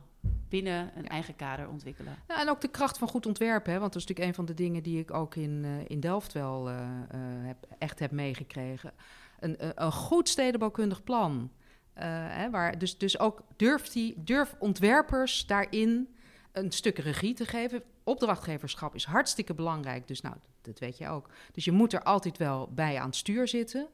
binnen 0.53 0.91
een 0.97 1.03
Ja. 1.03 1.09
eigen 1.09 1.37
kader 1.37 1.69
ontwikkelen. 1.69 2.17
Ja, 2.29 2.41
en 2.41 2.49
ook 2.49 2.61
de 2.61 2.69
kracht 2.69 2.99
van 2.99 3.09
goed 3.09 3.27
ontwerpen. 3.27 3.73
Hè? 3.73 3.79
Want 3.79 3.93
dat 3.93 4.03
is 4.03 4.09
natuurlijk 4.09 4.29
een 4.29 4.45
van 4.45 4.55
de 4.55 4.63
dingen 4.63 4.83
die 4.83 4.99
ik 4.99 5.13
ook 5.13 5.35
in, 5.35 5.65
eh, 5.65 5.71
in 5.87 6.01
Delft 6.01 6.33
wel 6.33 6.69
eh, 6.69 6.79
eh, 6.79 7.19
heb, 7.47 7.67
echt 7.79 7.99
heb 7.99 8.11
meegekregen. 8.11 8.93
Een, 9.41 9.57
een 9.85 9.93
goed 9.93 10.29
stedenbouwkundig 10.29 11.05
plan. 11.05 11.51
Hè, 11.95 12.51
waar, 12.51 12.79
dus, 12.79 12.99
dus 12.99 13.19
ook 13.19 13.43
durft 13.57 13.93
die, 13.93 14.15
durf 14.17 14.55
ontwerpers 14.59 15.47
daarin 15.47 16.09
een 16.53 16.73
stuk 16.73 16.99
regie 16.99 17.35
te 17.35 17.47
geven. 17.47 17.83
Opdrachtgeverschap 18.05 18.95
is 18.95 19.05
hartstikke 19.05 19.55
belangrijk. 19.55 20.09
Dus 20.09 20.21
nou, 20.21 20.37
dat 20.63 20.79
weet 20.79 20.99
je 20.99 21.09
ook. 21.09 21.29
Dus 21.53 21.65
je 21.65 21.73
moet 21.73 21.93
er 21.93 22.03
altijd 22.03 22.39
wel 22.39 22.71
bij 22.75 22.99
aan 22.99 23.07
het 23.07 23.17
stuur 23.17 23.49
zitten. 23.49 23.89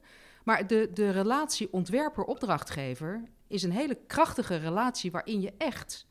Maar 0.44 0.66
de, 0.66 0.90
de 0.94 1.10
relatie 1.10 1.72
ontwerper-opdrachtgever 1.72 3.22
is 3.46 3.62
een 3.62 3.72
hele 3.72 3.98
krachtige 4.06 4.56
relatie 4.56 5.10
waarin 5.10 5.40
je 5.40 5.52
echt 5.58 6.06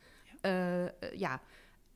ja, 1.15 1.41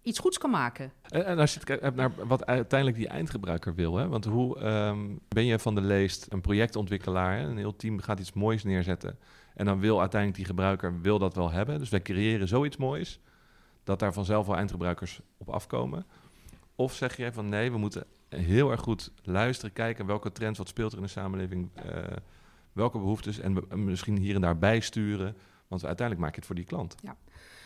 iets 0.02 0.20
goeds 0.20 0.38
kan 0.38 0.50
maken. 0.50 0.92
En, 1.02 1.40
als 1.40 1.54
je 1.54 1.60
het 1.60 1.68
kijkt 1.68 1.96
naar 1.96 2.12
wat 2.28 2.46
uiteindelijk 2.46 3.00
die 3.00 3.08
eindgebruiker 3.08 3.76
wil, 3.76 3.96
hè? 3.96 4.08
want 4.08 4.26
hoe 4.26 4.60
ehm, 4.60 5.16
ben 5.28 5.46
je 5.46 5.60
van 5.60 5.76
de 5.76 5.82
leest 5.82 6.28
een 6.30 6.42
projectontwikkelaar, 6.42 7.38
hè? 7.38 7.44
een 7.44 7.58
heel 7.58 7.76
team 7.76 8.00
gaat 8.00 8.20
iets 8.20 8.34
moois 8.34 8.64
neerzetten 8.64 9.20
en 9.54 9.66
dan 9.66 9.80
wil 9.80 10.00
uiteindelijk 10.00 10.40
die 10.40 10.50
gebruiker 10.50 11.02
wil 11.02 11.20
dat 11.20 11.36
wel 11.36 11.52
hebben. 11.52 11.80
Dus 11.80 11.90
wij 11.90 12.02
creëren 12.02 12.48
zoiets 12.48 12.78
moois 12.78 13.20
dat 13.84 14.00
daar 14.00 14.14
vanzelf 14.14 14.48
wel 14.48 14.56
eindgebruikers 14.56 15.22
op 15.38 15.50
afkomen. 15.50 16.06
Of 16.76 16.94
zeg 16.94 17.18
je 17.18 17.34
van 17.34 17.50
nee, 17.50 17.72
we 17.72 17.78
moeten 17.78 18.06
heel 18.30 18.72
erg 18.72 18.82
goed 18.82 19.12
luisteren, 19.24 19.74
kijken 19.74 20.06
welke 20.06 20.32
trends, 20.32 20.58
wat 20.58 20.68
speelt 20.68 20.92
er 20.92 20.98
in 20.98 21.04
de 21.04 21.10
samenleving, 21.10 21.70
eh, 21.76 22.04
welke 22.74 22.98
behoeftes 22.98 23.40
en 23.40 23.86
misschien 23.86 24.18
hier 24.18 24.36
en 24.36 24.42
daar 24.42 24.58
bijsturen, 24.58 25.38
want 25.68 25.86
uiteindelijk 25.86 26.20
maak 26.20 26.30
je 26.30 26.40
het 26.40 26.46
voor 26.46 26.56
die 26.56 26.66
klant. 26.66 26.96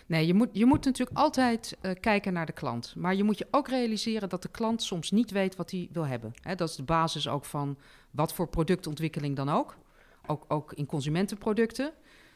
Nee, 0.05 0.27
je 0.27 0.33
moet, 0.33 0.49
je 0.51 0.65
moet 0.65 0.85
natuurlijk 0.85 1.17
altijd 1.17 1.77
eh, 1.81 1.91
kijken 1.99 2.33
naar 2.33 2.45
de 2.45 2.51
klant. 2.51 2.93
Maar 2.97 3.15
je 3.15 3.23
moet 3.23 3.37
je 3.37 3.47
ook 3.51 3.67
realiseren 3.67 4.29
dat 4.29 4.41
de 4.41 4.49
klant 4.49 4.83
soms 4.83 5.11
niet 5.11 5.31
weet 5.31 5.55
wat 5.55 5.71
hij 5.71 5.89
wil 5.91 6.05
hebben. 6.05 6.33
Hè, 6.41 6.55
dat 6.55 6.69
is 6.69 6.75
de 6.75 6.83
basis 6.83 7.27
ook 7.27 7.45
van 7.45 7.77
wat 8.11 8.33
voor 8.33 8.47
productontwikkeling 8.47 9.35
dan 9.35 9.49
ook. 9.49 9.77
Ook, 10.25 10.45
ook 10.47 10.73
in 10.73 10.85
consumentenproducten. 10.85 11.91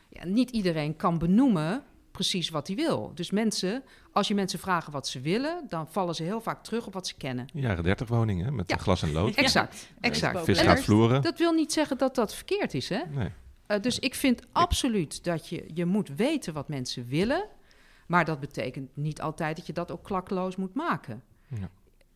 Ja, 0.09 0.25
niet 0.25 0.49
iedereen 0.49 0.95
kan 0.95 1.17
benoemen 1.17 1.83
precies 2.11 2.49
wat 2.49 2.67
hij 2.67 2.75
wil. 2.75 3.11
Dus 3.15 3.31
mensen, 3.31 3.83
als 4.11 4.27
je 4.27 4.33
mensen 4.35 4.59
vragen 4.59 4.91
wat 4.91 5.07
ze 5.07 5.19
willen, 5.21 5.65
dan 5.67 5.87
vallen 5.87 6.15
ze 6.15 6.23
heel 6.23 6.41
vaak 6.41 6.63
terug 6.63 6.87
op 6.87 6.93
wat 6.93 7.07
ze 7.07 7.15
kennen. 7.17 7.45
Jaren 7.53 7.83
30 7.83 8.07
woningen 8.07 8.45
hè, 8.45 8.51
met 8.51 8.69
Ja. 8.69 8.77
glas 8.77 9.01
en 9.01 9.11
lood. 9.11 9.35
Ja. 9.35 9.41
Exact, 9.41 9.89
exact. 9.99 10.43
Vis 10.43 10.59
gaat 10.61 10.79
vloeren. 10.79 11.21
Dat 11.21 11.37
wil 11.37 11.51
niet 11.53 11.73
zeggen 11.73 11.97
dat 11.97 12.15
dat 12.15 12.35
verkeerd 12.35 12.73
is, 12.73 12.89
hè? 12.89 13.01
Nee. 13.09 13.29
Eh, 13.65 13.81
dus 13.81 13.99
ik 13.99 14.15
vind 14.15 14.41
absoluut 14.51 15.23
dat 15.23 15.47
je, 15.49 15.69
je 15.73 15.85
moet 15.85 16.09
weten 16.15 16.53
wat 16.53 16.67
mensen 16.67 17.05
willen. 17.07 17.45
Maar 18.09 18.25
dat 18.25 18.39
betekent 18.39 18.89
niet 18.93 19.21
altijd 19.21 19.55
dat 19.55 19.65
je 19.65 19.73
dat 19.73 19.91
ook 19.91 20.03
klakkeloos 20.03 20.55
moet 20.55 20.73
maken. 20.73 21.23
Ja. 21.47 21.69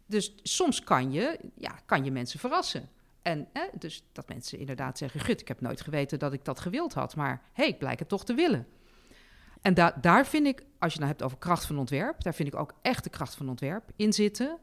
Dus 0.05 0.35
soms 0.43 0.83
kan 0.83 1.11
je, 1.11 1.39
ja, 1.55 1.79
kan 1.85 2.03
je 2.03 2.11
mensen 2.11 2.39
verrassen. 2.39 2.89
En 3.21 3.47
hè, 3.53 3.67
dus 3.77 4.03
dat 4.11 4.27
mensen 4.27 4.59
inderdaad 4.59 4.97
zeggen: 4.97 5.19
Gut, 5.19 5.41
ik 5.41 5.47
heb 5.47 5.61
nooit 5.61 5.81
geweten 5.81 6.19
dat 6.19 6.33
ik 6.33 6.45
dat 6.45 6.59
gewild 6.59 6.93
had. 6.93 7.15
Maar 7.15 7.29
hé, 7.29 7.63
hey, 7.63 7.67
ik 7.67 7.77
blijk 7.77 7.99
het 7.99 8.09
toch 8.09 8.25
te 8.25 8.33
willen. 8.33 8.67
En 9.61 9.73
da 9.73 9.97
daar 10.01 10.25
vind 10.25 10.47
ik, 10.47 10.59
als 10.59 10.93
je 10.93 10.99
het 10.99 10.99
nou 10.99 11.07
hebt 11.07 11.23
over 11.23 11.37
kracht 11.37 11.65
van 11.65 11.77
ontwerp, 11.77 12.23
daar 12.23 12.33
vind 12.33 12.47
ik 12.47 12.59
ook 12.59 12.73
echt 12.81 13.03
de 13.03 13.09
kracht 13.09 13.35
van 13.35 13.49
ontwerp 13.49 13.83
in 13.95 14.13
zitten. 14.13 14.59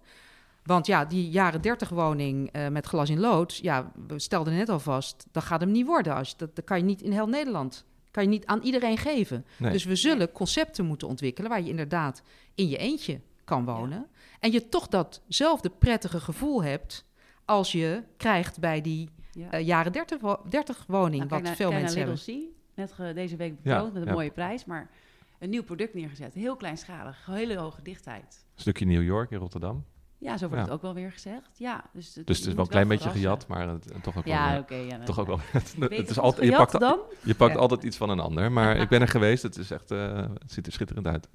Want 0.65 0.87
ja, 0.87 1.05
die 1.05 1.31
jaren 1.31 1.61
30 1.61 1.89
woning 1.89 2.53
eh, 2.53 2.69
met 2.69 2.87
glas 2.87 3.11
in 3.11 3.21
lood, 3.21 3.57
ja, 3.57 3.93
we 4.07 4.19
stelden 4.19 4.55
net 4.55 4.69
al 4.69 4.81
vast, 4.81 5.27
dat 5.31 5.43
gaat 5.43 5.61
hem 5.61 5.71
niet 5.71 5.87
worden. 5.87 6.15
Als 6.15 6.31
je, 6.31 6.35
dat, 6.37 6.57
dat 6.57 6.65
kan 6.65 6.79
je 6.79 6.85
niet 6.85 7.03
in 7.03 7.13
heel 7.13 7.29
Nederland, 7.29 7.85
kan 8.11 8.23
je 8.23 8.29
niet 8.29 8.47
aan 8.47 8.61
iedereen 8.63 8.99
geven. 8.99 9.47
Nee. 9.57 9.73
Dus 9.73 9.85
we 9.85 9.97
zullen 9.97 10.33
concepten 10.33 10.85
moeten 10.87 11.09
ontwikkelen 11.09 11.51
waar 11.51 11.63
je 11.63 11.69
inderdaad 11.69 12.23
in 12.55 12.69
je 12.69 12.77
eentje 12.77 13.21
kan 13.45 13.65
wonen. 13.65 14.07
En 14.41 14.53
je 14.53 14.69
toch 14.69 14.89
datzelfde 14.89 15.71
prettige 15.71 16.21
gevoel 16.21 16.63
hebt 16.63 17.05
als 17.45 17.73
je 17.73 18.03
krijgt 18.17 18.59
bij 18.61 18.81
die 18.81 19.09
Ja. 19.33 19.51
eh, 19.51 19.67
jaren 19.67 19.93
30, 19.93 20.21
wo- 20.21 20.41
30 20.49 20.85
woning, 20.87 21.17
Nou, 21.17 21.29
wat 21.29 21.43
naar- 21.43 21.57
veel 21.57 21.69
kijk 21.71 21.81
mensen 21.83 21.99
naar 22.01 22.09
hebben. 22.09 22.25
Little 22.27 22.53
Sea, 22.95 23.05
net 23.07 23.15
deze 23.15 23.37
week 23.37 23.53
Ja, 23.53 23.57
bekroond 23.63 23.93
met 23.93 24.03
een 24.03 24.09
ja. 24.09 24.15
mooie 24.15 24.31
prijs, 24.31 24.65
maar 24.65 24.91
een 25.39 25.51
nieuw 25.51 25.63
product 25.63 25.95
neergezet. 25.95 26.35
Heel 26.35 26.57
kleinschalig, 26.57 27.27
hele 27.27 27.57
hoge 27.57 27.83
dichtheid. 27.83 28.45
Een 28.55 28.61
stukje 28.61 28.85
New 28.87 29.03
York 29.03 29.31
in 29.31 29.39
Rotterdam. 29.39 29.85
Ja, 30.21 30.37
zo 30.37 30.49
wordt 30.49 30.55
Ja. 30.61 30.63
het 30.65 30.71
ook 30.77 30.83
wel 30.83 30.95
weer 30.95 31.13
gezegd. 31.13 31.51
Ja, 31.57 31.85
dus, 31.93 32.15
het, 32.15 32.27
Dus 32.27 32.37
het 32.39 32.39
is 32.39 32.47
moet 32.47 32.55
wel 32.55 32.65
een 32.65 32.71
klein 32.71 32.89
beetje 32.89 33.11
gejat, 33.11 33.47
maar 33.47 33.69
het, 33.69 33.87
toch 34.03 34.17
ook 34.17 34.25
wel... 34.25 34.35
Ja, 34.35 34.59
oké. 34.59 34.75
ja, 34.75 34.99
toch 34.99 35.19
ook 35.19 35.27
wel. 35.27 35.41
Het, 35.53 36.11
is 36.11 36.19
altijd, 36.19 36.51
je 36.51 36.57
pakt, 36.57 36.81
dan? 36.81 36.99
je 37.23 37.35
pakt 37.35 37.53
Ja. 37.55 37.59
altijd 37.59 37.83
iets 37.83 37.97
van 37.97 38.11
een 38.11 38.21
ander. 38.21 38.53
Maar 38.53 38.77
ik 38.77 38.89
ben 38.89 39.01
er 39.01 39.09
geweest. 39.09 39.43
Het 39.43 39.57
is 39.57 39.71
echt, 39.71 39.91
eh, 39.91 40.17
het 40.17 40.53
ziet 40.53 40.67
er 40.67 40.73
schitterend 40.73 41.07
uit. 41.07 41.29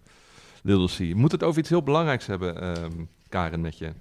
Little. 0.64 1.08
We 1.08 1.16
moeten 1.20 1.38
het 1.40 1.48
over 1.48 1.60
iets 1.60 1.70
heel 1.70 1.84
belangrijks 1.84 2.26
hebben, 2.26 2.62
ehm, 2.62 2.92
Karen, 3.30 3.62
met 3.62 3.78
je. 3.78 3.94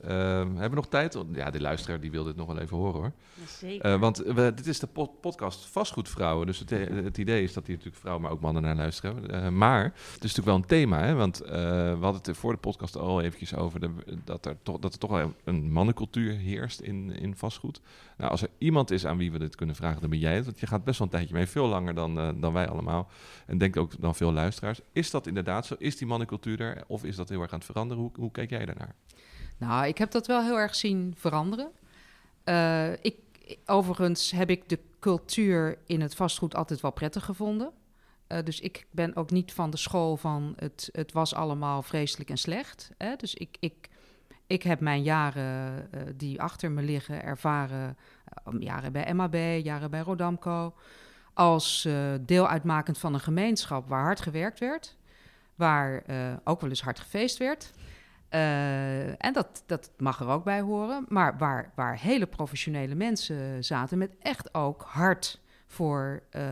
Ehm, 0.00 0.48
hebben 0.48 0.70
we 0.70 0.74
nog 0.74 0.88
tijd? 0.88 1.18
Ja, 1.32 1.50
de 1.50 1.60
luisteraar 1.60 2.00
die 2.00 2.10
wil 2.10 2.24
dit 2.24 2.36
nog 2.36 2.46
wel 2.46 2.58
even 2.58 2.76
horen 2.76 3.00
hoor. 3.00 3.12
Zeker. 3.46 3.92
Eh, 3.92 4.00
want 4.00 4.16
we, 4.16 4.52
dit 4.54 4.66
is 4.66 4.78
de 4.78 4.86
pod- 4.86 5.20
podcast 5.20 5.66
Vastgoedvrouwen. 5.66 6.46
Dus 6.46 6.58
het, 6.58 6.70
het 6.70 7.18
idee 7.18 7.42
is 7.42 7.52
dat 7.52 7.66
hier 7.66 7.76
natuurlijk 7.76 8.00
vrouwen, 8.00 8.24
maar 8.24 8.32
ook 8.32 8.40
mannen 8.40 8.62
naar 8.62 8.76
luisteren. 8.76 9.30
Eh, 9.30 9.48
maar 9.48 9.84
het 9.84 10.24
is 10.24 10.34
natuurlijk 10.34 10.46
wel 10.46 10.54
een 10.56 10.64
thema. 10.66 11.02
Hè? 11.04 11.14
Want 11.14 11.40
eh, 11.40 11.52
we 11.92 11.98
hadden 12.00 12.20
het 12.22 12.36
voor 12.36 12.52
de 12.52 12.58
podcast 12.58 12.96
al 12.96 13.20
eventjes 13.20 13.54
over 13.54 13.80
de, 13.80 13.90
dat, 14.24 14.46
er 14.46 14.56
toch, 14.62 14.78
dat 14.78 14.92
er 14.92 14.98
toch 14.98 15.10
wel 15.10 15.34
een 15.44 15.72
mannencultuur 15.72 16.32
heerst 16.36 16.80
in, 16.80 17.10
in 17.10 17.36
vastgoed. 17.36 17.80
Nou, 18.16 18.30
als 18.30 18.42
er 18.42 18.50
iemand 18.58 18.90
is 18.90 19.06
aan 19.06 19.18
wie 19.18 19.32
we 19.32 19.38
dit 19.38 19.54
kunnen 19.54 19.76
vragen, 19.76 20.00
dan 20.00 20.10
ben 20.10 20.18
jij 20.18 20.34
het. 20.34 20.44
Want 20.44 20.60
je 20.60 20.66
gaat 20.66 20.84
best 20.84 20.98
wel 20.98 21.06
een 21.06 21.12
tijdje 21.12 21.34
mee, 21.34 21.46
veel 21.46 21.66
langer 21.66 21.94
dan, 21.94 22.40
dan 22.40 22.52
wij 22.52 22.68
allemaal. 22.68 23.08
En 23.46 23.58
denk 23.58 23.76
ook 23.76 24.00
dan 24.00 24.14
veel 24.14 24.32
luisteraars. 24.32 24.80
Is 24.92 25.10
dat 25.10 25.26
inderdaad 25.26 25.66
zo? 25.66 25.74
Is 25.78 25.96
die 25.96 26.06
mannencultuur 26.06 26.60
er? 26.60 26.84
Of 26.86 27.04
is 27.04 27.16
dat 27.16 27.28
heel 27.28 27.40
erg 27.42 27.52
aan 27.52 27.58
het 27.58 27.66
veranderen? 27.66 28.02
Hoe, 28.02 28.12
hoe 28.14 28.30
kijk 28.30 28.50
jij 28.50 28.64
daarnaar? 28.66 28.94
Nou, 29.58 29.86
ik 29.86 29.98
heb 29.98 30.10
dat 30.10 30.26
wel 30.26 30.42
heel 30.42 30.58
erg 30.58 30.74
zien 30.74 31.14
veranderen. 31.16 31.70
Eh, 32.44 32.92
ik, 32.92 33.16
overigens 33.66 34.30
heb 34.30 34.50
ik 34.50 34.68
de 34.68 34.78
cultuur 35.00 35.78
in 35.86 36.00
het 36.00 36.14
vastgoed 36.14 36.54
altijd 36.54 36.80
wel 36.80 36.90
prettig 36.90 37.24
gevonden. 37.24 37.70
Eh, 38.26 38.38
dus 38.44 38.60
ik 38.60 38.86
ben 38.90 39.16
ook 39.16 39.30
niet 39.30 39.52
van 39.52 39.70
de 39.70 39.76
school 39.76 40.16
van 40.16 40.54
het, 40.56 40.88
het 40.92 41.12
was 41.12 41.34
allemaal 41.34 41.82
vreselijk 41.82 42.30
en 42.30 42.36
slecht. 42.36 42.90
Hè? 42.98 43.16
Dus 43.16 43.34
ik, 43.34 43.56
ik, 43.60 43.88
ik 44.46 44.62
heb 44.62 44.80
mijn 44.80 45.02
jaren 45.02 45.88
eh, 45.92 46.00
die 46.16 46.42
achter 46.42 46.70
me 46.70 46.82
liggen 46.82 47.22
ervaren, 47.22 47.96
jaren 48.58 48.92
bij 48.92 49.14
MAB, 49.14 49.34
jaren 49.62 49.90
bij 49.90 50.00
Rodamco, 50.00 50.74
als 51.34 51.88
deel 52.20 52.48
uitmakend 52.48 52.98
van 52.98 53.14
een 53.14 53.20
gemeenschap 53.20 53.88
waar 53.88 54.02
hard 54.02 54.20
gewerkt 54.20 54.60
werd, 54.60 54.96
waar 55.54 56.02
ook 56.44 56.60
wel 56.60 56.70
eens 56.70 56.82
hard 56.82 57.00
gefeest 57.00 57.38
werd. 57.38 57.72
Eh, 58.34 59.24
en 59.24 59.32
dat, 59.32 59.62
dat 59.66 59.90
mag 59.96 60.20
er 60.20 60.28
ook 60.28 60.44
bij 60.44 60.60
horen. 60.60 61.04
Maar 61.08 61.38
waar, 61.38 61.72
waar 61.74 61.98
hele 61.98 62.26
professionele 62.26 62.94
mensen 62.94 63.64
zaten 63.64 63.98
met 63.98 64.16
echt 64.18 64.54
ook 64.54 64.82
hart 64.82 65.40
voor, 65.66 66.22
eh, 66.30 66.42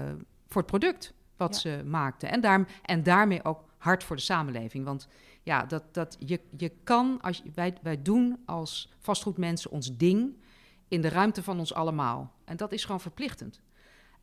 voor 0.49 0.61
het 0.63 0.71
product 0.71 1.15
wat 1.37 1.55
Ja. 1.55 1.61
ze 1.61 1.83
maakten. 1.87 2.31
En, 2.31 2.41
daar, 2.41 2.67
en 2.83 3.03
daarmee 3.03 3.45
ook 3.45 3.65
hard 3.79 4.05
voor 4.05 4.17
de 4.17 4.23
samenleving. 4.23 4.85
Want 4.85 5.09
ja, 5.43 5.65
dat, 5.65 5.83
dat 5.95 6.17
je, 6.19 6.41
je 6.57 6.73
kan, 6.85 7.19
als 7.21 7.41
je, 7.45 7.51
wij, 7.55 7.75
wij 7.83 8.03
doen 8.03 8.43
als 8.47 8.93
vastgoedmensen 8.99 9.71
ons 9.71 9.97
ding 9.97 10.37
in 10.89 11.01
de 11.01 11.09
ruimte 11.09 11.43
van 11.43 11.59
ons 11.59 11.75
allemaal. 11.75 12.33
En 12.45 12.57
dat 12.57 12.73
is 12.73 12.85
gewoon 12.85 13.01
verplichtend. 13.01 13.61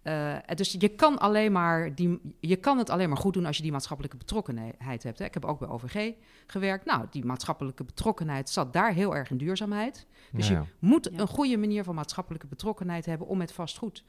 Eh, 0.02 0.38
dus 0.56 0.76
je 0.80 0.88
kan, 0.90 1.18
alleen 1.20 1.52
maar 1.52 1.96
die, 1.96 2.20
je 2.40 2.56
kan 2.56 2.78
het 2.78 2.90
alleen 2.90 3.10
maar 3.10 3.18
goed 3.18 3.34
doen 3.34 3.46
als 3.46 3.58
je 3.58 3.64
die 3.64 3.72
maatschappelijke 3.72 4.18
betrokkenheid 4.18 5.04
hebt. 5.04 5.20
Hè. 5.20 5.26
Ik 5.26 5.34
heb 5.34 5.46
ook 5.46 5.60
bij 5.60 5.68
OVG 5.68 6.14
gewerkt. 6.48 6.86
Nou, 6.86 7.06
die 7.10 7.26
maatschappelijke 7.26 7.84
betrokkenheid 7.84 8.50
zat 8.50 8.74
daar 8.74 8.94
heel 8.94 9.16
erg 9.16 9.30
in 9.30 9.38
duurzaamheid. 9.38 10.08
Dus 10.32 10.48
Ja, 10.48 10.60
je 10.60 10.66
moet 10.88 11.10
Ja. 11.12 11.20
een 11.20 11.28
goede 11.28 11.58
manier 11.58 11.84
van 11.84 11.96
maatschappelijke 11.96 12.48
betrokkenheid 12.48 13.06
hebben 13.06 13.28
om 13.28 13.38
met 13.38 13.52
vastgoed 13.52 14.04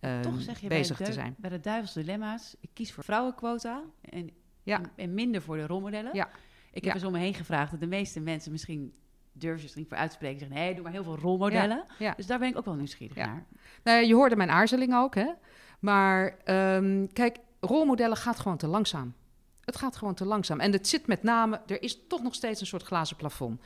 eh, 0.00 0.20
Toch 0.20 0.40
zeg 0.42 0.60
je 0.60 0.68
bezig 0.68 0.96
bij 0.98 1.06
de, 1.06 1.12
te 1.12 1.18
zijn. 1.20 1.34
bij 1.38 1.50
de 1.50 1.60
duivels 1.60 1.92
dilemma's, 1.92 2.56
ik 2.60 2.70
kies 2.72 2.92
voor 2.92 3.04
vrouwenquota 3.04 3.82
en, 4.00 4.30
Ja. 4.62 4.78
en, 4.80 4.90
en 4.96 5.14
minder 5.14 5.42
voor 5.42 5.56
de 5.56 5.66
rolmodellen. 5.66 6.14
Ja. 6.14 6.28
Ik 6.72 6.74
heb 6.74 6.84
Ja. 6.84 6.94
eens 6.94 7.04
om 7.04 7.12
me 7.12 7.18
heen 7.18 7.34
gevraagd 7.34 7.70
dat 7.70 7.80
de 7.80 7.86
meeste 7.86 8.20
mensen 8.20 8.52
misschien 8.52 8.92
durven 9.38 9.60
zich 9.60 9.70
er 9.72 9.78
niet 9.78 9.88
voor 9.88 9.96
uit 9.96 10.10
te 10.10 10.16
spreken. 10.16 10.38
Zeggen, 10.38 10.56
nee, 10.58 10.74
doe 10.74 10.82
maar 10.82 10.92
heel 10.92 11.02
veel 11.04 11.16
rolmodellen. 11.18 11.84
ja. 11.98 12.14
Dus 12.16 12.26
daar 12.26 12.38
ben 12.38 12.48
ik 12.48 12.56
ook 12.56 12.64
wel 12.64 12.74
nieuwsgierig 12.74 13.16
naar. 13.26 13.44
Nou, 13.82 14.04
je 14.06 14.14
hoorde 14.14 14.36
mijn 14.36 14.50
aarzeling 14.50 14.94
ook, 14.94 15.14
hè. 15.14 15.26
Maar 15.80 16.36
ehm, 16.44 17.06
kijk, 17.12 17.36
rolmodellen 17.60 18.16
gaat 18.16 18.38
gewoon 18.40 18.56
te 18.56 18.66
langzaam. 18.66 19.14
Het 19.64 19.76
gaat 19.76 19.96
gewoon 19.96 20.14
te 20.14 20.24
langzaam. 20.24 20.60
En 20.60 20.72
het 20.72 20.88
zit 20.88 21.06
met 21.06 21.22
name, 21.22 21.60
er 21.66 21.82
is 21.82 21.98
toch 22.08 22.22
nog 22.22 22.34
steeds 22.34 22.60
een 22.60 22.66
soort 22.66 22.82
glazen 22.82 23.16
plafond. 23.16 23.60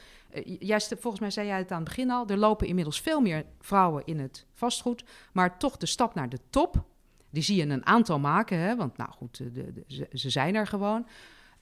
Jij, 0.58 0.78
st- 0.80 0.94
volgens 0.98 1.20
mij 1.20 1.30
zei 1.30 1.46
jij 1.46 1.58
het 1.58 1.70
aan 1.70 1.76
het 1.80 1.88
begin 1.88 2.10
al, 2.10 2.26
er 2.26 2.36
lopen 2.36 2.66
inmiddels 2.66 3.00
veel 3.00 3.20
meer 3.20 3.44
vrouwen 3.60 4.02
in 4.04 4.18
het 4.18 4.46
vastgoed. 4.52 5.04
Maar 5.32 5.58
toch 5.58 5.76
de 5.76 5.86
stap 5.86 6.14
naar 6.14 6.28
de 6.28 6.38
top, 6.50 6.84
die 7.30 7.42
zie 7.42 7.56
je 7.56 7.72
een 7.72 7.86
aantal 7.86 8.18
maken. 8.18 8.58
Hè? 8.58 8.76
Want 8.76 8.96
nou 8.96 9.10
goed, 9.10 9.36
de, 9.36 9.52
de- 9.52 9.84
ze, 9.86 10.08
ze 10.12 10.30
zijn 10.30 10.54
er 10.54 10.66
gewoon. 10.66 11.06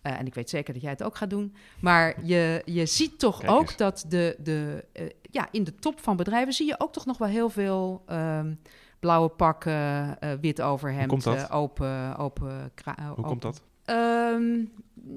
Eh, 0.03 0.19
en 0.19 0.27
ik 0.27 0.35
weet 0.35 0.51
zeker 0.51 0.73
dat 0.73 0.83
jij 0.83 0.91
het 0.91 1.03
ook 1.03 1.17
gaat 1.17 1.31
doen. 1.31 1.55
Maar 1.81 2.25
je, 2.25 2.63
je 2.65 2.87
ziet 2.87 3.19
toch 3.19 3.47
ook 3.47 3.79
dat 3.79 4.05
de, 4.09 4.37
de, 4.39 4.85
eh, 4.93 5.07
ja, 5.31 5.49
in 5.51 5.65
de 5.65 5.75
top 5.75 6.01
van 6.01 6.17
bedrijven 6.17 6.53
zie 6.53 6.67
je 6.67 6.75
ook 6.81 6.93
toch 6.93 7.07
nog 7.07 7.19
wel 7.19 7.29
heel 7.29 7.51
veel 7.51 8.03
ehm, 8.07 8.55
blauwe 9.01 9.29
pakken, 9.29 9.73
eh, 10.21 10.33
wit 10.41 10.61
overhemd, 10.61 11.11
open, 11.51 12.17
open, 12.17 12.73
Hoe 12.85 13.09
open- 13.09 13.25
komt 13.25 13.43
dat? 13.43 13.63
Ehm, 13.85 14.65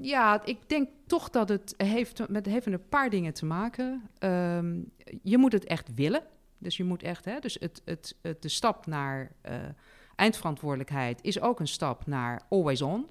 ja, 0.00 0.44
ik 0.44 0.68
denk 0.68 0.88
toch 1.06 1.30
dat 1.30 1.48
het 1.48 1.74
heeft 1.76 2.28
met, 2.28 2.46
heeft 2.46 2.66
een 2.66 2.88
paar 2.88 3.10
dingen 3.10 3.34
te 3.34 3.46
maken. 3.46 4.02
Ehm, 4.18 4.78
je 5.22 5.38
moet 5.38 5.52
het 5.52 5.64
echt 5.64 5.94
willen. 5.94 6.22
Dus 6.58 6.76
je 6.76 6.84
moet 6.84 7.02
echt, 7.02 7.24
hè, 7.24 7.38
dus 7.38 7.56
het, 7.60 7.82
het, 7.84 8.16
het, 8.22 8.42
de 8.42 8.48
stap 8.48 8.86
naar 8.86 9.32
eindverantwoordelijkheid 10.16 11.18
is 11.22 11.40
ook 11.40 11.60
een 11.60 11.68
stap 11.68 12.06
naar 12.06 12.42
always 12.48 12.82
on. 12.82 13.06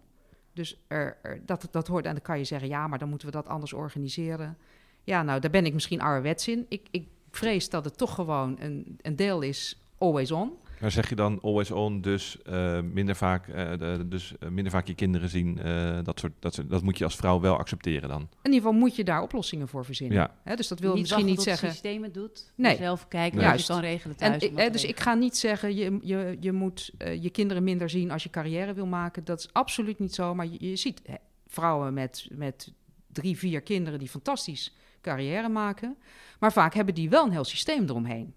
Dus 0.53 0.83
er, 0.87 1.17
dat, 1.45 1.67
dat 1.71 1.87
hoort, 1.87 2.05
en 2.05 2.11
dan 2.11 2.21
kan 2.21 2.37
je 2.37 2.43
zeggen, 2.43 2.69
ja, 2.69 2.87
maar 2.87 2.99
dan 2.99 3.09
moeten 3.09 3.27
we 3.27 3.33
dat 3.33 3.47
anders 3.47 3.73
organiseren. 3.73 4.57
Ja, 5.03 5.23
nou, 5.23 5.39
daar 5.39 5.51
ben 5.51 5.65
ik 5.65 5.73
misschien 5.73 6.01
ouderwets 6.01 6.47
in. 6.47 6.65
Ik, 6.69 6.87
ik 6.91 7.07
vrees 7.31 7.69
dat 7.69 7.85
het 7.85 7.97
toch 7.97 8.15
gewoon 8.15 8.57
een, 8.59 8.97
een 9.01 9.15
deel 9.15 9.41
is 9.41 9.77
always 9.97 10.31
on. 10.31 10.53
Maar 10.83 10.91
zeg 10.91 11.09
je 11.09 11.15
dan 11.15 11.39
always 11.41 11.71
on, 11.71 12.01
dus, 12.01 12.41
eh, 12.41 12.79
minder, 12.81 13.15
vaak, 13.15 13.47
eh, 13.47 13.99
dus 14.05 14.33
eh, 14.39 14.49
minder 14.49 14.71
vaak 14.71 14.87
je 14.87 14.93
kinderen 14.93 15.29
zien? 15.29 15.59
eh, 15.59 15.97
dat, 16.03 16.19
soort, 16.19 16.31
dat, 16.39 16.53
soort, 16.53 16.69
dat 16.69 16.83
moet 16.83 16.97
je 16.97 17.03
als 17.03 17.15
vrouw 17.15 17.39
wel 17.39 17.57
accepteren 17.57 18.09
dan? 18.09 18.21
In 18.21 18.29
ieder 18.51 18.55
geval 18.55 18.73
moet 18.73 18.95
je 18.95 19.03
daar 19.03 19.21
oplossingen 19.21 19.67
voor 19.67 19.85
verzinnen. 19.85 20.17
Ja. 20.17 20.35
Hè, 20.43 20.55
dus 20.55 20.67
dat 20.67 20.79
wil 20.79 20.93
niet 20.93 21.01
misschien 21.01 21.25
niet 21.25 21.41
zeggen... 21.41 21.67
het 21.67 21.77
systeem 21.77 22.03
het 22.03 22.13
doet. 22.13 22.51
Nee. 22.55 22.75
Zelf 22.75 23.07
kijken 23.07 23.37
Nee. 23.37 23.45
je 23.45 23.51
Juist. 23.51 23.67
kan 23.67 23.79
regelen 23.79 24.15
En, 24.19 24.39
thuis. 24.39 24.53
te 24.55 24.69
dus 24.71 24.83
ik 24.83 24.99
ga 24.99 25.13
niet 25.13 25.37
zeggen, 25.37 25.75
je, 25.75 25.99
je, 26.01 26.37
je 26.39 26.51
moet 26.51 26.91
je 27.19 27.29
kinderen 27.29 27.63
minder 27.63 27.89
zien 27.89 28.11
als 28.11 28.23
je 28.23 28.29
carrière 28.29 28.73
wil 28.73 28.85
maken. 28.85 29.23
Dat 29.23 29.39
is 29.39 29.49
absoluut 29.51 29.99
niet 29.99 30.13
zo. 30.13 30.35
Maar 30.35 30.47
je, 30.47 30.69
je 30.69 30.75
ziet 30.75 31.01
hè, 31.05 31.15
vrouwen 31.47 31.93
met, 31.93 32.27
met 32.31 32.73
drie, 33.07 33.37
vier 33.37 33.61
kinderen 33.61 33.99
die 33.99 34.09
fantastisch 34.09 34.75
carrière 35.01 35.49
maken. 35.49 35.97
Maar 36.39 36.53
vaak 36.53 36.73
hebben 36.73 36.93
die 36.93 37.09
wel 37.09 37.25
een 37.25 37.31
heel 37.31 37.43
systeem 37.43 37.83
eromheen. 37.83 38.33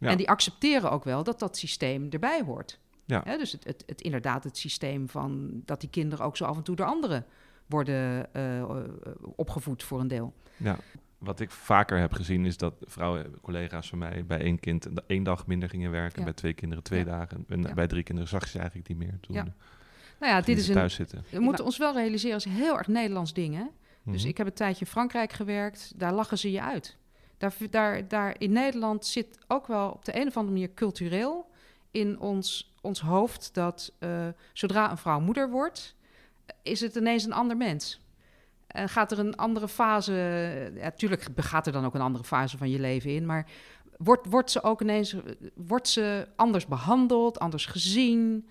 Ja. 0.00 0.08
En 0.08 0.16
die 0.16 0.28
accepteren 0.28 0.90
ook 0.90 1.04
wel 1.04 1.22
dat 1.24 1.38
dat 1.38 1.56
systeem 1.56 2.06
erbij 2.10 2.42
hoort. 2.42 2.78
Ja. 3.04 3.20
Dus 3.36 3.52
het, 3.52 3.64
het, 3.64 3.82
het, 3.86 4.00
inderdaad 4.00 4.44
het 4.44 4.56
systeem 4.56 5.08
van 5.08 5.50
dat 5.64 5.80
die 5.80 5.90
kinderen 5.90 6.24
ook 6.24 6.36
zo 6.36 6.44
af 6.44 6.56
en 6.56 6.62
toe 6.62 6.76
door 6.76 6.86
anderen 6.86 7.24
worden 7.66 8.34
eh, 8.34 8.58
eh, 8.58 8.68
opgevoed 9.36 9.82
voor 9.82 10.00
een 10.00 10.08
deel. 10.08 10.34
Ja. 10.56 10.76
Wat 11.18 11.40
ik 11.40 11.50
vaker 11.50 11.98
heb 11.98 12.12
gezien 12.12 12.46
is 12.46 12.56
dat 12.56 12.74
vrouwen, 12.80 13.40
collega's 13.42 13.88
van 13.88 13.98
mij, 13.98 14.24
bij 14.26 14.40
één 14.40 14.58
kind 14.60 14.88
één 15.06 15.22
dag 15.22 15.46
minder 15.46 15.68
gingen 15.68 15.90
werken. 15.90 16.18
Ja. 16.18 16.24
Bij 16.24 16.32
twee 16.34 16.52
kinderen 16.52 16.84
twee 16.84 16.98
Ja. 16.98 17.04
dagen. 17.04 17.44
En 17.48 17.62
Ja. 17.62 17.74
bij 17.74 17.86
drie 17.86 18.02
kinderen 18.02 18.30
zag 18.30 18.42
je 18.44 18.48
ze 18.50 18.58
eigenlijk 18.58 18.88
niet 18.88 18.98
meer. 18.98 19.18
Toen. 19.20 19.34
Nou 19.34 20.32
ja, 20.32 20.40
dit 20.40 20.58
is 20.58 20.68
een, 20.68 20.74
thuis 20.74 20.94
zitten. 20.94 21.24
we 21.30 21.40
moeten 21.40 21.64
ons 21.64 21.78
wel 21.78 21.94
realiseren, 21.94 22.36
is 22.36 22.44
heel 22.44 22.78
erg 22.78 22.86
Nederlands 22.88 23.32
ding. 23.32 23.54
Hè? 23.54 23.64
Dus 24.04 24.20
Mhm. 24.20 24.28
ik 24.30 24.36
heb 24.36 24.46
een 24.46 24.52
tijdje 24.52 24.84
in 24.84 24.90
Frankrijk 24.90 25.32
gewerkt. 25.32 25.92
Daar 25.96 26.12
lachen 26.12 26.38
ze 26.38 26.50
je 26.50 26.62
uit. 26.62 26.96
Daar, 27.40 27.54
daar, 27.70 28.08
daar 28.08 28.34
in 28.38 28.52
Nederland 28.52 29.06
zit 29.06 29.38
ook 29.48 29.66
wel 29.66 29.90
op 29.90 30.04
de 30.04 30.20
een 30.20 30.26
of 30.26 30.36
andere 30.36 30.54
manier 30.54 30.74
cultureel 30.74 31.50
in 31.90 32.18
ons, 32.18 32.74
ons 32.80 33.00
hoofd 33.00 33.54
dat 33.54 33.92
eh, 33.98 34.28
zodra 34.52 34.90
een 34.90 34.98
vrouw 34.98 35.20
moeder 35.20 35.50
wordt, 35.50 35.94
is 36.62 36.80
het 36.80 36.94
ineens 36.94 37.24
een 37.24 37.32
ander 37.32 37.56
mens. 37.56 38.00
En 38.66 38.88
gaat 38.88 39.12
er 39.12 39.18
een 39.18 39.36
andere 39.36 39.68
fase, 39.68 40.12
ja, 40.74 40.90
tuurlijk 40.90 41.26
gaat 41.36 41.66
er 41.66 41.72
dan 41.72 41.84
ook 41.84 41.94
een 41.94 42.00
andere 42.00 42.24
fase 42.24 42.58
van 42.58 42.70
je 42.70 42.80
leven 42.80 43.10
in, 43.10 43.26
maar 43.26 43.46
wordt, 43.96 44.26
wordt 44.26 44.50
ze 44.50 44.62
ook 44.62 44.80
ineens 44.80 45.14
wordt 45.54 45.88
ze 45.88 46.28
anders 46.36 46.66
behandeld, 46.66 47.38
anders 47.38 47.66
gezien? 47.66 48.48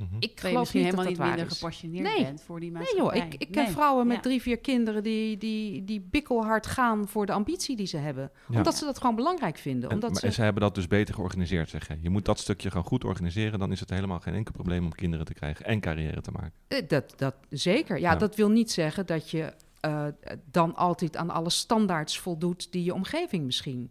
Mhm. 0.00 0.16
Ik 0.18 0.40
geloof 0.40 0.58
misschien 0.58 0.82
niet 0.82 0.90
dat 0.90 1.04
helemaal 1.04 1.04
dat 1.04 1.08
niet 1.08 1.18
waar 1.18 1.26
minder 1.28 1.46
is. 1.46 1.58
gepassioneerd 1.58 2.04
Nee. 2.04 2.22
bent 2.24 2.42
voor 2.42 2.60
die 2.60 2.70
Nee 2.70 2.80
maatschappij. 2.82 3.18
joh, 3.20 3.26
ik, 3.32 3.34
ik 3.40 3.50
ken 3.50 3.64
Nee. 3.64 3.72
vrouwen 3.72 4.06
met 4.06 4.16
Ja. 4.16 4.22
drie, 4.22 4.42
vier 4.42 4.58
kinderen 4.58 5.02
die, 5.02 5.36
die, 5.36 5.84
die 5.84 6.00
bikkelhard 6.10 6.66
gaan 6.66 7.08
voor 7.08 7.26
de 7.26 7.32
ambitie 7.32 7.76
die 7.76 7.86
ze 7.86 7.96
hebben. 7.96 8.30
Ja. 8.48 8.56
Omdat 8.56 8.74
ze 8.76 8.84
dat 8.84 8.98
gewoon 8.98 9.14
belangrijk 9.16 9.58
vinden. 9.58 9.88
En, 9.88 9.94
Omdat 9.94 10.10
maar, 10.10 10.20
ze, 10.20 10.26
en 10.26 10.32
ze 10.32 10.42
hebben 10.42 10.62
dat 10.62 10.74
dus 10.74 10.86
beter 10.86 11.14
georganiseerd, 11.14 11.68
zeg 11.68 11.88
je. 11.88 11.96
Je 12.00 12.10
moet 12.10 12.24
dat 12.24 12.38
stukje 12.38 12.70
gaan 12.70 12.84
goed 12.84 13.04
organiseren, 13.04 13.58
dan 13.58 13.72
is 13.72 13.80
het 13.80 13.90
helemaal 13.90 14.20
geen 14.20 14.34
enkel 14.34 14.52
probleem 14.52 14.84
om 14.84 14.92
kinderen 14.92 15.26
te 15.26 15.34
krijgen 15.34 15.64
en 15.66 15.80
carrière 15.80 16.20
te 16.20 16.30
maken. 16.30 16.52
Eh, 16.68 16.88
dat, 16.88 17.12
dat, 17.16 17.34
zeker. 17.48 17.98
Ja, 18.00 18.12
Ja. 18.12 18.18
dat 18.18 18.36
wil 18.36 18.48
niet 18.50 18.70
zeggen 18.70 19.06
dat 19.06 19.30
je 19.30 19.52
eh, 19.80 20.04
dan 20.50 20.74
altijd 20.76 21.16
aan 21.16 21.30
alle 21.30 21.50
standaards 21.50 22.18
voldoet 22.18 22.72
die 22.72 22.84
je 22.84 22.94
omgeving 22.94 23.44
misschien 23.44 23.90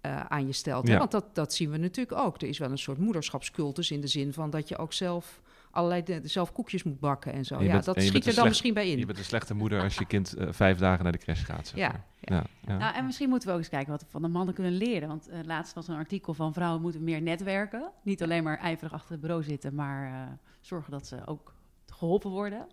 eh, 0.00 0.20
aan 0.20 0.46
je 0.46 0.52
stelt. 0.52 0.88
Ja. 0.88 0.98
Want 0.98 1.10
dat, 1.10 1.34
dat 1.34 1.54
zien 1.54 1.70
we 1.70 1.76
natuurlijk 1.76 2.18
ook. 2.20 2.42
Er 2.42 2.48
is 2.48 2.58
wel 2.58 2.70
een 2.70 2.78
soort 2.78 2.98
moederschapscultus 2.98 3.90
in 3.90 4.00
de 4.00 4.06
zin 4.06 4.32
van 4.32 4.50
dat 4.50 4.68
je 4.68 4.76
ook 4.78 4.92
zelf 4.92 5.40
allerlei 5.70 6.02
de, 6.02 6.20
zelf 6.24 6.52
koekjes 6.52 6.82
moet 6.82 7.00
bakken 7.00 7.32
en 7.32 7.44
zo. 7.44 7.54
En 7.54 7.60
je 7.60 7.66
ja, 7.66 7.72
bent- 7.72 7.84
dat 7.84 7.96
en 7.96 8.02
je 8.02 8.08
schiet 8.08 8.20
er 8.20 8.24
dan 8.26 8.34
slecht- 8.34 8.48
misschien 8.48 8.74
bij 8.74 8.90
Je 8.90 8.96
in. 8.96 9.06
bent 9.06 9.18
een 9.18 9.24
slechte 9.24 9.54
moeder 9.54 9.82
als 9.82 9.94
je 9.96 10.06
kind 10.06 10.34
eh, 10.34 10.46
vijf 10.50 10.78
dagen 10.78 11.02
naar 11.02 11.12
de 11.12 11.18
crash 11.18 11.44
gaat. 11.44 11.66
Zeg 11.66 11.78
Ja, 11.78 11.88
maar. 11.88 12.04
ja. 12.20 12.34
Ja, 12.36 12.44
ja. 12.72 12.78
Nou, 12.78 12.94
en 12.94 13.04
misschien 13.04 13.28
moeten 13.28 13.48
we 13.48 13.54
ook 13.54 13.60
eens 13.60 13.68
kijken 13.70 13.90
wat 13.90 14.02
we 14.02 14.08
van 14.10 14.22
de 14.22 14.28
mannen 14.28 14.54
kunnen 14.54 14.72
leren. 14.72 15.08
Want 15.08 15.28
eh, 15.28 15.38
laatst 15.44 15.74
was 15.74 15.88
een 15.88 15.96
artikel 15.96 16.34
van 16.34 16.52
vrouwen 16.52 16.80
moeten 16.82 17.04
meer 17.04 17.22
netwerken. 17.22 17.90
Niet 18.02 18.22
alleen 18.22 18.44
maar 18.44 18.58
ijverig 18.58 18.92
achter 18.92 19.10
het 19.12 19.20
bureau 19.20 19.42
zitten, 19.42 19.74
maar 19.74 20.06
eh, 20.06 20.32
zorgen 20.60 20.90
dat 20.90 21.06
ze 21.06 21.26
ook 21.26 21.54
geholpen 21.86 22.30
worden. 22.30 22.66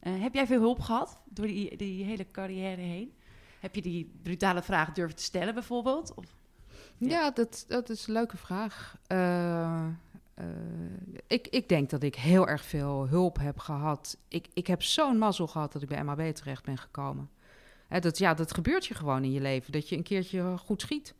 Eh, 0.00 0.12
heb 0.20 0.34
jij 0.34 0.46
veel 0.46 0.60
hulp 0.60 0.80
gehad 0.80 1.20
door 1.30 1.46
die, 1.46 1.76
die 1.76 2.04
hele 2.04 2.30
carrière 2.30 2.80
heen? 2.80 3.12
Heb 3.60 3.74
je 3.74 3.82
die 3.82 4.12
brutale 4.22 4.62
vraag 4.62 4.92
durven 4.92 5.16
te 5.16 5.22
stellen 5.22 5.54
bijvoorbeeld? 5.54 6.14
Of, 6.14 6.24
Ja. 6.96 7.08
Ja, 7.08 7.30
dat, 7.30 7.64
dat 7.68 7.88
is 7.88 8.06
een 8.06 8.12
leuke 8.12 8.36
vraag. 8.36 8.96
Eh, 10.40 10.46
ik, 11.26 11.46
ik 11.48 11.68
denk 11.68 11.90
dat 11.90 12.02
ik 12.02 12.14
heel 12.14 12.48
erg 12.48 12.64
veel 12.64 13.08
hulp 13.08 13.38
heb 13.38 13.58
gehad. 13.58 14.16
Ik, 14.28 14.46
ik 14.54 14.66
heb 14.66 14.82
zo'n 14.82 15.18
mazzel 15.18 15.46
gehad 15.46 15.72
dat 15.72 15.82
ik 15.82 15.88
bij 15.88 16.04
MAB 16.04 16.20
terecht 16.34 16.64
ben 16.64 16.78
gekomen. 16.78 17.30
Hè, 17.88 17.98
dat, 17.98 18.18
ja, 18.18 18.34
dat 18.34 18.54
gebeurt 18.54 18.86
je 18.86 18.94
gewoon 18.94 19.24
in 19.24 19.32
je 19.32 19.40
leven, 19.40 19.72
dat 19.72 19.88
je 19.88 19.96
een 19.96 20.02
keertje 20.02 20.56
goed 20.58 20.80
schiet. 20.80 21.14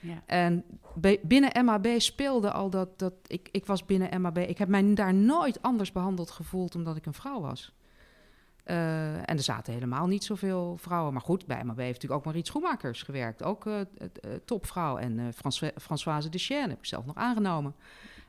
ja. 0.00 0.22
En 0.26 0.64
bij- 0.94 1.20
binnen 1.22 1.64
MAB 1.64 1.86
speelde 1.98 2.52
al 2.52 2.70
dat, 2.70 2.98
dat 2.98 3.14
ik, 3.26 3.48
ik 3.52 3.66
was 3.66 3.84
binnen 3.84 4.20
MAB. 4.20 4.38
Ik 4.38 4.58
heb 4.58 4.68
mij 4.68 4.94
daar 4.94 5.14
nooit 5.14 5.62
anders 5.62 5.92
behandeld 5.92 6.30
gevoeld 6.30 6.74
omdat 6.74 6.96
ik 6.96 7.06
een 7.06 7.14
vrouw 7.14 7.40
was. 7.40 7.72
Eh, 8.64 9.14
en 9.16 9.36
er 9.36 9.42
zaten 9.42 9.72
helemaal 9.72 10.06
niet 10.06 10.24
zoveel 10.24 10.76
vrouwen. 10.76 11.12
Maar 11.12 11.22
goed, 11.22 11.46
bij 11.46 11.64
MAB 11.64 11.78
heeft 11.78 11.92
natuurlijk 11.92 12.20
ook 12.20 12.26
Mariet 12.26 12.46
Schoenmakers 12.46 13.02
gewerkt. 13.02 13.42
Ook 13.42 13.66
eh, 13.66 13.80
topvrouw. 14.44 14.96
En 14.96 15.32
François- 15.34 15.72
Françoise 15.82 16.28
de 16.28 16.54
heb 16.68 16.78
ik 16.78 16.84
zelf 16.86 17.04
nog 17.06 17.16
aangenomen. 17.16 17.74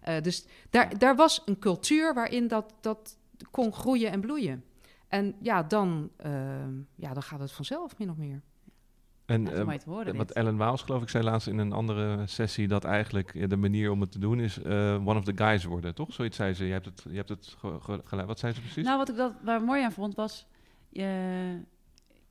Eh, 0.05 0.21
dus 0.21 0.45
daar, 0.69 0.97
daar 0.97 1.15
was 1.15 1.41
een 1.45 1.59
cultuur 1.59 2.13
waarin 2.13 2.47
dat, 2.47 2.73
dat 2.81 3.17
kon 3.51 3.73
groeien 3.73 4.11
en 4.11 4.21
bloeien. 4.21 4.63
En 5.07 5.35
ja, 5.41 5.63
dan, 5.63 6.09
eh, 6.17 6.31
ja, 6.95 7.13
dan 7.13 7.23
gaat 7.23 7.39
het 7.39 7.51
vanzelf 7.51 7.97
min 7.97 8.09
of 8.09 8.17
meer. 8.17 8.41
En 9.25 9.43
Ja, 9.45 9.51
eh, 9.51 9.73
te 9.77 9.89
horen, 9.89 10.15
wat 10.15 10.27
dit. 10.27 10.35
Ellen 10.37 10.57
Waals 10.57 10.81
geloof 10.81 11.01
ik 11.01 11.09
zei 11.09 11.23
laatst 11.23 11.47
in 11.47 11.57
een 11.57 11.71
andere 11.73 12.27
sessie... 12.27 12.67
dat 12.67 12.83
eigenlijk 12.83 13.35
eh, 13.35 13.49
de 13.49 13.57
manier 13.57 13.91
om 13.91 14.01
het 14.01 14.11
te 14.11 14.19
doen 14.19 14.39
is 14.39 14.59
one 14.63 15.15
of 15.15 15.23
the 15.23 15.31
guys 15.35 15.63
worden, 15.63 15.95
toch? 15.95 16.13
Zoiets 16.13 16.37
zei 16.37 16.53
ze. 16.53 16.65
Je 16.65 16.71
hebt 16.71 16.85
het, 16.85 17.03
je 17.09 17.15
hebt 17.15 17.29
het 17.29 17.55
ge- 17.57 17.79
ge- 17.81 18.01
gelijk. 18.03 18.27
Wat 18.27 18.39
zei 18.39 18.53
ze 18.53 18.59
precies? 18.59 18.83
Nou, 18.83 18.97
wat 18.97 19.09
ik 19.09 19.15
dat, 19.15 19.33
waar 19.41 19.61
mooi 19.61 19.83
aan 19.83 19.91
vond 19.91 20.15
was... 20.15 20.47
Je, 20.89 21.59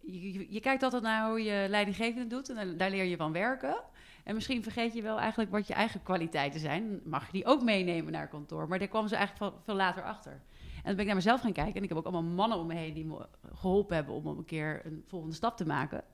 je, 0.01 0.53
je 0.53 0.61
kijkt 0.61 0.83
altijd 0.83 1.03
naar 1.03 1.29
hoe 1.29 1.43
je 1.43 1.67
leidinggevende 1.69 2.27
doet 2.27 2.49
en 2.49 2.77
daar 2.77 2.91
leer 2.91 3.05
je 3.05 3.17
van 3.17 3.33
werken. 3.33 3.77
En 4.25 4.35
misschien 4.35 4.63
vergeet 4.63 4.95
je 4.95 5.03
wel 5.03 5.19
eigenlijk 5.19 5.51
wat 5.51 5.67
je 5.67 5.75
eigen 5.75 6.03
kwaliteiten 6.03 6.61
zijn. 6.61 7.01
Mag 7.05 7.27
je 7.27 7.33
die 7.33 7.45
ook 7.45 7.63
meenemen 7.63 8.13
naar 8.13 8.29
kantoor? 8.29 8.69
Maar 8.69 8.79
daar 8.79 8.89
kwam 8.89 9.09
ze 9.09 9.17
eigenlijk 9.17 9.55
veel, 9.65 9.75
later 9.75 10.03
achter. 10.03 10.33
En 10.33 10.83
dan 10.85 10.93
ben 10.93 11.01
ik 11.01 11.07
naar 11.07 11.15
mezelf 11.15 11.41
gaan 11.41 11.53
kijken. 11.53 11.75
En 11.75 11.83
ik 11.83 11.89
heb 11.89 11.99
ook 11.99 12.05
allemaal 12.05 12.33
mannen 12.35 12.59
om 12.59 12.67
me 12.67 12.75
heen 12.75 12.95
die 12.95 13.05
me 13.05 13.27
geholpen 13.55 13.97
hebben 13.97 14.15
om 14.15 14.27
een 14.27 14.45
keer 14.45 14.81
een 14.85 15.05
volgende 15.07 15.35
stap 15.35 15.57
te 15.57 15.67
maken. 15.67 16.05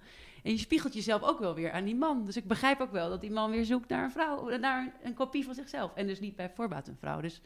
En 0.42 0.50
je 0.50 0.58
spiegelt 0.58 0.94
jezelf 0.94 1.22
ook 1.22 1.38
wel 1.38 1.54
weer 1.54 1.72
aan 1.72 1.84
die 1.84 1.96
man. 1.96 2.24
Dus 2.24 2.36
ik 2.36 2.46
begrijp 2.46 2.80
ook 2.80 2.92
wel 2.92 3.08
dat 3.08 3.20
die 3.20 3.30
man 3.30 3.50
weer 3.50 3.64
zoekt 3.64 3.88
naar 3.88 4.04
een 4.04 4.10
vrouw, 4.10 4.58
naar 4.58 4.82
een, 4.82 4.92
een 5.02 5.14
kopie 5.14 5.44
van 5.44 5.54
zichzelf. 5.54 5.94
En 5.94 6.06
dus 6.06 6.20
niet 6.20 6.36
bij 6.36 6.50
voorbaat 6.54 6.88
een 6.88 6.96
vrouw. 6.96 7.20
Dus, 7.20 7.40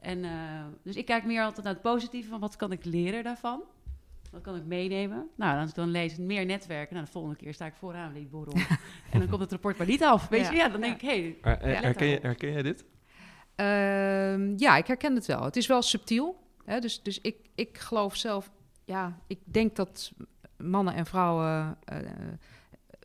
en, 0.00 0.24
eh, 0.24 0.64
dus 0.82 0.96
ik 0.96 1.04
kijk 1.04 1.24
meer 1.24 1.42
altijd 1.42 1.64
naar 1.64 1.74
het 1.74 1.82
positieve 1.82 2.28
van 2.28 2.40
wat 2.40 2.56
kan 2.56 2.72
ik 2.72 2.84
leren 2.84 3.24
daarvan. 3.24 3.62
Wat 4.30 4.40
kan 4.42 4.56
ik 4.56 4.64
meenemen? 4.64 5.28
Nou, 5.36 5.58
als 5.60 5.68
ik 5.68 5.74
dan 5.74 5.90
lees 5.90 6.16
meer 6.16 6.46
netwerken. 6.46 6.94
Nou, 6.94 7.06
de 7.06 7.12
volgende 7.12 7.36
keer 7.36 7.54
sta 7.54 7.66
ik 7.66 7.74
vooraan 7.74 8.12
bij 8.12 8.20
die 8.20 8.28
borrel. 8.30 8.54
en 9.12 9.18
dan 9.18 9.28
komt 9.28 9.40
het 9.40 9.50
rapport 9.50 9.78
maar 9.78 9.86
niet 9.86 10.02
af. 10.04 10.28
Weet 10.28 10.40
Ja. 10.44 10.50
je, 10.50 10.56
ja, 10.56 10.68
dan 10.68 10.80
denk 10.80 10.94
ik, 10.94 11.00
hé, 11.00 11.36
hey, 11.42 11.58
er- 11.60 11.68
Ja. 11.70 11.80
herken, 11.80 12.06
je, 12.06 12.18
herken 12.22 12.52
jij 12.52 12.62
dit? 12.62 12.84
Ehm, 13.54 14.52
ja, 14.56 14.76
ik 14.76 14.86
herken 14.86 15.14
het 15.14 15.26
wel. 15.26 15.42
Het 15.44 15.56
is 15.56 15.66
wel 15.66 15.82
subtiel. 15.82 16.42
Hè? 16.64 16.78
Dus, 16.80 17.02
dus 17.02 17.20
ik, 17.20 17.36
ik 17.54 17.78
geloof 17.78 18.16
zelf, 18.16 18.50
ja, 18.84 19.18
ik 19.26 19.38
denk 19.44 19.76
dat 19.76 20.12
mannen 20.56 20.94
en 20.94 21.06
vrouwen 21.06 21.78
eh, 21.84 21.98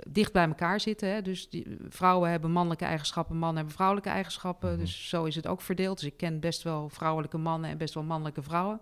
dicht 0.09 0.33
bij 0.33 0.47
elkaar 0.47 0.79
zitten. 0.79 1.09
Hè? 1.09 1.21
Dus 1.21 1.49
die, 1.49 1.77
vrouwen 1.89 2.29
hebben 2.29 2.51
mannelijke 2.51 2.85
eigenschappen, 2.85 3.35
mannen 3.37 3.55
hebben 3.57 3.73
vrouwelijke 3.75 4.09
eigenschappen. 4.09 4.69
Mhm. 4.71 4.79
Dus 4.79 5.09
zo 5.09 5.23
is 5.23 5.35
het 5.35 5.47
ook 5.47 5.61
verdeeld. 5.61 5.99
Dus 5.99 6.07
ik 6.07 6.17
ken 6.17 6.39
best 6.39 6.63
wel 6.63 6.89
vrouwelijke 6.89 7.37
mannen 7.37 7.69
en 7.69 7.77
best 7.77 7.93
wel 7.93 8.03
mannelijke 8.03 8.41
vrouwen. 8.41 8.81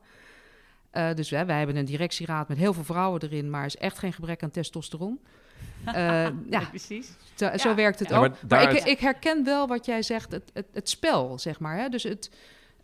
Eh, 0.89 1.13
dus 1.13 1.29
wij, 1.29 1.45
wij 1.45 1.57
hebben 1.57 1.75
een 1.75 1.85
directieraad 1.85 2.47
met 2.47 2.57
heel 2.57 2.73
veel 2.73 2.83
vrouwen 2.83 3.21
erin, 3.21 3.49
maar 3.49 3.59
er 3.59 3.65
is 3.65 3.77
echt 3.77 3.99
geen 3.99 4.13
gebrek 4.13 4.43
aan 4.43 4.51
testosteron. 4.51 5.19
Eh, 5.85 6.27
ja, 6.49 6.59
precies. 6.69 7.11
zo, 7.35 7.49
zo 7.57 7.69
Ja. 7.69 7.75
werkt 7.75 7.99
het 7.99 8.09
Ja, 8.09 8.15
ook. 8.15 8.21
maar 8.21 8.37
Maar, 8.49 8.63
daar- 8.63 8.75
ik, 8.75 8.83
ik 8.83 8.99
herken 8.99 9.43
wel 9.43 9.67
wat 9.67 9.85
jij 9.85 10.01
zegt, 10.01 10.31
het, 10.31 10.49
het, 10.53 10.65
het 10.73 10.89
spel, 10.89 11.39
zeg 11.39 11.59
maar. 11.59 11.77
Hè? 11.77 11.89
Dus 11.89 12.03
het, 12.03 12.31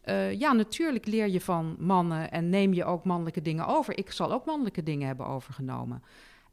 eh, 0.02 0.40
ja, 0.40 0.54
natuurlijk 0.54 1.06
leer 1.06 1.28
je 1.28 1.42
van 1.42 1.76
mannen 1.80 2.32
en 2.32 2.50
neem 2.50 2.74
je 2.74 2.86
ook 2.86 3.04
mannelijke 3.04 3.42
dingen 3.42 3.68
over. 3.68 3.98
Ik 3.98 4.12
zal 4.12 4.32
ook 4.34 4.46
mannelijke 4.46 4.84
dingen 4.84 5.08
hebben 5.08 5.26
overgenomen. 5.28 6.04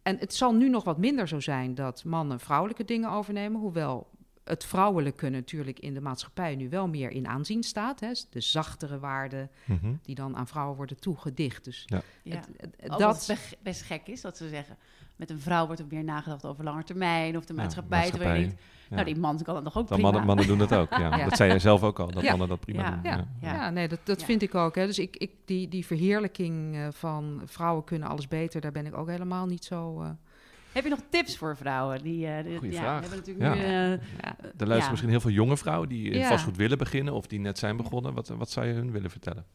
En 0.03 0.17
het 0.19 0.35
zal 0.35 0.55
nu 0.55 0.69
nog 0.69 0.85
wat 0.85 0.99
minder 0.99 1.29
zo 1.29 1.41
zijn 1.41 1.75
dat 1.75 2.05
mannen 2.05 2.41
vrouwelijke 2.41 2.85
dingen 2.85 3.11
overnemen, 3.11 3.61
hoewel 3.61 4.09
het 4.45 4.65
vrouwelijke 4.65 5.29
natuurlijk 5.29 5.79
in 5.79 5.95
de 5.95 6.01
maatschappij 6.01 6.57
nu 6.57 6.69
wel 6.69 6.89
meer 6.89 7.11
in 7.11 7.27
aanzien 7.29 7.63
staat. 7.63 8.01
Hè? 8.01 8.09
De 8.31 8.41
zachtere 8.41 8.99
waarden 8.99 9.51
Mhm. 9.65 9.93
die 10.03 10.15
dan 10.15 10.37
aan 10.37 10.47
vrouwen 10.49 10.77
worden 10.77 11.01
toegedicht. 11.01 11.65
Dus 11.65 11.83
Ja. 11.87 12.01
het- 12.25 12.49
het- 12.57 12.77
dat 12.91 12.99
dat, 12.99 13.17
het 13.17 13.27
best, 13.27 13.57
best 13.63 13.83
gek 13.83 14.07
is 14.07 14.21
dat 14.21 14.37
ze 14.37 14.49
zeggen... 14.49 14.77
met 15.17 15.31
een 15.31 15.41
vrouw 15.41 15.67
wordt 15.67 15.81
er 15.81 15.87
meer 15.91 16.05
nagedacht 16.05 16.45
over 16.45 16.65
lange 16.65 16.85
termijn... 16.85 17.37
of 17.37 17.45
de 17.45 17.55
Ja, 17.55 17.61
maatschappij. 17.63 18.11
terwijl 18.11 18.35
je 18.35 18.41
denkt, 18.47 18.63
Ja. 18.89 18.95
nou, 18.95 19.07
die 19.07 19.17
man 19.17 19.43
kan 19.43 19.55
het 19.55 19.65
nog 19.65 19.77
ook 19.77 19.89
Dan 19.89 19.99
prima. 19.99 20.03
mannen, 20.11 20.27
mannen 20.27 20.47
doen 20.47 20.59
dat 20.59 20.75
ook. 20.75 20.91
Ja. 20.91 20.99
Ja. 21.19 21.25
Dat 21.25 21.37
zei 21.37 21.51
jij 21.51 21.59
zelf 21.59 21.83
ook 21.83 21.99
al, 22.01 22.11
dat 22.11 22.23
Ja. 22.23 22.31
mannen 22.31 22.49
dat 22.49 22.61
prima 22.61 22.83
Ja. 22.83 22.91
doen. 22.91 23.01
Ja. 23.03 23.27
Ja. 23.41 23.55
Ja, 23.55 23.71
nee, 23.71 23.89
dat, 23.89 23.99
dat 24.05 24.21
Ja. 24.21 24.27
vind 24.27 24.43
ik 24.43 24.55
ook. 24.55 24.75
Hè. 24.75 24.87
Dus 24.87 24.99
ik, 24.99 25.17
ik, 25.17 25.31
die, 25.45 25.69
die 25.69 25.87
verheerlijking 25.87 26.77
eh, 26.77 26.89
van 26.91 27.43
vrouwen 27.45 27.85
kunnen 27.85 28.09
alles 28.09 28.29
beter, 28.29 28.61
daar 28.61 28.73
ben 28.73 28.87
ik 28.87 28.97
ook 28.97 29.09
helemaal 29.09 29.47
niet 29.47 29.65
zo. 29.65 30.03
eh, 30.03 30.11
Heb 30.73 30.85
je 30.85 30.91
nog 30.91 31.01
tips 31.09 31.37
voor 31.37 31.57
vrouwen? 31.57 32.03
Die, 32.03 32.27
eh, 32.27 32.45
die- 32.45 32.59
Goeie 32.59 32.73
ja, 32.73 32.81
vraag. 32.81 33.01
Hebben 33.01 33.19
natuurlijk 33.19 33.47
Ja. 33.47 33.55
nu... 33.55 33.61
eh, 33.61 33.91
ja. 34.21 34.37
Er 34.39 34.47
luisteren 34.57 34.79
Ja. 34.79 34.89
misschien 34.91 35.11
heel 35.11 35.21
veel 35.21 35.31
jonge 35.31 35.57
vrouwen 35.57 35.89
die 35.89 36.15
Ja. 36.15 36.29
vastgoed 36.29 36.57
willen 36.57 36.79
beginnen 36.79 37.15
of 37.15 37.27
die 37.27 37.41
net 37.41 37.59
zijn 37.59 37.77
begonnen. 37.77 38.15
Wat, 38.15 38.29
wat 38.29 38.51
zou 38.51 38.67
je 38.67 38.73
hun 38.73 38.91
willen 38.93 39.11
vertellen? 39.11 39.47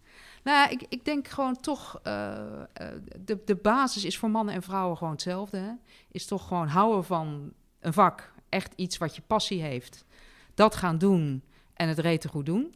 Nou, 0.43 0.71
ik, 0.71 0.85
ik 0.89 1.05
denk 1.05 1.27
gewoon 1.27 1.59
toch, 1.61 1.99
eh, 2.03 2.31
eh, 2.33 2.87
de, 3.25 3.39
de 3.45 3.55
basis 3.55 4.05
is 4.05 4.17
voor 4.17 4.29
mannen 4.29 4.53
en 4.53 4.61
vrouwen 4.61 4.97
gewoon 4.97 5.13
hetzelfde. 5.13 5.57
Hè? 5.57 5.71
Is 6.11 6.25
toch 6.25 6.47
gewoon 6.47 6.67
houden 6.67 7.03
van 7.03 7.53
een 7.79 7.93
vak, 7.93 8.31
echt 8.49 8.73
iets 8.75 8.97
wat 8.97 9.15
je 9.15 9.21
passie 9.27 9.61
heeft. 9.61 10.05
Dat 10.53 10.75
gaan 10.75 10.97
doen 10.97 11.43
en 11.73 11.87
het 11.87 11.99
rete 11.99 12.27
goed 12.27 12.45
doen. 12.45 12.75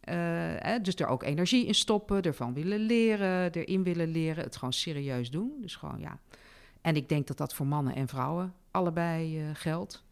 Eh, 0.00 0.14
hè, 0.58 0.80
dus 0.80 0.94
er 0.94 1.06
ook 1.06 1.22
energie 1.22 1.66
in 1.66 1.74
stoppen, 1.74 2.22
ervan 2.22 2.54
willen 2.54 2.78
leren, 2.80 3.52
erin 3.52 3.82
willen 3.82 4.08
leren, 4.08 4.44
het 4.44 4.56
gewoon 4.56 4.72
serieus 4.72 5.30
doen. 5.30 5.52
Dus 5.60 5.76
gewoon 5.76 6.00
ja. 6.00 6.18
En 6.82 6.96
ik 6.96 7.08
denk 7.08 7.26
dat 7.26 7.36
dat 7.36 7.54
voor 7.54 7.66
mannen 7.66 7.94
en 7.94 8.08
vrouwen 8.08 8.54
allebei 8.70 9.40
eh, 9.40 9.44
geldt. 9.52 10.04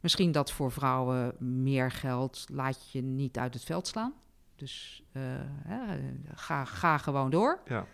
Misschien 0.00 0.32
dat 0.32 0.52
voor 0.52 0.72
vrouwen 0.72 1.34
meer 1.62 1.90
geldt, 1.90 2.46
laat 2.52 2.90
je 2.92 3.02
niet 3.02 3.38
uit 3.38 3.54
het 3.54 3.64
veld 3.64 3.86
slaan. 3.86 4.12
Dus 4.56 5.02
eh, 5.12 5.22
hè, 5.64 5.98
ga, 6.34 6.64
ga 6.64 6.98
gewoon 6.98 7.30
door. 7.30 7.60
Ja. 7.66 7.86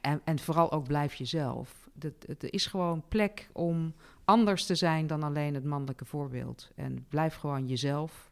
En, 0.00 0.20
en 0.24 0.38
vooral 0.38 0.72
ook 0.72 0.86
blijf 0.86 1.14
jezelf. 1.14 1.88
Dat- 1.92 2.12
Het 2.26 2.42
er 2.42 2.52
is 2.52 2.66
gewoon 2.66 3.02
plek 3.08 3.48
om 3.52 3.94
anders 4.24 4.66
te 4.66 4.74
zijn 4.74 5.06
dan 5.06 5.22
alleen 5.22 5.54
het 5.54 5.64
mannelijke 5.64 6.04
voorbeeld. 6.04 6.70
En 6.74 7.06
blijf 7.08 7.34
gewoon 7.34 7.66
jezelf. 7.66 8.30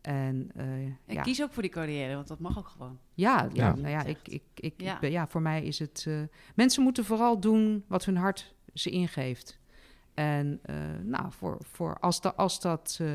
En 0.00 0.50
eh, 0.54 0.64
en 0.66 0.98
ja. 1.06 1.22
kies 1.22 1.42
ook 1.42 1.52
voor 1.52 1.62
die 1.62 1.70
carrière, 1.70 2.14
want 2.14 2.28
dat 2.28 2.38
mag 2.38 2.58
ook 2.58 2.68
gewoon. 2.68 2.98
Ja, 3.14 3.42
ja, 3.42 3.66
Ja. 3.66 3.74
nou 3.74 3.88
ja, 3.88 4.02
ik, 4.04 4.18
ik, 4.28 4.42
ik, 4.54 4.74
Ja. 4.80 4.94
ik 4.94 5.00
ben- 5.00 5.10
ja, 5.10 5.26
voor 5.26 5.42
mij 5.42 5.64
is 5.64 5.78
het. 5.78 6.04
eh, 6.08 6.20
mensen 6.54 6.82
moeten 6.82 7.04
vooral 7.04 7.40
doen 7.40 7.84
wat 7.88 8.04
hun 8.04 8.16
hart 8.16 8.54
ze 8.78 8.90
ingeeft. 8.90 9.58
En 10.14 10.58
eh, 10.62 10.76
nou, 11.02 11.32
voor, 11.32 11.58
voor 11.60 11.98
als, 12.00 12.20
da, 12.20 12.32
als 12.36 12.60
dat. 12.60 12.98
eh, 13.00 13.08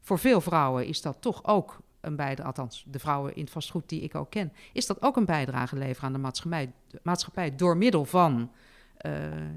voor 0.00 0.18
veel 0.18 0.40
vrouwen 0.40 0.86
is 0.86 1.02
dat 1.02 1.16
toch 1.20 1.44
ook 1.44 1.80
een 2.00 2.16
bijdrage. 2.16 2.48
Althans, 2.48 2.84
de 2.86 2.98
vrouwen 2.98 3.34
in 3.34 3.42
het 3.42 3.50
vastgoed 3.50 3.88
die 3.88 4.00
ik 4.00 4.14
ook 4.14 4.30
ken. 4.30 4.52
Is 4.72 4.86
dat 4.86 5.02
ook 5.02 5.16
een 5.16 5.24
bijdrage 5.24 5.76
leveren 5.76 6.06
aan 6.06 6.12
de 6.12 6.18
maatschappij, 6.18 6.72
de 6.88 7.00
maatschappij 7.02 7.56
door 7.56 7.76
middel 7.76 8.04
van 8.04 8.50
eh, 8.96 9.12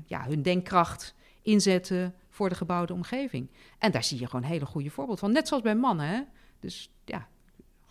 ja, 0.06 0.26
hun 0.26 0.42
denkkracht 0.42 1.16
inzetten 1.42 2.14
voor 2.30 2.50
de 2.50 2.56
gebouwde 2.56 2.94
omgeving. 2.94 3.50
En 3.78 3.92
daar 3.92 4.04
zie 4.04 4.20
je 4.20 4.28
gewoon 4.28 4.46
hele 4.46 4.66
goede 4.66 4.90
voorbeeld 4.90 5.20
van. 5.20 5.32
Net 5.32 5.48
zoals 5.48 5.64
bij 5.64 5.76
mannen. 5.76 6.08
Hè? 6.08 6.22
Dus 6.60 6.92
ja, 7.06 7.28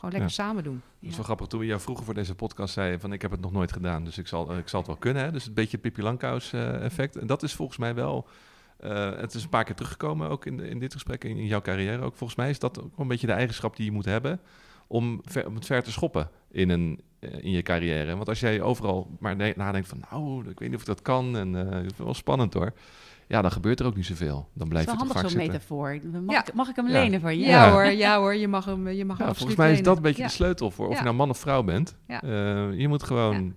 gewoon 0.03 0.11
lekker 0.21 0.37
Ja. 0.37 0.45
samen 0.45 0.65
doen. 0.65 0.83
Dat 1.01 1.11
is 1.11 1.17
wel 1.17 1.25
grappig. 1.25 1.47
Toen 1.47 1.61
we 1.61 1.67
jou 1.67 1.81
vroeger 1.81 2.05
voor 2.05 2.15
deze 2.15 2.35
podcast 2.35 2.75
zeiden 2.75 3.01
van 3.01 3.13
ik 3.13 3.23
heb 3.23 3.31
het 3.31 3.41
nog 3.41 3.53
nooit 3.53 3.73
gedaan, 3.73 4.05
dus 4.05 4.19
ik 4.19 4.27
zal, 4.27 4.51
eh, 4.51 4.59
ik 4.59 4.69
zal 4.69 4.79
het 4.79 4.89
wel 4.89 4.99
kunnen. 4.99 5.23
Hè? 5.23 5.31
Dus 5.33 5.47
een 5.47 5.55
beetje 5.55 5.73
het 5.73 5.81
Pippi 5.81 6.03
Langkous 6.03 6.53
eh, 6.53 6.85
effect. 6.85 7.17
En 7.17 7.27
dat 7.27 7.43
is 7.43 7.55
volgens 7.55 7.79
mij 7.79 7.95
wel, 7.95 8.27
eh, 8.77 9.17
het 9.17 9.35
is 9.35 9.43
een 9.43 9.49
paar 9.49 9.65
keer 9.65 9.75
teruggekomen 9.75 10.29
ook 10.29 10.47
in, 10.47 10.57
de- 10.57 10.69
in 10.69 10.79
dit 10.79 10.93
gesprek, 10.93 11.25
in, 11.25 11.37
in 11.37 11.47
jouw 11.47 11.61
carrière 11.61 12.03
ook. 12.03 12.17
Volgens 12.17 12.39
mij 12.39 12.51
is 12.51 12.59
dat 12.59 12.83
ook 12.83 12.99
een 12.99 13.09
beetje 13.09 13.27
de 13.27 13.33
eigenschap 13.33 13.77
die 13.77 13.85
je 13.85 13.93
moet 13.93 14.05
hebben 14.05 14.41
om, 14.87 15.21
ver, 15.25 15.47
om 15.47 15.55
het 15.55 15.67
ver 15.67 15.83
te 15.83 15.93
schoppen 15.93 16.31
in, 16.51 16.71
een, 16.71 17.01
in 17.41 17.51
je 17.51 17.63
carrière. 17.63 18.17
Want 18.17 18.29
als 18.29 18.41
jij 18.41 18.61
overal 18.63 19.11
maar 19.19 19.37
nadenkt 19.57 19.89
van, 19.89 20.03
nou, 20.11 20.41
ik 20.49 20.59
weet 20.59 20.69
niet 20.69 20.75
of 20.75 20.81
ik 20.81 20.87
dat 20.87 21.03
kan 21.03 21.37
en 21.37 21.57
eh, 21.57 21.77
het 21.83 21.93
is 21.93 21.97
wel 21.99 22.15
spannend 22.15 22.55
hoor. 22.55 22.73
Ja, 23.29 23.43
dan 23.43 23.53
gebeurt 23.53 23.81
er 23.81 23.87
ook 23.87 23.97
niet 23.97 24.07
zoveel. 24.07 24.35
Dan 24.35 24.47
Het 24.55 24.69
blijf 24.69 24.85
is 24.87 24.93
wel 24.93 25.01
toch 25.03 25.13
handig 25.13 25.31
zo'n 25.31 25.41
zitten. 25.41 25.53
metafoor. 25.53 25.99
Mag, 26.23 26.35
Ja. 26.35 26.47
ik, 26.47 26.55
mag 26.55 26.69
ik 26.69 26.77
hem 26.77 26.87
Ja. 26.87 26.93
lenen 26.93 27.21
van 27.21 27.39
je? 27.39 27.45
Ja, 27.47 27.65
Ja. 27.67 27.71
hoor, 27.73 27.85
ja 27.85 28.19
hoor, 28.19 28.35
je 28.35 28.49
mag 28.49 28.65
hem, 28.65 28.89
je 28.89 29.05
mag 29.05 29.19
Ja, 29.19 29.25
hem 29.25 29.35
volgens 29.35 29.59
mij 29.59 29.73
is 29.73 29.83
dat 29.83 29.97
een 29.97 30.03
beetje 30.03 30.23
Ja. 30.23 30.29
de 30.29 30.35
sleutel 30.35 30.71
voor 30.71 30.87
of 30.87 30.93
Ja. 30.93 30.99
je 30.99 31.05
nou 31.05 31.17
man 31.17 31.31
of 31.31 31.39
vrouw 31.39 31.63
bent. 31.63 31.97
Ja. 32.07 32.23
Eh, 32.23 32.79
je 32.79 32.89
moet 32.89 33.03
gewoon 33.03 33.55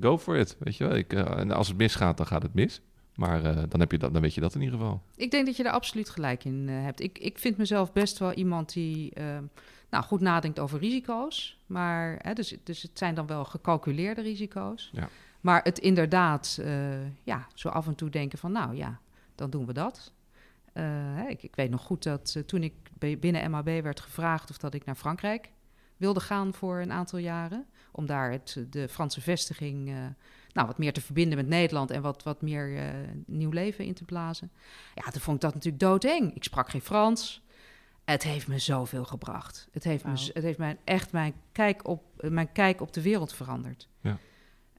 go 0.00 0.18
for 0.18 0.36
it, 0.36 0.56
weet 0.58 0.76
je 0.76 0.84
wel. 0.86 0.96
Ik, 0.96 1.12
eh, 1.12 1.38
en 1.38 1.50
als 1.50 1.68
het 1.68 1.76
misgaat, 1.76 2.16
dan 2.16 2.26
gaat 2.26 2.42
het 2.42 2.54
mis. 2.54 2.80
Maar 3.14 3.44
eh, 3.44 3.62
dan, 3.68 3.80
heb 3.80 3.92
je 3.92 3.98
dat, 3.98 4.12
dan 4.12 4.22
weet 4.22 4.34
je 4.34 4.40
dat 4.40 4.54
in 4.54 4.60
ieder 4.62 4.78
geval. 4.78 5.02
Ik 5.16 5.30
denk 5.30 5.46
dat 5.46 5.56
je 5.56 5.64
er 5.64 5.70
absoluut 5.70 6.08
gelijk 6.10 6.44
in 6.44 6.64
eh, 6.68 6.74
hebt. 6.82 7.00
Ik, 7.00 7.18
ik 7.18 7.38
vind 7.38 7.56
mezelf 7.56 7.92
best 7.92 8.18
wel 8.18 8.32
iemand 8.32 8.72
die 8.72 9.12
eh, 9.14 9.24
nou, 9.90 10.04
goed 10.04 10.20
nadenkt 10.20 10.58
over 10.58 10.78
risico's. 10.78 11.58
Maar, 11.66 12.18
hè, 12.22 12.32
dus, 12.32 12.56
dus 12.64 12.82
het 12.82 12.98
zijn 12.98 13.14
dan 13.14 13.26
wel 13.26 13.44
gecalculeerde 13.44 14.20
risico's. 14.20 14.90
Ja. 14.92 15.08
Maar 15.40 15.62
het 15.62 15.78
inderdaad, 15.78 16.58
eh, 16.60 17.24
ja, 17.24 17.46
zo 17.54 17.68
af 17.68 17.86
en 17.86 17.94
toe 17.94 18.10
denken 18.10 18.38
van, 18.38 18.52
nou 18.52 18.76
ja, 18.76 19.00
dan 19.34 19.50
doen 19.50 19.66
we 19.66 19.72
dat. 19.72 20.12
Eh, 20.72 21.28
ik, 21.28 21.42
ik 21.42 21.56
weet 21.56 21.70
nog 21.70 21.82
goed 21.82 22.02
dat 22.02 22.34
eh, 22.36 22.42
toen 22.42 22.62
ik 22.62 22.74
binnen 23.20 23.50
MAB 23.50 23.64
werd 23.82 24.00
gevraagd 24.00 24.50
of 24.50 24.58
dat 24.58 24.74
ik 24.74 24.84
naar 24.84 24.94
Frankrijk 24.94 25.50
wilde 25.96 26.20
gaan 26.20 26.54
voor 26.54 26.78
een 26.78 26.92
aantal 26.92 27.18
jaren. 27.18 27.66
Om 27.92 28.06
daar 28.06 28.30
het, 28.30 28.64
de 28.70 28.88
Franse 28.88 29.20
vestiging 29.20 29.84
nou, 30.52 30.66
wat 30.66 30.78
meer 30.78 30.92
te 30.92 31.00
verbinden 31.00 31.36
met 31.36 31.46
Nederland 31.46 31.90
en 31.90 32.02
wat, 32.02 32.22
wat 32.22 32.42
meer 32.42 32.92
nieuw 33.26 33.50
leven 33.50 33.84
in 33.84 33.94
te 33.94 34.04
blazen. 34.04 34.50
Ja, 34.94 35.10
toen 35.10 35.20
vond 35.20 35.36
ik 35.36 35.42
dat 35.42 35.54
natuurlijk 35.54 35.82
doodeng. 35.82 36.34
Ik 36.34 36.44
sprak 36.44 36.68
geen 36.68 36.80
Frans. 36.80 37.42
Het 38.10 38.22
heeft 38.22 38.48
me 38.48 38.58
zoveel 38.58 39.04
gebracht. 39.04 39.68
Het 39.72 39.84
heeft, 39.84 40.04
me, 40.04 40.10
het 40.10 40.42
heeft 40.42 40.58
mijn, 40.58 40.78
echt 40.84 41.12
mijn 41.12 41.34
kijk, 41.52 41.88
op, 41.88 42.02
eh, 42.16 42.30
mijn 42.30 42.52
kijk 42.52 42.80
op 42.80 42.92
de 42.92 43.02
wereld 43.02 43.32
veranderd. 43.32 43.88
Ja. 44.00 44.16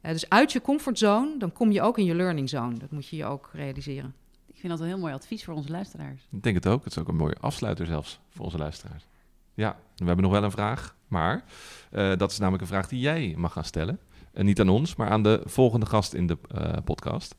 Eh, 0.02 0.12
dus 0.12 0.30
uit 0.30 0.52
je 0.52 0.62
comfortzone, 0.62 1.38
dan 1.38 1.52
kom 1.52 1.72
je 1.72 1.82
ook 1.82 1.98
in 1.98 2.06
je 2.06 2.16
learning 2.16 2.50
zone. 2.50 2.78
Dat 2.78 2.92
moet 2.92 3.08
je 3.08 3.16
je 3.16 3.26
ook 3.26 3.50
realiseren. 3.54 4.16
Ik 4.46 4.56
vind 4.56 4.68
dat 4.68 4.82
een 4.82 4.88
heel 4.88 4.98
mooi 4.98 5.14
advies 5.14 5.44
voor 5.44 5.54
onze 5.54 5.70
luisteraars. 5.70 6.28
Ik 6.32 6.44
denk 6.44 6.56
het 6.56 6.68
ook. 6.68 6.84
Het 6.84 6.92
is 6.92 7.00
ook 7.00 7.08
een 7.08 7.16
mooie 7.16 7.38
afsluiter 7.40 7.86
zelfs 7.86 8.20
voor 8.30 8.46
onze 8.46 8.58
luisteraars. 8.58 9.08
Ja, 9.54 9.78
we 9.96 10.06
hebben 10.06 10.24
nog 10.24 10.34
wel 10.34 10.44
een 10.44 10.52
vraag. 10.52 10.96
Maar 11.08 11.44
eh, 11.92 12.16
dat 12.16 12.32
is 12.32 12.38
namelijk 12.38 12.64
een 12.64 12.70
vraag 12.70 12.88
die 12.88 13.00
jij 13.00 13.34
mag 13.38 13.54
gaan 13.54 13.66
stellen. 13.66 14.00
En 14.34 14.46
niet 14.46 14.60
aan 14.60 14.70
ons, 14.70 14.96
maar 14.96 15.10
aan 15.10 15.24
de 15.24 15.42
volgende 15.46 15.86
gast 15.86 16.14
in 16.14 16.28
de 16.28 16.38
eh, 16.48 16.74
podcast. 16.84 17.36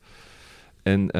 En 0.83 1.13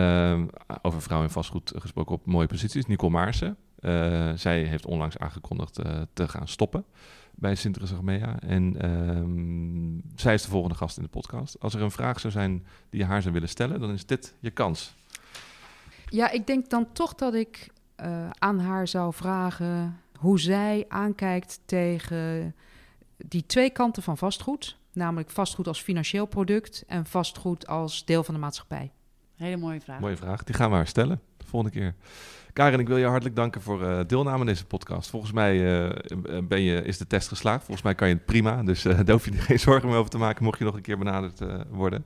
over 0.81 1.01
vrouwen 1.01 1.27
in 1.27 1.33
vastgoed 1.33 1.73
gesproken 1.75 2.15
op 2.15 2.25
mooie 2.25 2.47
posities. 2.47 2.85
Nicole 2.85 3.11
Maarsen. 3.11 3.57
Eh, 3.81 4.31
zij 4.35 4.63
heeft 4.63 4.85
onlangs 4.85 5.17
aangekondigd 5.17 5.79
eh, 5.79 6.01
te 6.13 6.27
gaan 6.27 6.47
stoppen 6.47 6.85
bij 7.35 7.55
Sinteres 7.55 7.93
Achmea. 7.93 8.39
En 8.39 8.81
ehm, 8.81 10.19
zij 10.19 10.33
is 10.33 10.41
de 10.41 10.49
volgende 10.49 10.75
gast 10.75 10.97
in 10.97 11.03
de 11.03 11.09
podcast. 11.09 11.59
Als 11.59 11.73
er 11.73 11.81
een 11.81 11.91
vraag 11.91 12.19
zou 12.19 12.33
zijn 12.33 12.65
die 12.89 12.99
je 12.99 13.05
haar 13.05 13.21
zou 13.21 13.33
willen 13.33 13.49
stellen, 13.49 13.79
dan 13.79 13.91
is 13.91 14.05
dit 14.05 14.35
je 14.39 14.51
kans. 14.51 14.95
Ja, 16.09 16.31
ik 16.31 16.47
denk 16.47 16.69
dan 16.69 16.91
toch 16.91 17.15
dat 17.15 17.33
ik 17.33 17.67
eh, 17.95 18.29
aan 18.29 18.59
haar 18.59 18.87
zou 18.87 19.13
vragen 19.13 19.99
hoe 20.17 20.39
zij 20.39 20.85
aankijkt 20.87 21.59
tegen 21.65 22.55
die 23.17 23.45
twee 23.45 23.69
kanten 23.69 24.03
van 24.03 24.17
vastgoed. 24.17 24.77
Namelijk 24.93 25.29
vastgoed 25.29 25.67
als 25.67 25.81
financieel 25.81 26.25
product 26.25 26.83
en 26.87 27.05
vastgoed 27.05 27.67
als 27.67 28.05
deel 28.05 28.23
van 28.23 28.33
de 28.33 28.39
maatschappij. 28.39 28.91
Hele 29.35 29.57
mooie 29.57 29.81
vraag. 29.81 29.99
Mooie 29.99 30.17
vraag. 30.17 30.43
Die 30.43 30.55
gaan 30.55 30.69
we 30.69 30.75
haar 30.75 30.87
stellen 30.87 31.21
volgende 31.51 31.79
keer. 31.79 31.93
Karin, 32.53 32.79
ik 32.79 32.87
wil 32.87 32.97
je 32.97 33.05
hartelijk 33.05 33.35
danken 33.35 33.61
voor 33.61 33.83
eh, 33.83 33.99
deelname 34.07 34.39
aan 34.39 34.45
deze 34.45 34.65
podcast. 34.65 35.09
Volgens 35.09 35.31
mij 35.31 35.83
eh, 35.89 36.01
ben 36.43 36.61
je, 36.61 36.81
is 36.83 36.97
de 36.97 37.07
test 37.07 37.27
geslaagd. 37.27 37.63
Volgens 37.63 37.81
mij 37.81 37.95
kan 37.95 38.07
je 38.07 38.13
het 38.13 38.25
prima. 38.25 38.63
Dus 38.63 38.85
eh, 38.85 38.97
daar 39.05 39.11
hoef 39.15 39.25
je 39.25 39.31
geen 39.31 39.59
zorgen 39.59 39.89
meer 39.89 39.97
over 39.97 40.11
te 40.11 40.17
maken, 40.17 40.43
mocht 40.43 40.59
je 40.59 40.65
nog 40.65 40.75
een 40.75 40.81
keer 40.81 40.97
benaderd 40.97 41.41
eh, 41.41 41.61
worden. 41.69 42.05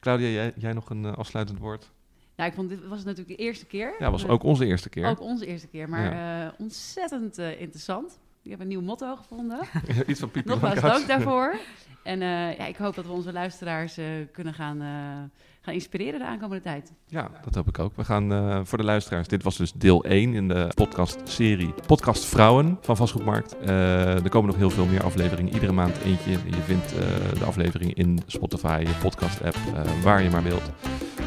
Claudia, 0.00 0.28
jij, 0.28 0.52
jij 0.56 0.72
nog 0.72 0.90
een 0.90 1.04
eh, 1.04 1.12
afsluitend 1.12 1.58
woord? 1.58 1.90
Ja, 2.36 2.44
ik 2.46 2.52
vond 2.52 2.68
dit 2.68 2.86
was 2.86 3.04
natuurlijk 3.04 3.38
de 3.38 3.44
eerste 3.44 3.66
keer. 3.66 3.94
Ja, 3.98 4.10
was 4.10 4.24
Eh, 4.24 4.30
ook 4.30 4.42
onze 4.42 4.66
eerste 4.66 4.88
keer. 4.88 5.06
Ook 5.06 5.20
onze 5.20 5.46
eerste 5.46 5.66
keer, 5.66 5.88
maar 5.88 6.12
eh, 6.12 6.48
ontzettend 6.58 7.38
eh, 7.38 7.60
interessant. 7.60 8.18
Ik 8.42 8.50
heb 8.50 8.60
een 8.60 8.68
nieuw 8.68 8.80
motto 8.80 9.16
gevonden. 9.16 9.58
Iets 10.06 10.20
van 10.20 10.30
Nogmaals 10.44 10.80
dank 10.80 11.06
daarvoor. 11.06 11.56
En 12.02 12.22
eh, 12.22 12.56
ja, 12.56 12.66
ik 12.66 12.76
hoop 12.76 12.94
dat 12.94 13.06
we 13.06 13.12
onze 13.12 13.32
luisteraars 13.32 13.96
eh, 13.96 14.06
kunnen 14.32 14.54
gaan, 14.54 14.80
eh, 14.80 15.38
inspireren 15.72 16.18
de 16.18 16.26
aankomende 16.26 16.62
tijd. 16.62 16.92
Ja, 17.06 17.30
dat 17.44 17.54
hoop 17.54 17.68
ik 17.68 17.78
ook. 17.78 17.96
We 17.96 18.04
gaan 18.04 18.32
eh, 18.32 18.60
voor 18.64 18.78
de 18.78 18.84
luisteraars. 18.84 19.28
Dit 19.28 19.42
was 19.42 19.56
dus 19.56 19.72
deel 19.72 20.04
1 20.04 20.34
in 20.34 20.48
de 20.48 20.70
podcast-serie 20.74 21.74
Podcast 21.86 22.24
Vrouwen 22.24 22.78
van 22.80 22.96
Vastgoedmarkt. 22.96 23.56
Eh, 23.58 24.24
er 24.24 24.28
komen 24.28 24.48
nog 24.50 24.58
heel 24.58 24.70
veel 24.70 24.86
meer 24.86 25.02
afleveringen. 25.02 25.52
Iedere 25.52 25.72
maand 25.72 25.96
eentje. 26.04 26.30
Je 26.30 26.62
vindt 26.64 26.98
eh, 26.98 27.38
de 27.38 27.44
aflevering 27.44 27.94
in 27.94 28.20
Spotify, 28.26 28.82
je 28.86 28.98
podcast-app, 29.02 29.56
waar 30.02 30.22
je 30.22 30.30
maar 30.30 30.42
wilt. 30.42 30.70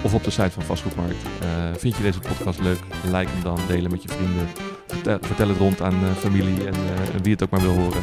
Of 0.03 0.13
op 0.13 0.23
de 0.23 0.31
site 0.31 0.51
van 0.51 0.63
Vastgoedmarkt. 0.63 1.25
Vind 1.77 1.95
je 1.95 2.03
deze 2.03 2.19
podcast 2.19 2.59
leuk? 2.59 2.79
Like 3.03 3.31
hem 3.31 3.43
dan, 3.43 3.59
delen 3.67 3.91
met 3.91 4.03
je 4.03 4.09
vrienden. 4.09 4.47
Vertel, 4.87 5.17
vertel 5.21 5.47
het 5.47 5.57
rond 5.57 5.81
aan 5.81 6.15
familie 6.15 6.65
en 6.65 6.75
wie 7.23 7.31
het 7.31 7.43
ook 7.43 7.49
maar 7.49 7.61
wil 7.61 7.73
horen. 7.73 8.01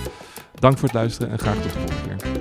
Dank 0.55 0.79
voor 0.79 0.89
het 0.89 0.97
luisteren 0.97 1.31
en 1.31 1.39
graag 1.39 1.55
tot 1.55 1.73
de 1.73 1.79
volgende 1.79 2.17
keer. 2.17 2.40